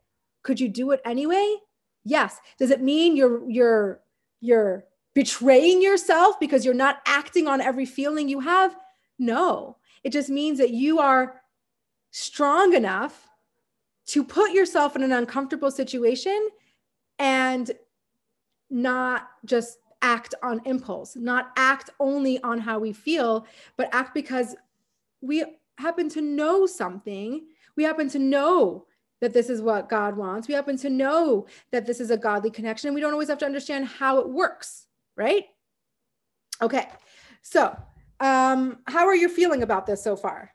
Could 0.44 0.60
you 0.60 0.70
do 0.70 0.92
it 0.92 1.02
anyway? 1.06 1.56
Yes. 2.04 2.38
Does 2.60 2.72
it 2.72 2.82
mean 2.82 3.16
you're, 3.16 3.50
you're, 3.50 4.02
you're 4.42 4.84
betraying 5.16 5.82
yourself 5.82 6.40
because 6.40 6.64
you're 6.64 6.74
not 6.74 6.98
acting 7.06 7.48
on 7.48 7.62
every 7.62 7.86
feeling 7.86 8.30
you 8.30 8.42
have? 8.42 8.76
No, 9.20 9.78
it 10.04 10.12
just 10.12 10.30
means 10.30 10.58
that 10.60 10.72
you 10.72 11.00
are 11.00 11.42
strong 12.12 12.74
enough 12.74 13.28
to 14.08 14.24
put 14.24 14.52
yourself 14.52 14.96
in 14.96 15.04
an 15.04 15.12
uncomfortable 15.12 15.72
situation 15.72 16.50
and 17.20 17.72
not 18.70 19.30
just 19.46 19.80
act 20.02 20.36
on 20.44 20.62
impulse, 20.66 21.16
not 21.16 21.52
act 21.58 21.90
only 22.00 22.42
on 22.44 22.60
how 22.60 22.80
we 22.80 22.94
feel, 22.94 23.46
but 23.76 23.90
act 23.94 24.14
because 24.14 24.56
we 25.22 25.44
happen 25.78 26.10
to 26.10 26.22
know 26.22 26.66
something. 26.66 27.46
We 27.76 27.84
happen 27.84 28.10
to 28.10 28.20
know 28.20 28.86
that 29.20 29.34
this 29.34 29.50
is 29.50 29.62
what 29.62 29.90
God 29.90 30.16
wants. 30.16 30.48
We 30.48 30.54
happen 30.54 30.78
to 30.78 30.90
know 30.90 31.48
that 31.72 31.86
this 31.86 32.00
is 32.00 32.12
a 32.12 32.18
godly 32.18 32.52
connection. 32.52 32.90
And 32.90 32.96
we 32.96 33.02
don't 33.02 33.14
always 33.14 33.30
have 33.30 33.40
to 33.40 33.46
understand 33.46 33.88
how 33.88 34.20
it 34.20 34.30
works, 34.30 34.88
right? 35.16 35.46
Okay, 36.62 36.88
so 37.42 37.76
um, 38.20 38.80
how 38.88 39.08
are 39.08 39.16
you 39.16 39.30
feeling 39.30 39.64
about 39.64 39.86
this 39.86 40.04
so 40.04 40.16
far? 40.16 40.54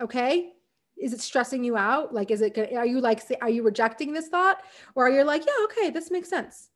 Okay. 0.00 0.52
Is 0.96 1.12
it 1.12 1.20
stressing 1.20 1.64
you 1.64 1.76
out? 1.76 2.12
Like, 2.12 2.30
is 2.30 2.42
it, 2.42 2.58
are 2.58 2.86
you 2.86 3.00
like, 3.00 3.22
are 3.40 3.48
you 3.48 3.62
rejecting 3.62 4.12
this 4.12 4.28
thought 4.28 4.62
or 4.94 5.06
are 5.06 5.10
you 5.10 5.24
like, 5.24 5.44
yeah, 5.46 5.64
okay, 5.64 5.90
this 5.90 6.10
makes 6.10 6.28
sense? 6.28 6.70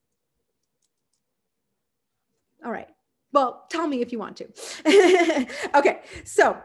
All 2.64 2.72
right. 2.72 2.88
Well, 3.32 3.66
tell 3.68 3.86
me 3.86 4.00
if 4.00 4.12
you 4.12 4.18
want 4.18 4.36
to. 4.38 5.48
okay. 5.74 6.00
So 6.24 6.56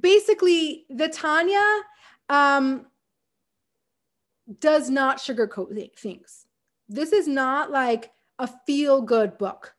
basically, 0.00 0.86
the 0.90 1.08
Tanya 1.08 1.80
um, 2.28 2.86
does 4.58 4.90
not 4.90 5.18
sugarcoat 5.18 5.96
things 5.96 6.47
this 6.88 7.12
is 7.12 7.28
not 7.28 7.70
like 7.70 8.10
a 8.38 8.48
feel 8.66 9.02
good 9.02 9.38
book. 9.38 9.74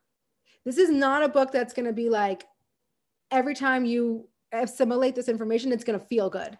This 0.66 0.78
is 0.78 0.90
not 0.90 1.24
a 1.24 1.30
book 1.30 1.52
that's 1.52 1.74
going 1.74 1.86
to 1.86 1.94
be 1.94 2.10
like 2.10 2.46
every 3.32 3.56
time 3.56 3.86
you 3.86 4.28
assimilate 4.52 5.16
this 5.16 5.30
information, 5.30 5.72
it's 5.72 5.84
going 5.84 6.00
to 6.00 6.06
feel 6.06 6.30
good. 6.30 6.58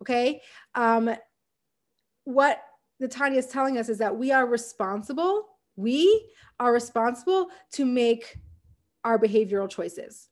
Okay. 0.00 0.40
Um, 0.74 1.14
what 2.24 2.62
the 3.00 3.08
Tanya 3.08 3.38
is 3.38 3.46
telling 3.46 3.78
us 3.78 3.88
is 3.88 3.98
that 3.98 4.16
we 4.16 4.32
are 4.32 4.46
responsible. 4.46 5.48
We 5.76 6.30
are 6.60 6.72
responsible 6.72 7.48
to 7.72 7.84
make 7.84 8.38
our 9.04 9.18
behavioral 9.18 9.68
choices. 9.68 10.28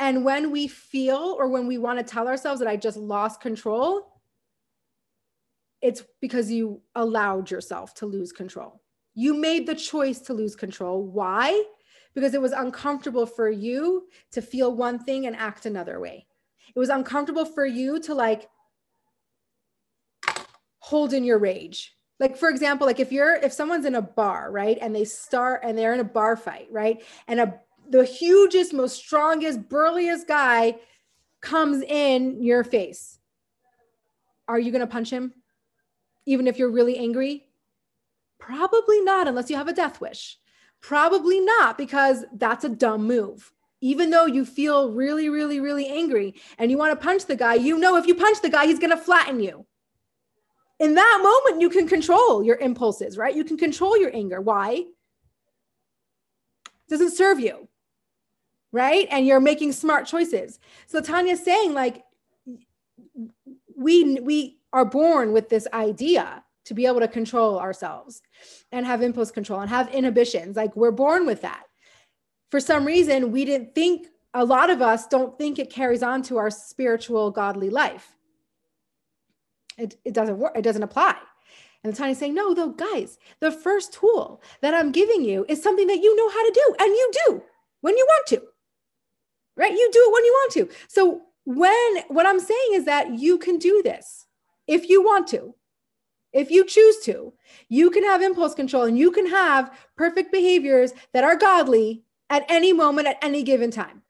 And 0.00 0.24
when 0.24 0.50
we 0.50 0.66
feel 0.66 1.36
or 1.38 1.48
when 1.48 1.66
we 1.66 1.78
want 1.78 1.98
to 1.98 2.04
tell 2.04 2.26
ourselves 2.26 2.58
that 2.60 2.68
I 2.68 2.76
just 2.76 2.96
lost 2.96 3.40
control, 3.40 4.20
it's 5.80 6.02
because 6.20 6.50
you 6.50 6.80
allowed 6.94 7.50
yourself 7.50 7.94
to 7.94 8.06
lose 8.06 8.32
control. 8.32 8.81
You 9.14 9.34
made 9.34 9.66
the 9.66 9.74
choice 9.74 10.20
to 10.20 10.34
lose 10.34 10.56
control. 10.56 11.02
Why? 11.02 11.64
Because 12.14 12.34
it 12.34 12.40
was 12.40 12.52
uncomfortable 12.52 13.26
for 13.26 13.50
you 13.50 14.08
to 14.32 14.42
feel 14.42 14.74
one 14.74 14.98
thing 14.98 15.26
and 15.26 15.36
act 15.36 15.66
another 15.66 16.00
way. 16.00 16.26
It 16.74 16.78
was 16.78 16.88
uncomfortable 16.88 17.44
for 17.44 17.66
you 17.66 18.00
to 18.00 18.14
like 18.14 18.48
hold 20.78 21.12
in 21.12 21.24
your 21.24 21.38
rage. 21.38 21.94
Like 22.18 22.36
for 22.36 22.48
example, 22.48 22.86
like 22.86 23.00
if 23.00 23.12
you're 23.12 23.36
if 23.36 23.52
someone's 23.52 23.84
in 23.84 23.94
a 23.94 24.02
bar, 24.02 24.50
right? 24.50 24.78
And 24.80 24.94
they 24.94 25.04
start 25.04 25.62
and 25.64 25.76
they're 25.76 25.94
in 25.94 26.00
a 26.00 26.04
bar 26.04 26.36
fight, 26.36 26.68
right? 26.70 27.02
And 27.28 27.40
a 27.40 27.60
the 27.90 28.04
hugest, 28.04 28.72
most 28.72 28.96
strongest, 28.96 29.68
burliest 29.68 30.28
guy 30.28 30.76
comes 31.40 31.82
in 31.82 32.42
your 32.42 32.64
face. 32.64 33.18
Are 34.48 34.58
you 34.58 34.70
going 34.70 34.80
to 34.80 34.86
punch 34.86 35.10
him? 35.10 35.34
even 36.26 36.46
if 36.46 36.58
you're 36.58 36.70
really 36.70 36.98
angry? 36.98 37.46
Probably 38.42 39.00
not, 39.02 39.28
unless 39.28 39.48
you 39.50 39.56
have 39.56 39.68
a 39.68 39.72
death 39.72 40.00
wish. 40.00 40.36
Probably 40.80 41.38
not, 41.38 41.78
because 41.78 42.24
that's 42.34 42.64
a 42.64 42.68
dumb 42.68 43.06
move. 43.06 43.52
Even 43.80 44.10
though 44.10 44.26
you 44.26 44.44
feel 44.44 44.90
really, 44.90 45.28
really, 45.28 45.60
really 45.60 45.86
angry 45.86 46.34
and 46.58 46.68
you 46.68 46.76
want 46.76 46.90
to 46.90 47.04
punch 47.04 47.26
the 47.26 47.36
guy, 47.36 47.54
you 47.54 47.78
know 47.78 47.96
if 47.96 48.04
you 48.04 48.16
punch 48.16 48.40
the 48.42 48.48
guy, 48.48 48.66
he's 48.66 48.80
going 48.80 48.90
to 48.90 48.96
flatten 48.96 49.38
you. 49.38 49.64
In 50.80 50.96
that 50.96 51.20
moment, 51.22 51.62
you 51.62 51.70
can 51.70 51.86
control 51.86 52.42
your 52.42 52.56
impulses, 52.56 53.16
right? 53.16 53.34
You 53.34 53.44
can 53.44 53.56
control 53.56 53.96
your 53.96 54.10
anger. 54.12 54.40
Why? 54.40 54.72
It 56.64 56.88
doesn't 56.88 57.12
serve 57.12 57.38
you, 57.38 57.68
right? 58.72 59.06
And 59.12 59.24
you're 59.24 59.38
making 59.38 59.70
smart 59.70 60.06
choices. 60.06 60.58
So 60.88 61.00
Tanya's 61.00 61.44
saying, 61.44 61.74
like, 61.74 62.02
we 63.76 64.18
we 64.18 64.58
are 64.72 64.84
born 64.84 65.32
with 65.32 65.48
this 65.48 65.68
idea 65.72 66.42
to 66.64 66.74
be 66.74 66.86
able 66.86 67.00
to 67.00 67.08
control 67.08 67.58
ourselves 67.58 68.22
and 68.70 68.86
have 68.86 69.02
impulse 69.02 69.30
control 69.30 69.60
and 69.60 69.70
have 69.70 69.88
inhibitions. 69.88 70.56
Like 70.56 70.74
we're 70.76 70.90
born 70.90 71.26
with 71.26 71.42
that. 71.42 71.64
For 72.50 72.60
some 72.60 72.84
reason, 72.84 73.32
we 73.32 73.44
didn't 73.44 73.74
think, 73.74 74.08
a 74.34 74.44
lot 74.44 74.70
of 74.70 74.80
us 74.80 75.06
don't 75.06 75.36
think 75.36 75.58
it 75.58 75.70
carries 75.70 76.02
on 76.02 76.22
to 76.22 76.38
our 76.38 76.50
spiritual, 76.50 77.30
godly 77.30 77.68
life. 77.68 78.16
It, 79.76 79.96
it 80.04 80.14
doesn't 80.14 80.38
work, 80.38 80.56
it 80.56 80.62
doesn't 80.62 80.82
apply. 80.82 81.16
And 81.84 81.92
the 81.92 81.96
Tanya's 81.96 82.18
saying, 82.18 82.34
no, 82.34 82.54
though, 82.54 82.70
guys, 82.70 83.18
the 83.40 83.50
first 83.50 83.92
tool 83.92 84.40
that 84.60 84.72
I'm 84.72 84.92
giving 84.92 85.24
you 85.24 85.44
is 85.48 85.62
something 85.62 85.86
that 85.88 86.00
you 86.00 86.14
know 86.16 86.28
how 86.28 86.46
to 86.46 86.52
do, 86.52 86.74
and 86.78 86.88
you 86.88 87.10
do 87.26 87.42
when 87.80 87.96
you 87.96 88.06
want 88.08 88.26
to, 88.28 88.42
right? 89.56 89.72
You 89.72 89.90
do 89.92 89.98
it 89.98 90.12
when 90.12 90.24
you 90.24 90.32
want 90.32 90.52
to. 90.52 90.68
So, 90.88 91.22
when 91.44 91.98
what 92.08 92.24
I'm 92.24 92.38
saying 92.38 92.70
is 92.74 92.84
that 92.84 93.18
you 93.18 93.36
can 93.36 93.58
do 93.58 93.82
this 93.82 94.26
if 94.68 94.88
you 94.88 95.02
want 95.02 95.26
to 95.28 95.54
if 96.32 96.50
you 96.50 96.64
choose 96.64 96.98
to, 97.04 97.32
you 97.68 97.90
can 97.90 98.04
have 98.04 98.22
impulse 98.22 98.54
control 98.54 98.84
and 98.84 98.98
you 98.98 99.10
can 99.10 99.26
have 99.26 99.78
perfect 99.96 100.32
behaviors 100.32 100.92
that 101.12 101.24
are 101.24 101.36
godly 101.36 102.04
at 102.30 102.44
any 102.48 102.72
moment, 102.72 103.06
at 103.06 103.18
any 103.22 103.42
given 103.42 103.70
time. 103.70 104.02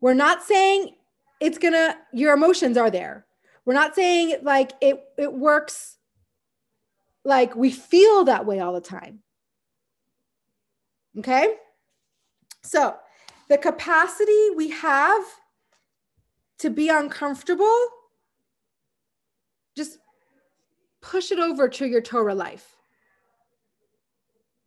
We're 0.00 0.14
not 0.14 0.42
saying 0.42 0.96
it's 1.40 1.58
gonna, 1.58 1.96
your 2.12 2.34
emotions 2.34 2.76
are 2.76 2.90
there. 2.90 3.26
We're 3.64 3.74
not 3.74 3.94
saying 3.94 4.36
like 4.42 4.72
it, 4.80 5.02
it 5.16 5.32
works 5.32 5.96
like 7.24 7.56
we 7.56 7.70
feel 7.70 8.24
that 8.24 8.44
way 8.44 8.60
all 8.60 8.74
the 8.74 8.80
time. 8.80 9.20
Okay. 11.18 11.54
So 12.62 12.96
the 13.48 13.56
capacity 13.56 14.50
we 14.56 14.70
have 14.70 15.24
to 16.58 16.70
be 16.70 16.88
uncomfortable 16.88 17.88
just 19.76 19.98
push 21.00 21.30
it 21.30 21.38
over 21.38 21.68
to 21.68 21.86
your 21.86 22.00
Torah 22.00 22.34
life. 22.34 22.76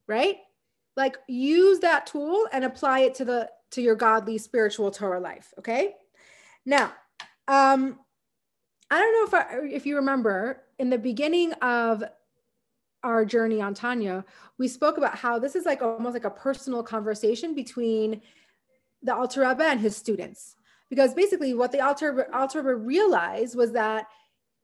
Right? 0.07 0.37
Like 0.95 1.17
use 1.27 1.79
that 1.79 2.07
tool 2.07 2.47
and 2.51 2.63
apply 2.63 2.99
it 3.01 3.15
to 3.15 3.25
the 3.25 3.49
to 3.71 3.81
your 3.81 3.95
godly 3.95 4.37
spiritual 4.37 4.91
Torah 4.91 5.19
life, 5.19 5.53
okay? 5.59 5.93
Now, 6.65 6.93
um 7.47 7.99
I 8.89 8.99
don't 8.99 9.13
know 9.13 9.39
if 9.39 9.45
I, 9.45 9.75
if 9.75 9.85
you 9.85 9.97
remember 9.97 10.61
in 10.79 10.89
the 10.89 10.97
beginning 10.97 11.51
of 11.53 12.03
our 13.03 13.25
journey 13.25 13.61
on 13.61 13.73
Tanya, 13.73 14.25
we 14.57 14.67
spoke 14.67 14.97
about 14.97 15.15
how 15.15 15.39
this 15.39 15.55
is 15.55 15.65
like 15.65 15.81
almost 15.81 16.13
like 16.13 16.25
a 16.25 16.29
personal 16.29 16.83
conversation 16.83 17.53
between 17.53 18.21
the 19.03 19.13
Alter 19.13 19.47
Rebbe 19.47 19.63
and 19.63 19.79
his 19.79 19.95
students. 19.95 20.55
Because 20.89 21.13
basically, 21.13 21.53
what 21.53 21.71
the 21.71 21.81
Alter, 21.81 22.33
Alter 22.33 22.61
Rebbe 22.61 22.75
realized 22.75 23.55
was 23.55 23.73
that 23.73 24.07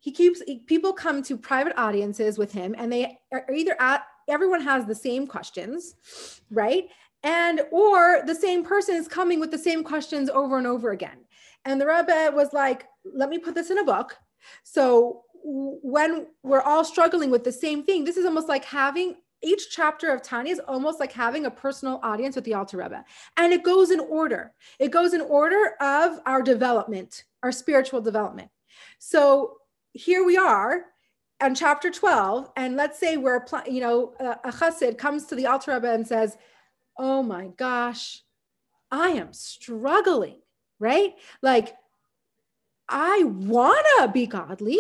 he 0.04 0.12
keeps 0.12 0.42
people 0.66 0.92
come 0.92 1.24
to 1.24 1.38
private 1.38 1.74
audiences 1.78 2.38
with 2.38 2.52
him 2.52 2.76
and 2.78 2.92
they 2.92 3.18
are 3.32 3.46
either 3.54 3.76
at 3.80 4.04
everyone 4.28 4.62
has 4.62 4.86
the 4.86 4.94
same 4.94 5.26
questions 5.26 6.42
right 6.52 6.90
and 7.24 7.62
or 7.72 8.22
the 8.28 8.36
same 8.36 8.66
person 8.66 8.96
is 8.96 9.08
coming 9.08 9.40
with 9.40 9.50
the 9.50 9.58
same 9.58 9.82
questions 9.82 10.30
over 10.30 10.58
and 10.58 10.68
over 10.68 10.92
again 10.92 11.20
and 11.64 11.80
the 11.80 11.86
rebbe 11.86 12.32
was 12.36 12.52
like 12.52 12.86
let 13.16 13.30
me 13.30 13.38
put 13.40 13.56
this 13.56 13.72
in 13.72 13.80
a 13.80 13.84
book 13.86 14.18
so 14.64 15.22
when 15.42 16.28
we're 16.44 16.62
all 16.62 16.84
struggling 16.84 17.32
with 17.32 17.46
the 17.46 17.52
same 17.52 17.84
thing 17.84 18.04
this 18.04 18.18
is 18.18 18.26
almost 18.26 18.50
like 18.50 18.66
having 18.66 19.16
each 19.42 19.70
chapter 19.72 20.10
of 20.10 20.22
Tanya 20.22 20.54
is 20.54 20.62
almost 20.68 21.02
like 21.02 21.12
having 21.12 21.46
a 21.46 21.52
personal 21.52 22.00
audience 22.02 22.38
with 22.38 22.46
the 22.46 22.54
Alter 22.54 22.78
Rebbe. 22.78 23.04
And 23.36 23.52
it 23.52 23.62
goes 23.62 23.92
in 23.92 24.00
order. 24.00 24.54
It 24.80 24.92
goes 24.92 25.14
in 25.14 25.20
order 25.20 25.74
of 25.82 26.22
our 26.26 26.42
development, 26.42 27.26
our 27.44 27.52
spiritual 27.52 28.00
development. 28.00 28.50
So 29.00 29.58
here 29.94 30.24
we 30.26 30.38
are 30.38 30.86
on 31.42 31.56
chapter 31.56 31.92
12 31.92 32.52
and 32.56 32.76
let's 32.76 33.00
say 33.00 33.18
we're 33.18 33.46
you 33.68 33.80
know 33.80 34.14
a, 34.20 34.52
chassid 34.52 34.98
comes 34.98 35.26
to 35.26 35.36
the 35.36 35.46
alter 35.46 35.74
Rebbe 35.74 35.92
and 35.92 36.08
says 36.08 36.38
oh 36.98 37.22
my 37.22 37.48
gosh 37.58 38.22
i 38.92 39.10
am 39.10 39.34
struggling 39.34 40.40
right? 40.80 41.14
Like 41.42 41.76
i 42.90 43.24
want 43.24 43.86
to 44.00 44.08
be 44.10 44.26
godly 44.26 44.80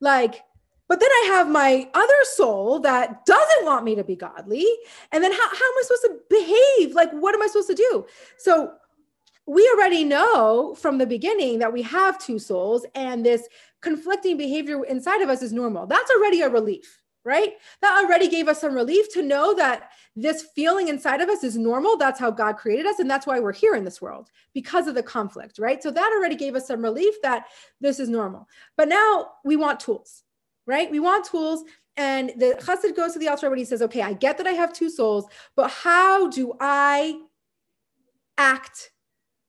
like 0.00 0.42
but 0.88 1.00
then 1.00 1.08
i 1.10 1.24
have 1.28 1.48
my 1.48 1.88
other 1.94 2.24
soul 2.24 2.80
that 2.80 3.24
doesn't 3.24 3.64
want 3.64 3.84
me 3.84 3.94
to 3.94 4.04
be 4.04 4.16
godly 4.16 4.66
and 5.12 5.22
then 5.22 5.32
how, 5.32 5.48
how 5.48 5.54
am 5.54 5.78
i 5.78 5.82
supposed 5.82 6.02
to 6.02 6.18
behave? 6.28 6.94
Like 6.94 7.12
what 7.12 7.34
am 7.34 7.42
i 7.42 7.46
supposed 7.46 7.68
to 7.68 7.74
do? 7.74 8.04
So 8.36 8.72
we 9.46 9.68
already 9.74 10.04
know 10.04 10.74
from 10.74 10.98
the 10.98 11.06
beginning 11.06 11.58
that 11.58 11.72
we 11.72 11.82
have 11.82 12.18
two 12.18 12.38
souls 12.38 12.86
and 12.94 13.24
this 13.24 13.48
conflicting 13.80 14.36
behavior 14.36 14.84
inside 14.84 15.22
of 15.22 15.28
us 15.28 15.42
is 15.42 15.52
normal. 15.52 15.86
That's 15.86 16.10
already 16.10 16.42
a 16.42 16.48
relief, 16.48 17.02
right? 17.24 17.54
That 17.82 18.04
already 18.04 18.28
gave 18.28 18.48
us 18.48 18.60
some 18.60 18.74
relief 18.74 19.12
to 19.14 19.22
know 19.22 19.54
that 19.54 19.90
this 20.14 20.42
feeling 20.54 20.88
inside 20.88 21.20
of 21.20 21.28
us 21.28 21.42
is 21.42 21.56
normal. 21.56 21.96
That's 21.96 22.20
how 22.20 22.30
God 22.30 22.58
created 22.58 22.86
us. 22.86 22.98
And 22.98 23.10
that's 23.10 23.26
why 23.26 23.40
we're 23.40 23.52
here 23.52 23.74
in 23.74 23.84
this 23.84 24.00
world 24.00 24.30
because 24.54 24.86
of 24.86 24.94
the 24.94 25.02
conflict, 25.02 25.58
right? 25.58 25.82
So 25.82 25.90
that 25.90 26.12
already 26.12 26.36
gave 26.36 26.54
us 26.54 26.66
some 26.66 26.82
relief 26.82 27.14
that 27.22 27.46
this 27.80 27.98
is 27.98 28.08
normal. 28.08 28.48
But 28.76 28.88
now 28.88 29.32
we 29.44 29.56
want 29.56 29.80
tools, 29.80 30.22
right? 30.66 30.90
We 30.90 31.00
want 31.00 31.24
tools. 31.24 31.64
And 31.96 32.32
the 32.36 32.56
chassid 32.60 32.94
goes 32.94 33.14
to 33.14 33.18
the 33.18 33.28
Alter 33.28 33.48
and 33.48 33.58
he 33.58 33.64
says, 33.64 33.82
okay, 33.82 34.02
I 34.02 34.12
get 34.12 34.38
that 34.38 34.46
I 34.46 34.52
have 34.52 34.72
two 34.72 34.90
souls, 34.90 35.26
but 35.56 35.70
how 35.70 36.28
do 36.28 36.54
I 36.60 37.20
act 38.38 38.92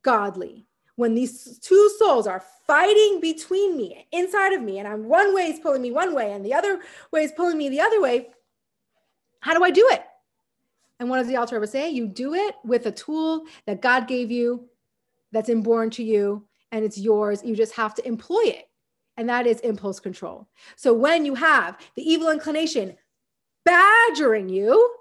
godly. 0.04 0.66
When 0.96 1.16
these 1.16 1.58
two 1.60 1.90
souls 1.98 2.28
are 2.28 2.44
fighting 2.68 3.20
between 3.22 3.76
me, 3.76 4.08
inside 4.12 4.54
of 4.54 4.62
me, 4.62 4.80
and 4.80 4.88
I'm 4.88 5.06
one 5.06 5.34
way 5.34 5.44
is 5.44 5.60
pulling 5.60 5.82
me 5.82 5.92
one 5.92 6.14
way 6.14 6.34
and 6.34 6.46
the 6.46 6.54
other 6.54 6.80
way 7.12 7.24
is 7.24 7.32
pulling 7.32 7.58
me 7.58 7.70
the 7.70 7.82
other 7.82 8.02
way, 8.02 8.30
how 9.40 9.54
do 9.54 9.64
I 9.64 9.72
do 9.72 9.88
it? 9.92 10.04
And 11.00 11.10
what 11.10 11.18
does 11.18 11.28
the 11.28 11.38
Alter 11.38 11.56
Rebbe 11.56 11.68
say? 11.68 11.90
You 11.90 12.08
do 12.08 12.36
it 12.36 12.56
with 12.64 12.86
a 12.86 12.92
tool 12.92 13.46
that 13.66 13.82
God 13.82 14.08
gave 14.08 14.30
you, 14.30 14.70
that's 15.32 15.50
inborn 15.50 15.90
to 15.92 16.04
you, 16.04 16.46
and 16.72 16.86
it's 16.86 16.98
yours. 16.98 17.42
You 17.44 17.56
just 17.56 17.74
have 17.74 17.96
to 17.96 18.08
employ 18.08 18.42
it. 18.44 18.70
And 19.18 19.28
that 19.30 19.48
is 19.48 19.60
impulse 19.62 20.00
control. 20.00 20.48
So 20.76 20.94
when 20.94 21.26
you 21.26 21.36
have 21.36 21.78
the 21.96 22.04
evil 22.04 22.30
inclination 22.30 22.96
badgering 23.66 24.50
you, 24.50 24.94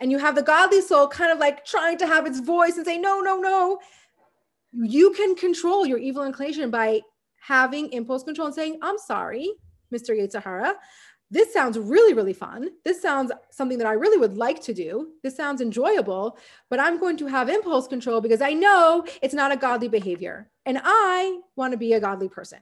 and 0.00 0.10
you 0.10 0.18
have 0.18 0.36
the 0.36 0.42
godly 0.42 0.80
soul 0.80 1.08
kind 1.08 1.32
of 1.32 1.38
like 1.38 1.64
trying 1.64 1.98
to 1.98 2.06
have 2.06 2.26
its 2.26 2.38
voice 2.40 2.76
and 2.76 2.86
say, 2.86 2.98
no, 2.98 3.20
no, 3.20 3.38
no, 3.38 3.80
you 4.72 5.12
can 5.12 5.34
control 5.34 5.86
your 5.86 5.98
evil 5.98 6.24
inclination 6.24 6.70
by 6.70 7.02
having 7.40 7.92
impulse 7.92 8.22
control 8.22 8.46
and 8.46 8.54
saying, 8.54 8.78
I'm 8.82 8.98
sorry, 8.98 9.50
Mr. 9.92 10.10
Yetzer 10.10 10.74
This 11.30 11.52
sounds 11.52 11.78
really, 11.78 12.14
really 12.14 12.32
fun. 12.32 12.70
This 12.84 13.00
sounds 13.00 13.32
something 13.50 13.78
that 13.78 13.86
I 13.86 13.92
really 13.92 14.18
would 14.18 14.36
like 14.36 14.60
to 14.62 14.74
do. 14.74 15.12
This 15.22 15.36
sounds 15.36 15.60
enjoyable, 15.60 16.38
but 16.68 16.80
I'm 16.80 16.98
going 16.98 17.16
to 17.18 17.26
have 17.26 17.48
impulse 17.48 17.86
control 17.86 18.20
because 18.20 18.42
I 18.42 18.52
know 18.52 19.04
it's 19.22 19.34
not 19.34 19.52
a 19.52 19.56
godly 19.56 19.88
behavior. 19.88 20.50
And 20.66 20.80
I 20.82 21.40
want 21.56 21.72
to 21.72 21.78
be 21.78 21.94
a 21.94 22.00
godly 22.00 22.28
person. 22.28 22.60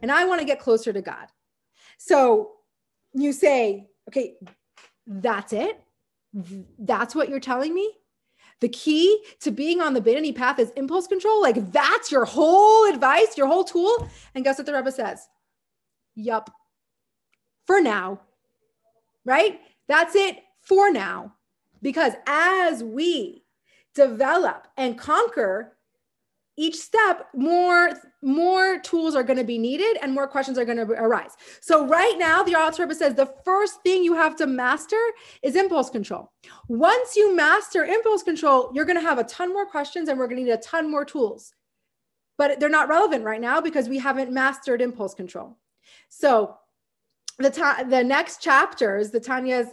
And 0.00 0.10
I 0.10 0.24
want 0.24 0.40
to 0.40 0.46
get 0.46 0.60
closer 0.60 0.92
to 0.92 1.02
God. 1.02 1.26
So 1.98 2.52
you 3.12 3.32
say, 3.32 3.88
okay, 4.08 4.36
that's 5.06 5.52
it. 5.52 5.78
That's 6.78 7.14
what 7.14 7.28
you're 7.28 7.40
telling 7.40 7.74
me. 7.74 7.92
The 8.60 8.68
key 8.68 9.24
to 9.40 9.50
being 9.50 9.80
on 9.80 9.94
the 9.94 10.00
Beinoni 10.00 10.34
path 10.34 10.58
is 10.58 10.70
impulse 10.76 11.06
control. 11.06 11.40
Like 11.40 11.72
that's 11.72 12.12
your 12.12 12.24
whole 12.24 12.86
advice, 12.92 13.36
your 13.36 13.46
whole 13.46 13.64
tool. 13.64 14.08
And 14.34 14.44
guess 14.44 14.58
what 14.58 14.66
the 14.66 14.74
Rebbe 14.74 14.92
says? 14.92 15.28
Yup. 16.14 16.50
For 17.66 17.80
now. 17.80 18.20
Right? 19.24 19.60
That's 19.88 20.14
it 20.14 20.38
for 20.60 20.92
now. 20.92 21.34
Because 21.82 22.12
as 22.26 22.84
we 22.84 23.44
develop 23.94 24.68
and 24.76 24.98
conquer 24.98 25.76
each 26.56 26.76
step 26.76 27.28
more 27.34 27.92
more 28.22 28.78
tools 28.80 29.14
are 29.14 29.22
going 29.22 29.38
to 29.38 29.44
be 29.44 29.58
needed 29.58 29.96
and 30.02 30.12
more 30.12 30.26
questions 30.26 30.58
are 30.58 30.64
going 30.64 30.76
to 30.76 30.84
arise. 30.84 31.30
So 31.60 31.86
right 31.86 32.16
now 32.18 32.42
the 32.42 32.54
author 32.54 32.92
says 32.92 33.14
the 33.14 33.32
first 33.44 33.82
thing 33.82 34.04
you 34.04 34.14
have 34.14 34.36
to 34.36 34.46
master 34.46 35.00
is 35.42 35.56
impulse 35.56 35.88
control. 35.88 36.30
Once 36.68 37.16
you 37.16 37.34
master 37.34 37.84
impulse 37.84 38.22
control 38.22 38.70
you're 38.74 38.84
going 38.84 39.00
to 39.00 39.08
have 39.08 39.18
a 39.18 39.24
ton 39.24 39.52
more 39.52 39.66
questions 39.66 40.08
and 40.08 40.18
we're 40.18 40.26
going 40.26 40.38
to 40.38 40.44
need 40.44 40.50
a 40.50 40.58
ton 40.58 40.90
more 40.90 41.04
tools. 41.04 41.54
But 42.36 42.58
they're 42.58 42.68
not 42.68 42.88
relevant 42.88 43.24
right 43.24 43.40
now 43.40 43.60
because 43.60 43.88
we 43.88 43.98
haven't 43.98 44.32
mastered 44.32 44.80
impulse 44.80 45.14
control. 45.14 45.56
So 46.08 46.56
the 47.38 47.50
ta- 47.50 47.84
the 47.88 48.04
next 48.04 48.42
chapters, 48.42 49.10
the 49.10 49.20
Tanya's 49.20 49.68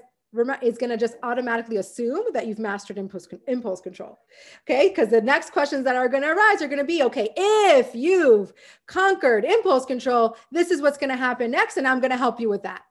is 0.62 0.78
going 0.78 0.90
to 0.90 0.98
just 0.98 1.16
automatically 1.24 1.78
assume 1.78 2.24
that 2.34 2.48
you've 2.48 2.60
mastered 2.60 2.98
impulse, 2.98 3.28
impulse 3.48 3.82
control. 3.82 4.20
Okay. 4.64 4.90
Because 4.90 5.10
the 5.10 5.22
next 5.22 5.52
questions 5.52 5.84
that 5.86 5.96
are 5.96 6.10
going 6.10 6.24
to 6.24 6.30
arise 6.30 6.62
are 6.62 6.68
going 6.68 6.80
to 6.80 6.84
be 6.84 7.04
okay, 7.04 7.30
if 7.36 7.96
you've 7.96 8.54
conquered 8.88 9.46
impulse 9.46 9.86
control, 9.86 10.36
this 10.52 10.70
is 10.70 10.82
what's 10.82 10.98
going 10.98 11.10
to 11.10 11.18
happen 11.18 11.52
next. 11.52 11.78
And 11.78 11.88
I'm 11.88 12.00
going 12.00 12.12
to 12.12 12.18
help 12.18 12.40
you 12.40 12.50
with 12.50 12.64
that. 12.64 12.82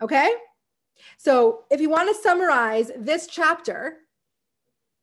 Okay. 0.00 0.32
So 1.18 1.64
if 1.70 1.80
you 1.80 1.90
want 1.90 2.08
to 2.08 2.22
summarize 2.22 2.90
this 2.96 3.26
chapter, 3.26 3.98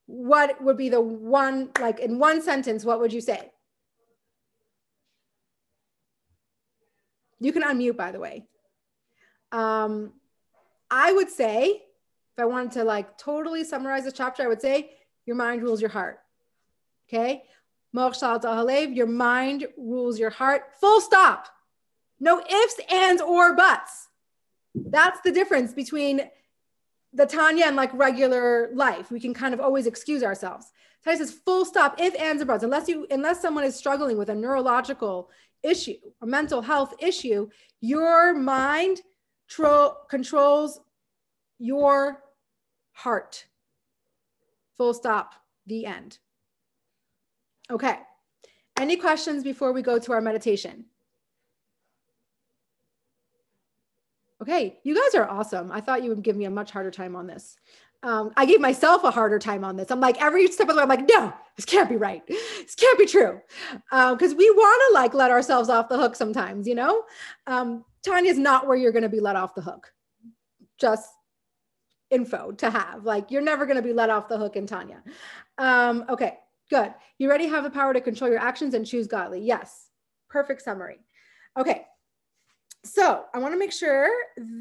what 0.07 0.61
would 0.63 0.77
be 0.77 0.89
the 0.89 1.01
one, 1.01 1.69
like 1.79 1.99
in 1.99 2.17
one 2.19 2.41
sentence, 2.41 2.83
what 2.83 2.99
would 2.99 3.13
you 3.13 3.21
say? 3.21 3.51
You 7.39 7.53
can 7.53 7.63
unmute, 7.63 7.95
by 7.95 8.11
the 8.11 8.19
way. 8.19 8.47
Um, 9.51 10.13
I 10.91 11.13
would 11.13 11.29
say, 11.29 11.69
if 11.69 12.41
I 12.41 12.45
wanted 12.45 12.71
to 12.73 12.83
like 12.83 13.17
totally 13.17 13.63
summarize 13.63 14.05
the 14.05 14.11
chapter, 14.11 14.43
I 14.43 14.47
would 14.47 14.61
say 14.61 14.91
your 15.25 15.35
mind 15.35 15.61
rules 15.61 15.81
your 15.81 15.89
heart. 15.89 16.19
Okay. 17.07 17.43
Your 17.93 19.07
mind 19.07 19.67
rules 19.77 20.19
your 20.19 20.29
heart. 20.29 20.61
Full 20.79 21.01
stop. 21.01 21.47
No 22.19 22.39
ifs, 22.39 22.79
ands, 22.91 23.21
or 23.21 23.55
buts. 23.55 24.09
That's 24.75 25.19
the 25.21 25.31
difference 25.31 25.73
between 25.73 26.29
the 27.13 27.25
Tanya 27.25 27.65
and 27.65 27.75
like 27.75 27.91
regular 27.93 28.69
life. 28.73 29.09
We 29.09 29.19
can 29.19 29.33
kind 29.33 29.53
of 29.53 29.59
always 29.59 29.87
excuse 29.87 30.21
ourselves. 30.23 30.71
Tanya 31.03 31.17
says 31.17 31.31
full 31.31 31.65
stop, 31.65 31.99
if, 31.99 32.19
ands, 32.19 32.41
or 32.41 32.45
buts. 32.45 32.63
Unless 32.63 32.87
you, 32.87 33.07
unless 33.09 33.41
someone 33.41 33.63
is 33.63 33.75
struggling 33.75 34.17
with 34.17 34.29
a 34.29 34.35
neurological 34.35 35.29
issue, 35.63 35.97
a 36.21 36.27
mental 36.27 36.61
health 36.61 36.93
issue, 36.99 37.49
your 37.81 38.33
mind 38.33 39.01
tro- 39.49 39.95
controls 40.09 40.79
your 41.57 42.23
heart. 42.91 43.45
Full 44.77 44.93
stop. 44.93 45.33
The 45.67 45.85
end. 45.85 46.19
Okay. 47.69 47.99
Any 48.79 48.95
questions 48.95 49.43
before 49.43 49.73
we 49.73 49.81
go 49.81 49.99
to 49.99 50.13
our 50.13 50.21
meditation? 50.21 50.85
Okay, 54.41 54.79
you 54.83 54.95
guys 54.95 55.15
are 55.15 55.29
awesome. 55.29 55.69
I 55.69 55.81
thought 55.81 56.01
you 56.01 56.09
would 56.09 56.23
give 56.23 56.37
me 56.37 56.45
a 56.45 56.49
much 56.49 56.71
harder 56.71 56.91
time 56.91 57.15
on 57.15 57.27
this. 57.27 57.57
Um, 58.03 58.31
I 58.37 58.45
gave 58.45 58.61
myself 58.61 59.03
a 59.03 59.11
harder 59.11 59.37
time 59.37 59.65
on 59.65 59.75
this. 59.75 59.91
I'm 59.91 59.99
like, 59.99 60.21
every 60.21 60.47
step 60.47 60.69
of 60.69 60.75
the 60.75 60.77
way, 60.77 60.83
I'm 60.83 60.89
like, 60.89 61.09
no, 61.09 61.33
this 61.57 61.65
can't 61.65 61.89
be 61.89 61.97
right. 61.97 62.25
This 62.25 62.73
can't 62.75 62.97
be 62.97 63.05
true. 63.05 63.41
Because 63.91 64.31
um, 64.31 64.37
we 64.37 64.49
want 64.51 64.81
to 64.87 64.93
like 64.93 65.13
let 65.13 65.29
ourselves 65.29 65.67
off 65.67 65.89
the 65.89 65.97
hook 65.97 66.15
sometimes, 66.15 66.65
you 66.67 66.75
know? 66.75 67.03
Um, 67.47 67.83
Tanya's 68.03 68.37
not 68.37 68.67
where 68.67 68.77
you're 68.77 68.91
going 68.91 69.03
to 69.03 69.09
be 69.09 69.19
let 69.19 69.35
off 69.35 69.55
the 69.55 69.61
hook. 69.61 69.91
Just 70.79 71.09
info 72.09 72.51
to 72.53 72.69
have. 72.69 73.03
Like, 73.03 73.31
you're 73.31 73.41
never 73.41 73.65
going 73.65 73.77
to 73.77 73.83
be 73.83 73.93
let 73.93 74.09
off 74.09 74.29
the 74.29 74.37
hook 74.37 74.55
in 74.55 74.65
Tanya. 74.65 75.03
Um, 75.57 76.05
okay, 76.09 76.37
good. 76.69 76.93
You 77.17 77.27
already 77.27 77.47
have 77.47 77.63
the 77.63 77.69
power 77.69 77.93
to 77.93 78.01
control 78.01 78.29
your 78.29 78.39
actions 78.39 78.73
and 78.73 78.85
choose 78.85 79.07
godly. 79.07 79.41
Yes, 79.41 79.89
perfect 80.29 80.61
summary. 80.61 80.99
Okay, 81.57 81.83
so 82.85 83.25
I 83.33 83.39
want 83.39 83.53
to 83.53 83.59
make 83.59 83.73
sure 83.73 84.09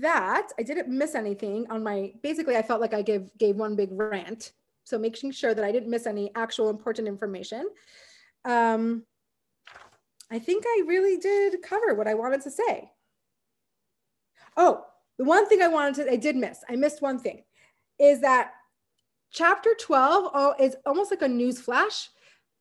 that 0.00 0.48
I 0.58 0.62
didn't 0.62 0.88
miss 0.88 1.14
anything 1.14 1.66
on 1.70 1.82
my, 1.82 2.12
basically 2.22 2.56
I 2.56 2.62
felt 2.62 2.80
like 2.80 2.94
I 2.94 3.02
gave, 3.02 3.30
gave 3.38 3.56
one 3.56 3.76
big 3.76 3.90
rant. 3.92 4.52
So 4.84 4.98
making 4.98 5.32
sure 5.32 5.54
that 5.54 5.64
I 5.64 5.70
didn't 5.70 5.90
miss 5.90 6.06
any 6.06 6.30
actual 6.34 6.70
important 6.70 7.08
information. 7.08 7.68
Um, 8.44 9.04
I 10.30 10.38
think 10.38 10.64
I 10.66 10.82
really 10.86 11.18
did 11.18 11.62
cover 11.62 11.94
what 11.94 12.08
I 12.08 12.14
wanted 12.14 12.40
to 12.42 12.50
say. 12.50 12.90
Oh, 14.58 14.84
the 15.18 15.24
one 15.24 15.48
thing 15.48 15.62
I 15.62 15.68
wanted 15.68 16.04
to, 16.04 16.12
I 16.12 16.16
did 16.16 16.36
miss, 16.36 16.58
I 16.68 16.76
missed 16.76 17.00
one 17.00 17.18
thing, 17.18 17.44
is 17.98 18.20
that 18.20 18.50
chapter 19.30 19.70
12 19.80 20.60
is 20.60 20.76
almost 20.84 21.10
like 21.10 21.22
a 21.22 21.28
news 21.28 21.60
flash. 21.60 22.10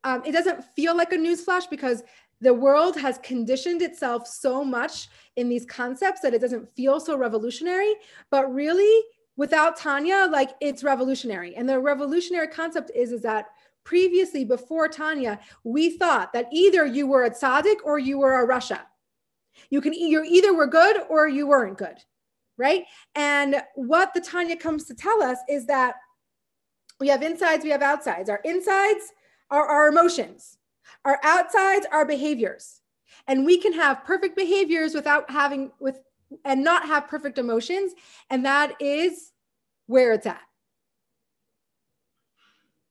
Um, 0.03 0.21
it 0.25 0.31
doesn't 0.31 0.63
feel 0.75 0.95
like 0.95 1.11
a 1.11 1.17
news 1.17 1.43
flash 1.43 1.67
because 1.67 2.03
the 2.39 2.53
world 2.53 2.95
has 2.97 3.17
conditioned 3.23 3.81
itself 3.81 4.27
so 4.27 4.63
much 4.63 5.09
in 5.35 5.49
these 5.49 5.65
concepts 5.65 6.21
that 6.21 6.35
it 6.35 6.41
doesn't 6.41 6.69
feel 6.75 6.99
so 6.99 7.17
revolutionary. 7.17 7.95
But 8.29 8.53
really 8.53 9.03
without 9.37 9.77
tanya 9.77 10.27
like 10.31 10.51
it's 10.61 10.83
revolutionary. 10.83 11.55
And 11.55 11.67
the 11.67 11.79
revolutionary 11.79 12.47
concept 12.47 12.91
is 12.93 13.11
is 13.11 13.21
that 13.23 13.47
previously 13.83 14.43
before 14.43 14.89
tanya 14.89 15.39
we 15.63 15.97
thought 15.97 16.33
that 16.33 16.47
either 16.51 16.85
you 16.85 17.07
were 17.07 17.23
a 17.23 17.29
tzaddik 17.29 17.77
or 17.85 17.97
you 17.97 18.17
were 18.17 18.43
a 18.43 18.47
rasha 18.47 18.81
you 19.69 19.81
can 19.81 19.93
you 19.93 20.23
either 20.23 20.53
were 20.53 20.67
good 20.67 20.97
or 21.09 21.27
you 21.27 21.47
weren't 21.47 21.77
good 21.77 21.97
right 22.57 22.85
and 23.15 23.61
what 23.75 24.13
the 24.13 24.21
tanya 24.21 24.55
comes 24.55 24.85
to 24.85 24.93
tell 24.93 25.21
us 25.21 25.37
is 25.49 25.65
that 25.65 25.95
we 26.99 27.07
have 27.07 27.21
insides 27.21 27.63
we 27.63 27.69
have 27.69 27.81
outsides 27.81 28.29
our 28.29 28.41
insides 28.43 29.13
are 29.49 29.65
our 29.65 29.87
emotions 29.87 30.57
our 31.05 31.19
outsides 31.23 31.85
are 31.91 32.05
behaviors. 32.05 32.81
And 33.27 33.45
we 33.45 33.57
can 33.57 33.73
have 33.73 34.05
perfect 34.05 34.35
behaviors 34.35 34.93
without 34.93 35.29
having 35.29 35.71
with 35.79 35.99
and 36.43 36.63
not 36.63 36.85
have 36.85 37.07
perfect 37.07 37.37
emotions. 37.37 37.93
And 38.29 38.45
that 38.45 38.73
is 38.81 39.31
where 39.85 40.13
it's 40.13 40.25
at. 40.25 40.41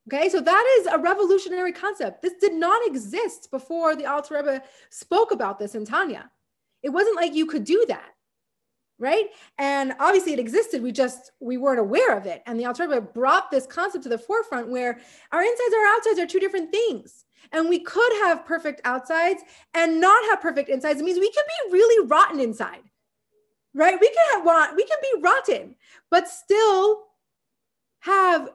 Okay, 0.08 0.28
so 0.28 0.40
that 0.40 0.78
is 0.80 0.86
a 0.86 0.98
revolutionary 0.98 1.72
concept. 1.72 2.22
This 2.22 2.34
did 2.40 2.54
not 2.54 2.86
exist 2.86 3.50
before 3.50 3.96
the 3.96 4.06
Alter 4.06 4.36
Rebbe 4.36 4.62
spoke 4.88 5.32
about 5.32 5.58
this 5.58 5.74
in 5.74 5.84
Tanya. 5.84 6.30
It 6.86 6.90
wasn't 6.90 7.16
like 7.16 7.34
you 7.34 7.46
could 7.46 7.64
do 7.64 7.84
that, 7.88 8.14
right? 8.98 9.26
And 9.58 9.92
obviously 9.98 10.32
it 10.32 10.38
existed. 10.38 10.82
We 10.82 10.92
just 10.92 11.32
we 11.40 11.56
weren't 11.56 11.80
aware 11.80 12.16
of 12.16 12.26
it. 12.26 12.44
And 12.46 12.58
the 12.58 12.66
Alter 12.66 12.84
Rebbe 12.84 13.00
brought 13.00 13.50
this 13.50 13.66
concept 13.66 14.04
to 14.04 14.08
the 14.08 14.18
forefront 14.18 14.68
where 14.68 15.00
our 15.32 15.42
insides, 15.42 15.74
our 15.74 15.96
outsides 15.96 16.20
are 16.20 16.26
two 16.26 16.38
different 16.38 16.70
things 16.70 17.24
and 17.52 17.68
we 17.68 17.80
could 17.80 18.12
have 18.22 18.46
perfect 18.46 18.80
outsides 18.84 19.42
and 19.74 20.00
not 20.00 20.24
have 20.30 20.40
perfect 20.40 20.68
insides. 20.68 21.00
It 21.00 21.04
means 21.04 21.18
we 21.18 21.32
can 21.32 21.44
be 21.44 21.72
really 21.72 22.06
rotten 22.06 22.38
inside, 22.38 22.82
right? 23.74 23.98
We 24.00 24.08
can 24.08 24.44
have 24.44 24.76
we 24.76 24.84
can 24.84 24.98
be 25.02 25.20
rotten, 25.20 25.74
but 26.08 26.28
still 26.28 27.04
have 28.00 28.50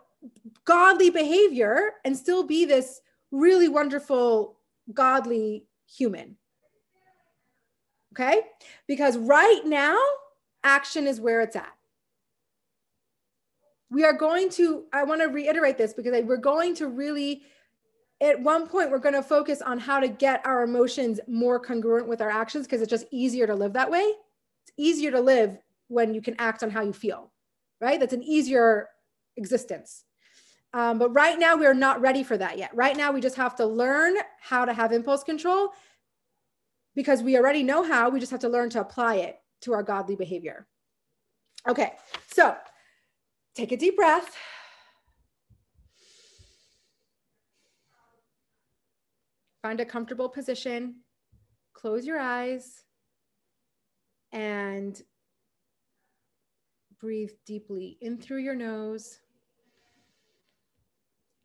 godly 0.65 1.09
behavior 1.09 1.95
and 2.05 2.15
still 2.15 2.43
be 2.43 2.65
this 2.65 3.01
really 3.31 3.67
wonderful, 3.67 4.57
godly 4.93 5.65
human. 5.85 6.37
Okay? 8.13 8.41
Because 8.87 9.17
right 9.17 9.61
now, 9.65 9.97
action 10.63 11.07
is 11.07 11.19
where 11.19 11.41
it's 11.41 11.55
at. 11.55 11.71
We 13.89 14.03
are 14.05 14.13
going 14.13 14.49
to, 14.51 14.85
I 14.93 15.03
want 15.03 15.21
to 15.21 15.27
reiterate 15.27 15.77
this 15.77 15.93
because 15.93 16.13
we're 16.23 16.37
going 16.37 16.75
to 16.75 16.87
really 16.87 17.43
at 18.21 18.39
one 18.39 18.67
point 18.67 18.91
we're 18.91 18.99
going 18.99 19.15
to 19.15 19.23
focus 19.23 19.61
on 19.61 19.79
how 19.79 19.99
to 19.99 20.07
get 20.07 20.45
our 20.45 20.63
emotions 20.63 21.19
more 21.27 21.59
congruent 21.59 22.07
with 22.07 22.21
our 22.21 22.29
actions 22.29 22.67
because 22.67 22.81
it's 22.81 22.89
just 22.89 23.05
easier 23.11 23.47
to 23.47 23.55
live 23.55 23.73
that 23.73 23.89
way 23.89 24.13
it's 24.63 24.71
easier 24.77 25.11
to 25.11 25.19
live 25.19 25.57
when 25.87 26.13
you 26.13 26.21
can 26.21 26.35
act 26.39 26.63
on 26.63 26.69
how 26.69 26.81
you 26.81 26.93
feel 26.93 27.31
right 27.81 27.99
that's 27.99 28.13
an 28.13 28.23
easier 28.23 28.87
existence 29.35 30.05
um, 30.73 30.97
but 30.97 31.09
right 31.09 31.37
now 31.37 31.57
we're 31.57 31.73
not 31.73 31.99
ready 31.99 32.23
for 32.23 32.37
that 32.37 32.57
yet 32.57 32.73
right 32.73 32.95
now 32.95 33.11
we 33.11 33.19
just 33.19 33.35
have 33.35 33.55
to 33.55 33.65
learn 33.65 34.15
how 34.39 34.63
to 34.63 34.71
have 34.71 34.91
impulse 34.91 35.23
control 35.23 35.71
because 36.95 37.23
we 37.23 37.37
already 37.37 37.63
know 37.63 37.83
how 37.83 38.09
we 38.09 38.19
just 38.19 38.31
have 38.31 38.41
to 38.41 38.49
learn 38.49 38.69
to 38.69 38.81
apply 38.81 39.15
it 39.15 39.39
to 39.61 39.73
our 39.73 39.83
godly 39.83 40.15
behavior. 40.15 40.67
Okay 41.67 41.93
so 42.27 42.55
take 43.55 43.71
a 43.71 43.77
deep 43.77 43.95
breath. 43.95 44.35
Find 49.61 49.79
a 49.79 49.85
comfortable 49.85 50.27
position, 50.27 51.01
close 51.73 52.03
your 52.03 52.19
eyes, 52.19 52.83
and 54.31 54.99
breathe 56.99 57.31
deeply 57.45 57.97
in 58.01 58.17
through 58.17 58.39
your 58.39 58.55
nose 58.55 59.19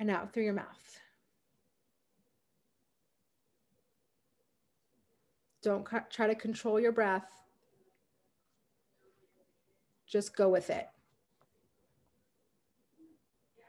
and 0.00 0.10
out 0.10 0.32
through 0.32 0.44
your 0.44 0.54
mouth. 0.54 0.85
Don't 5.66 5.84
try 6.10 6.28
to 6.28 6.34
control 6.36 6.78
your 6.78 6.92
breath. 6.92 7.26
Just 10.06 10.36
go 10.36 10.48
with 10.48 10.70
it. 10.70 10.86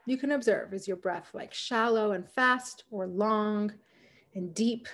You 0.06 0.16
can 0.16 0.30
observe 0.30 0.72
is 0.72 0.86
your 0.86 0.96
breath 0.96 1.30
like 1.34 1.52
shallow 1.52 2.12
and 2.12 2.24
fast 2.24 2.84
or 2.92 3.08
long 3.08 3.72
and 4.36 4.54
deep. 4.54 4.86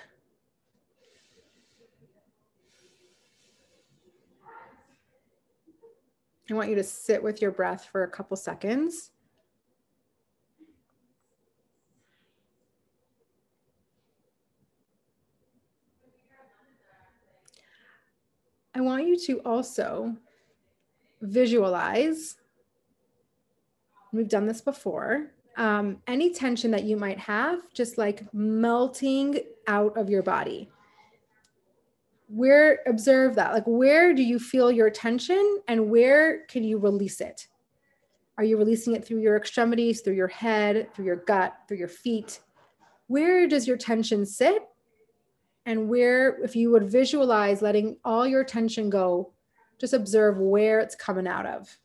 I 6.49 6.55
want 6.55 6.69
you 6.69 6.75
to 6.75 6.83
sit 6.83 7.21
with 7.21 7.39
your 7.39 7.51
breath 7.51 7.87
for 7.91 8.01
a 8.01 8.09
couple 8.09 8.35
seconds. 8.35 9.11
I 18.75 18.81
want 18.81 19.07
you 19.07 19.17
to 19.27 19.39
also 19.45 20.17
visualize. 21.21 22.35
We've 24.11 24.27
done 24.27 24.47
this 24.47 24.59
before. 24.59 25.31
Um, 25.55 26.01
any 26.07 26.33
tension 26.33 26.71
that 26.71 26.83
you 26.83 26.97
might 26.97 27.17
have, 27.19 27.73
just 27.73 27.97
like 27.97 28.31
melting 28.33 29.39
out 29.67 29.97
of 29.97 30.09
your 30.09 30.21
body. 30.21 30.69
Where 32.27 32.79
observe 32.85 33.35
that? 33.35 33.53
Like, 33.53 33.63
where 33.65 34.13
do 34.13 34.21
you 34.21 34.39
feel 34.39 34.69
your 34.69 34.89
tension 34.89 35.59
and 35.69 35.89
where 35.89 36.45
can 36.47 36.65
you 36.65 36.77
release 36.77 37.21
it? 37.21 37.47
Are 38.37 38.43
you 38.43 38.57
releasing 38.57 38.93
it 38.93 39.05
through 39.05 39.19
your 39.19 39.37
extremities, 39.37 40.01
through 40.01 40.15
your 40.15 40.27
head, 40.27 40.93
through 40.93 41.05
your 41.05 41.15
gut, 41.15 41.55
through 41.67 41.77
your 41.77 41.87
feet? 41.87 42.41
Where 43.07 43.47
does 43.47 43.67
your 43.67 43.77
tension 43.77 44.25
sit? 44.25 44.67
And 45.65 45.89
where, 45.89 46.43
if 46.43 46.55
you 46.55 46.69
would 46.71 46.89
visualize 46.89 47.61
letting 47.61 47.97
all 48.05 48.27
your 48.27 48.43
tension 48.43 48.89
go, 48.89 49.33
just 49.79 49.93
observe 49.93 50.37
where 50.37 50.79
it's 50.79 50.95
coming 50.95 51.27
out 51.27 51.45
of. 51.45 51.77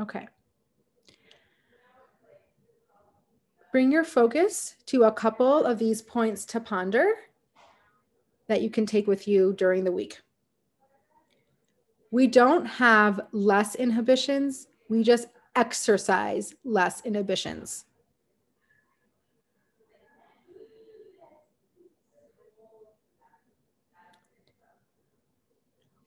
Okay. 0.00 0.26
Bring 3.70 3.92
your 3.92 4.04
focus 4.04 4.74
to 4.86 5.04
a 5.04 5.12
couple 5.12 5.64
of 5.64 5.78
these 5.78 6.02
points 6.02 6.44
to 6.46 6.60
ponder 6.60 7.12
that 8.52 8.60
you 8.60 8.68
can 8.68 8.84
take 8.84 9.06
with 9.06 9.26
you 9.26 9.54
during 9.54 9.82
the 9.82 9.90
week. 9.90 10.20
We 12.10 12.26
don't 12.26 12.66
have 12.66 13.18
less 13.32 13.74
inhibitions, 13.74 14.66
we 14.90 15.02
just 15.02 15.28
exercise 15.56 16.54
less 16.62 17.00
inhibitions. 17.06 17.86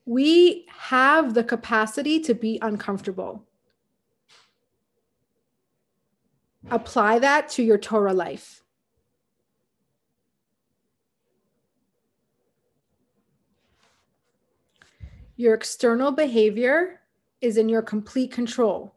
We 0.04 0.66
have 0.68 1.34
the 1.34 1.42
capacity 1.42 2.20
to 2.20 2.34
be 2.34 2.60
uncomfortable. 2.62 3.42
Apply 6.70 7.18
that 7.18 7.48
to 7.50 7.64
your 7.64 7.78
Torah 7.78 8.14
life. 8.14 8.62
Your 15.36 15.54
external 15.54 16.12
behavior 16.12 17.00
is 17.40 17.58
in 17.58 17.68
your 17.68 17.82
complete 17.82 18.32
control. 18.32 18.94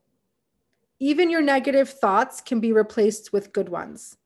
Even 1.00 1.30
your 1.30 1.42
negative 1.42 1.90
thoughts 1.90 2.42
can 2.42 2.60
be 2.60 2.72
replaced 2.72 3.34
with 3.34 3.54
good 3.54 3.70
ones. 3.70 4.18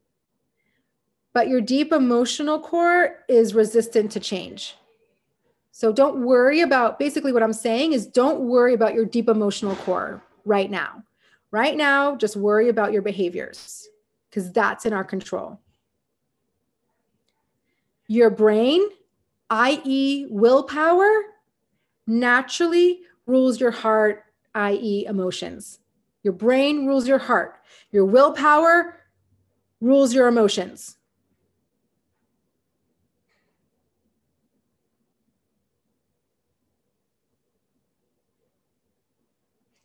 But 1.34 1.47
your 1.47 1.61
deep 1.61 1.91
emotional 1.91 2.59
core 2.59 3.24
is 3.28 3.55
resistant 3.55 4.11
to 4.11 4.20
change. 4.20 4.76
So 5.72 5.91
don't 5.91 6.24
worry 6.24 6.61
about 6.61 6.99
basically 6.99 7.34
what 7.34 7.41
I'm 7.41 7.53
saying 7.53 7.93
is 7.93 8.05
don't 8.05 8.41
worry 8.41 8.76
about 8.76 8.93
your 8.93 9.05
deep 9.05 9.28
emotional 9.28 9.76
core 9.78 10.22
right 10.45 10.70
now. 10.70 11.03
Right 11.49 11.76
now, 11.76 12.16
just 12.16 12.36
worry 12.36 12.70
about 12.70 12.93
your 12.93 13.01
behaviors 13.01 13.88
because 14.30 14.51
that's 14.51 14.86
in 14.86 14.93
our 14.93 15.03
control. 15.03 15.59
Your 18.07 18.30
brain, 18.30 18.82
i.e., 19.49 20.28
willpower, 20.30 21.24
naturally 22.08 23.01
rules 23.26 23.60
your 23.60 23.72
heart, 23.72 24.26
i.e., 24.56 25.06
emotions. 25.06 25.80
Your 26.24 26.34
brain 26.34 26.86
rules 26.86 27.08
your 27.08 27.18
heart. 27.18 27.56
Your 27.91 28.06
willpower 28.06 28.99
rules 29.82 30.14
your 30.14 30.28
emotions. 30.28 30.97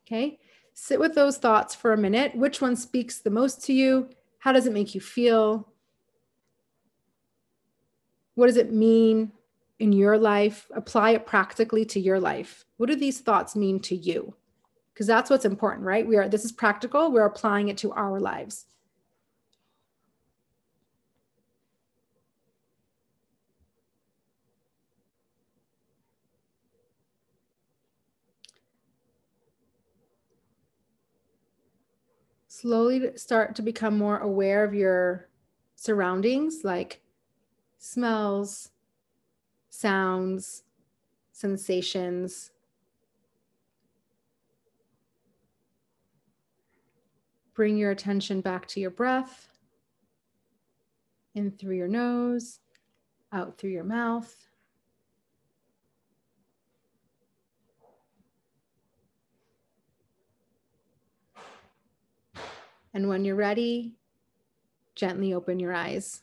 Okay. 0.06 0.38
Sit 0.72 0.98
with 1.00 1.14
those 1.14 1.36
thoughts 1.36 1.74
for 1.74 1.92
a 1.92 1.98
minute. 1.98 2.34
Which 2.34 2.62
one 2.62 2.76
speaks 2.76 3.18
the 3.18 3.30
most 3.30 3.62
to 3.64 3.72
you? 3.72 4.08
How 4.38 4.52
does 4.52 4.66
it 4.66 4.72
make 4.72 4.94
you 4.94 5.00
feel? 5.00 5.68
What 8.34 8.46
does 8.46 8.56
it 8.56 8.72
mean 8.72 9.32
in 9.78 9.92
your 9.92 10.18
life? 10.18 10.70
Apply 10.74 11.10
it 11.10 11.26
practically 11.26 11.84
to 11.86 12.00
your 12.00 12.20
life. 12.20 12.64
What 12.76 12.88
do 12.88 12.96
these 12.96 13.20
thoughts 13.20 13.56
mean 13.56 13.80
to 13.80 13.96
you? 13.96 14.34
Because 14.92 15.06
that's 15.06 15.30
what's 15.30 15.44
important, 15.44 15.86
right? 15.86 16.06
We 16.06 16.16
are 16.16 16.28
this 16.28 16.44
is 16.44 16.52
practical. 16.52 17.12
We're 17.12 17.26
applying 17.26 17.68
it 17.68 17.78
to 17.78 17.92
our 17.92 18.18
lives. 18.20 18.66
slowly 32.58 33.16
start 33.16 33.54
to 33.54 33.62
become 33.62 33.96
more 33.96 34.18
aware 34.18 34.64
of 34.64 34.74
your 34.74 35.28
surroundings, 35.76 36.64
like 36.64 37.00
smells, 37.78 38.70
sounds, 39.78 40.64
sensations. 41.30 42.50
Bring 47.54 47.76
your 47.76 47.92
attention 47.92 48.40
back 48.40 48.66
to 48.68 48.80
your 48.80 48.90
breath, 48.90 49.48
in 51.36 51.52
through 51.52 51.76
your 51.76 51.86
nose, 51.86 52.58
out 53.32 53.56
through 53.56 53.70
your 53.70 53.84
mouth. 53.84 54.34
And 62.94 63.08
when 63.08 63.24
you're 63.24 63.36
ready, 63.36 63.92
gently 64.96 65.34
open 65.34 65.60
your 65.60 65.72
eyes. 65.72 66.22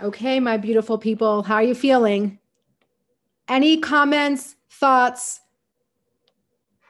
Okay, 0.00 0.38
my 0.38 0.56
beautiful 0.56 0.96
people, 0.96 1.42
how 1.42 1.56
are 1.56 1.62
you 1.62 1.74
feeling? 1.74 2.38
Any 3.48 3.78
comments, 3.78 4.54
thoughts, 4.70 5.40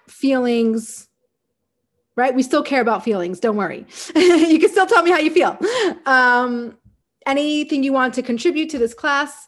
feelings? 0.06 1.09
Right? 2.16 2.34
We 2.34 2.42
still 2.42 2.62
care 2.62 2.82
about 2.82 3.04
feelings. 3.04 3.40
Don't 3.40 3.56
worry. 3.56 3.86
you 4.14 4.59
can 4.59 4.68
still 4.68 4.84
tell 4.84 5.02
me 5.02 5.11
how 5.11 5.18
you 5.18 5.30
feel. 5.30 5.56
Um, 6.04 6.76
anything 7.24 7.82
you 7.82 7.94
want 7.94 8.12
to 8.14 8.22
contribute 8.22 8.68
to 8.70 8.78
this 8.78 8.92
class, 8.92 9.46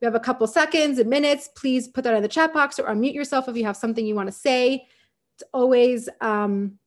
We 0.00 0.06
have 0.06 0.14
a 0.14 0.20
couple 0.20 0.46
seconds 0.46 0.98
and 0.98 1.10
minutes, 1.10 1.50
please 1.56 1.88
put 1.88 2.04
that 2.04 2.14
in 2.14 2.22
the 2.22 2.28
chat 2.28 2.54
box 2.54 2.78
or 2.78 2.84
unmute 2.84 3.14
yourself 3.14 3.48
if 3.48 3.56
you 3.56 3.64
have 3.64 3.76
something 3.76 4.06
you 4.06 4.14
want 4.14 4.28
to 4.28 4.32
say. 4.32 4.86
It's 5.34 5.42
always 5.52 6.08
um, 6.22 6.78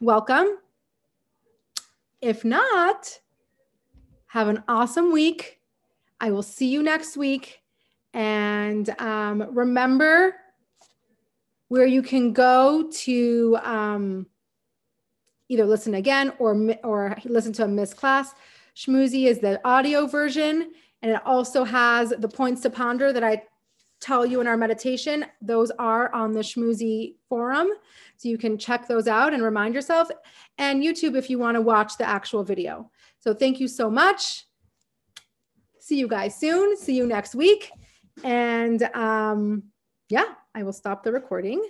welcome. 0.00 0.58
If 2.20 2.44
not, 2.44 3.20
have 4.26 4.48
an 4.48 4.62
awesome 4.68 5.12
week. 5.12 5.60
I 6.20 6.30
will 6.30 6.42
see 6.42 6.68
you 6.68 6.82
next 6.82 7.16
week. 7.16 7.62
And 8.14 8.88
um, 9.00 9.54
remember 9.54 10.34
where 11.68 11.86
you 11.86 12.02
can 12.02 12.32
go 12.32 12.88
to 12.90 13.58
um, 13.62 14.26
either 15.48 15.64
listen 15.64 15.94
again 15.94 16.32
or, 16.38 16.74
or 16.82 17.16
listen 17.24 17.52
to 17.54 17.64
a 17.64 17.68
missed 17.68 17.96
class. 17.96 18.34
Schmoozy 18.74 19.26
is 19.26 19.38
the 19.38 19.60
audio 19.66 20.06
version. 20.06 20.72
And 21.02 21.12
it 21.12 21.20
also 21.24 21.64
has 21.64 22.10
the 22.18 22.28
points 22.28 22.62
to 22.62 22.70
ponder 22.70 23.12
that 23.12 23.22
I 23.22 23.42
tell 24.00 24.26
you 24.26 24.40
in 24.40 24.46
our 24.46 24.56
meditation. 24.56 25.26
Those 25.40 25.70
are 25.78 26.12
on 26.14 26.32
the 26.32 26.40
Schmoozy 26.40 27.16
forum. 27.28 27.68
So 28.16 28.28
you 28.28 28.38
can 28.38 28.58
check 28.58 28.88
those 28.88 29.06
out 29.06 29.34
and 29.34 29.42
remind 29.42 29.74
yourself. 29.74 30.08
And 30.58 30.82
YouTube 30.82 31.16
if 31.16 31.30
you 31.30 31.38
want 31.38 31.56
to 31.56 31.60
watch 31.60 31.96
the 31.96 32.08
actual 32.08 32.44
video. 32.44 32.90
So 33.26 33.34
thank 33.34 33.58
you 33.58 33.66
so 33.66 33.90
much. 33.90 34.46
See 35.80 35.98
you 35.98 36.06
guys 36.06 36.38
soon. 36.38 36.76
See 36.76 36.94
you 36.94 37.08
next 37.08 37.34
week. 37.34 37.72
And 38.22 38.80
um, 38.94 39.64
yeah, 40.08 40.26
I 40.54 40.62
will 40.62 40.72
stop 40.72 41.02
the 41.02 41.10
recording. 41.10 41.60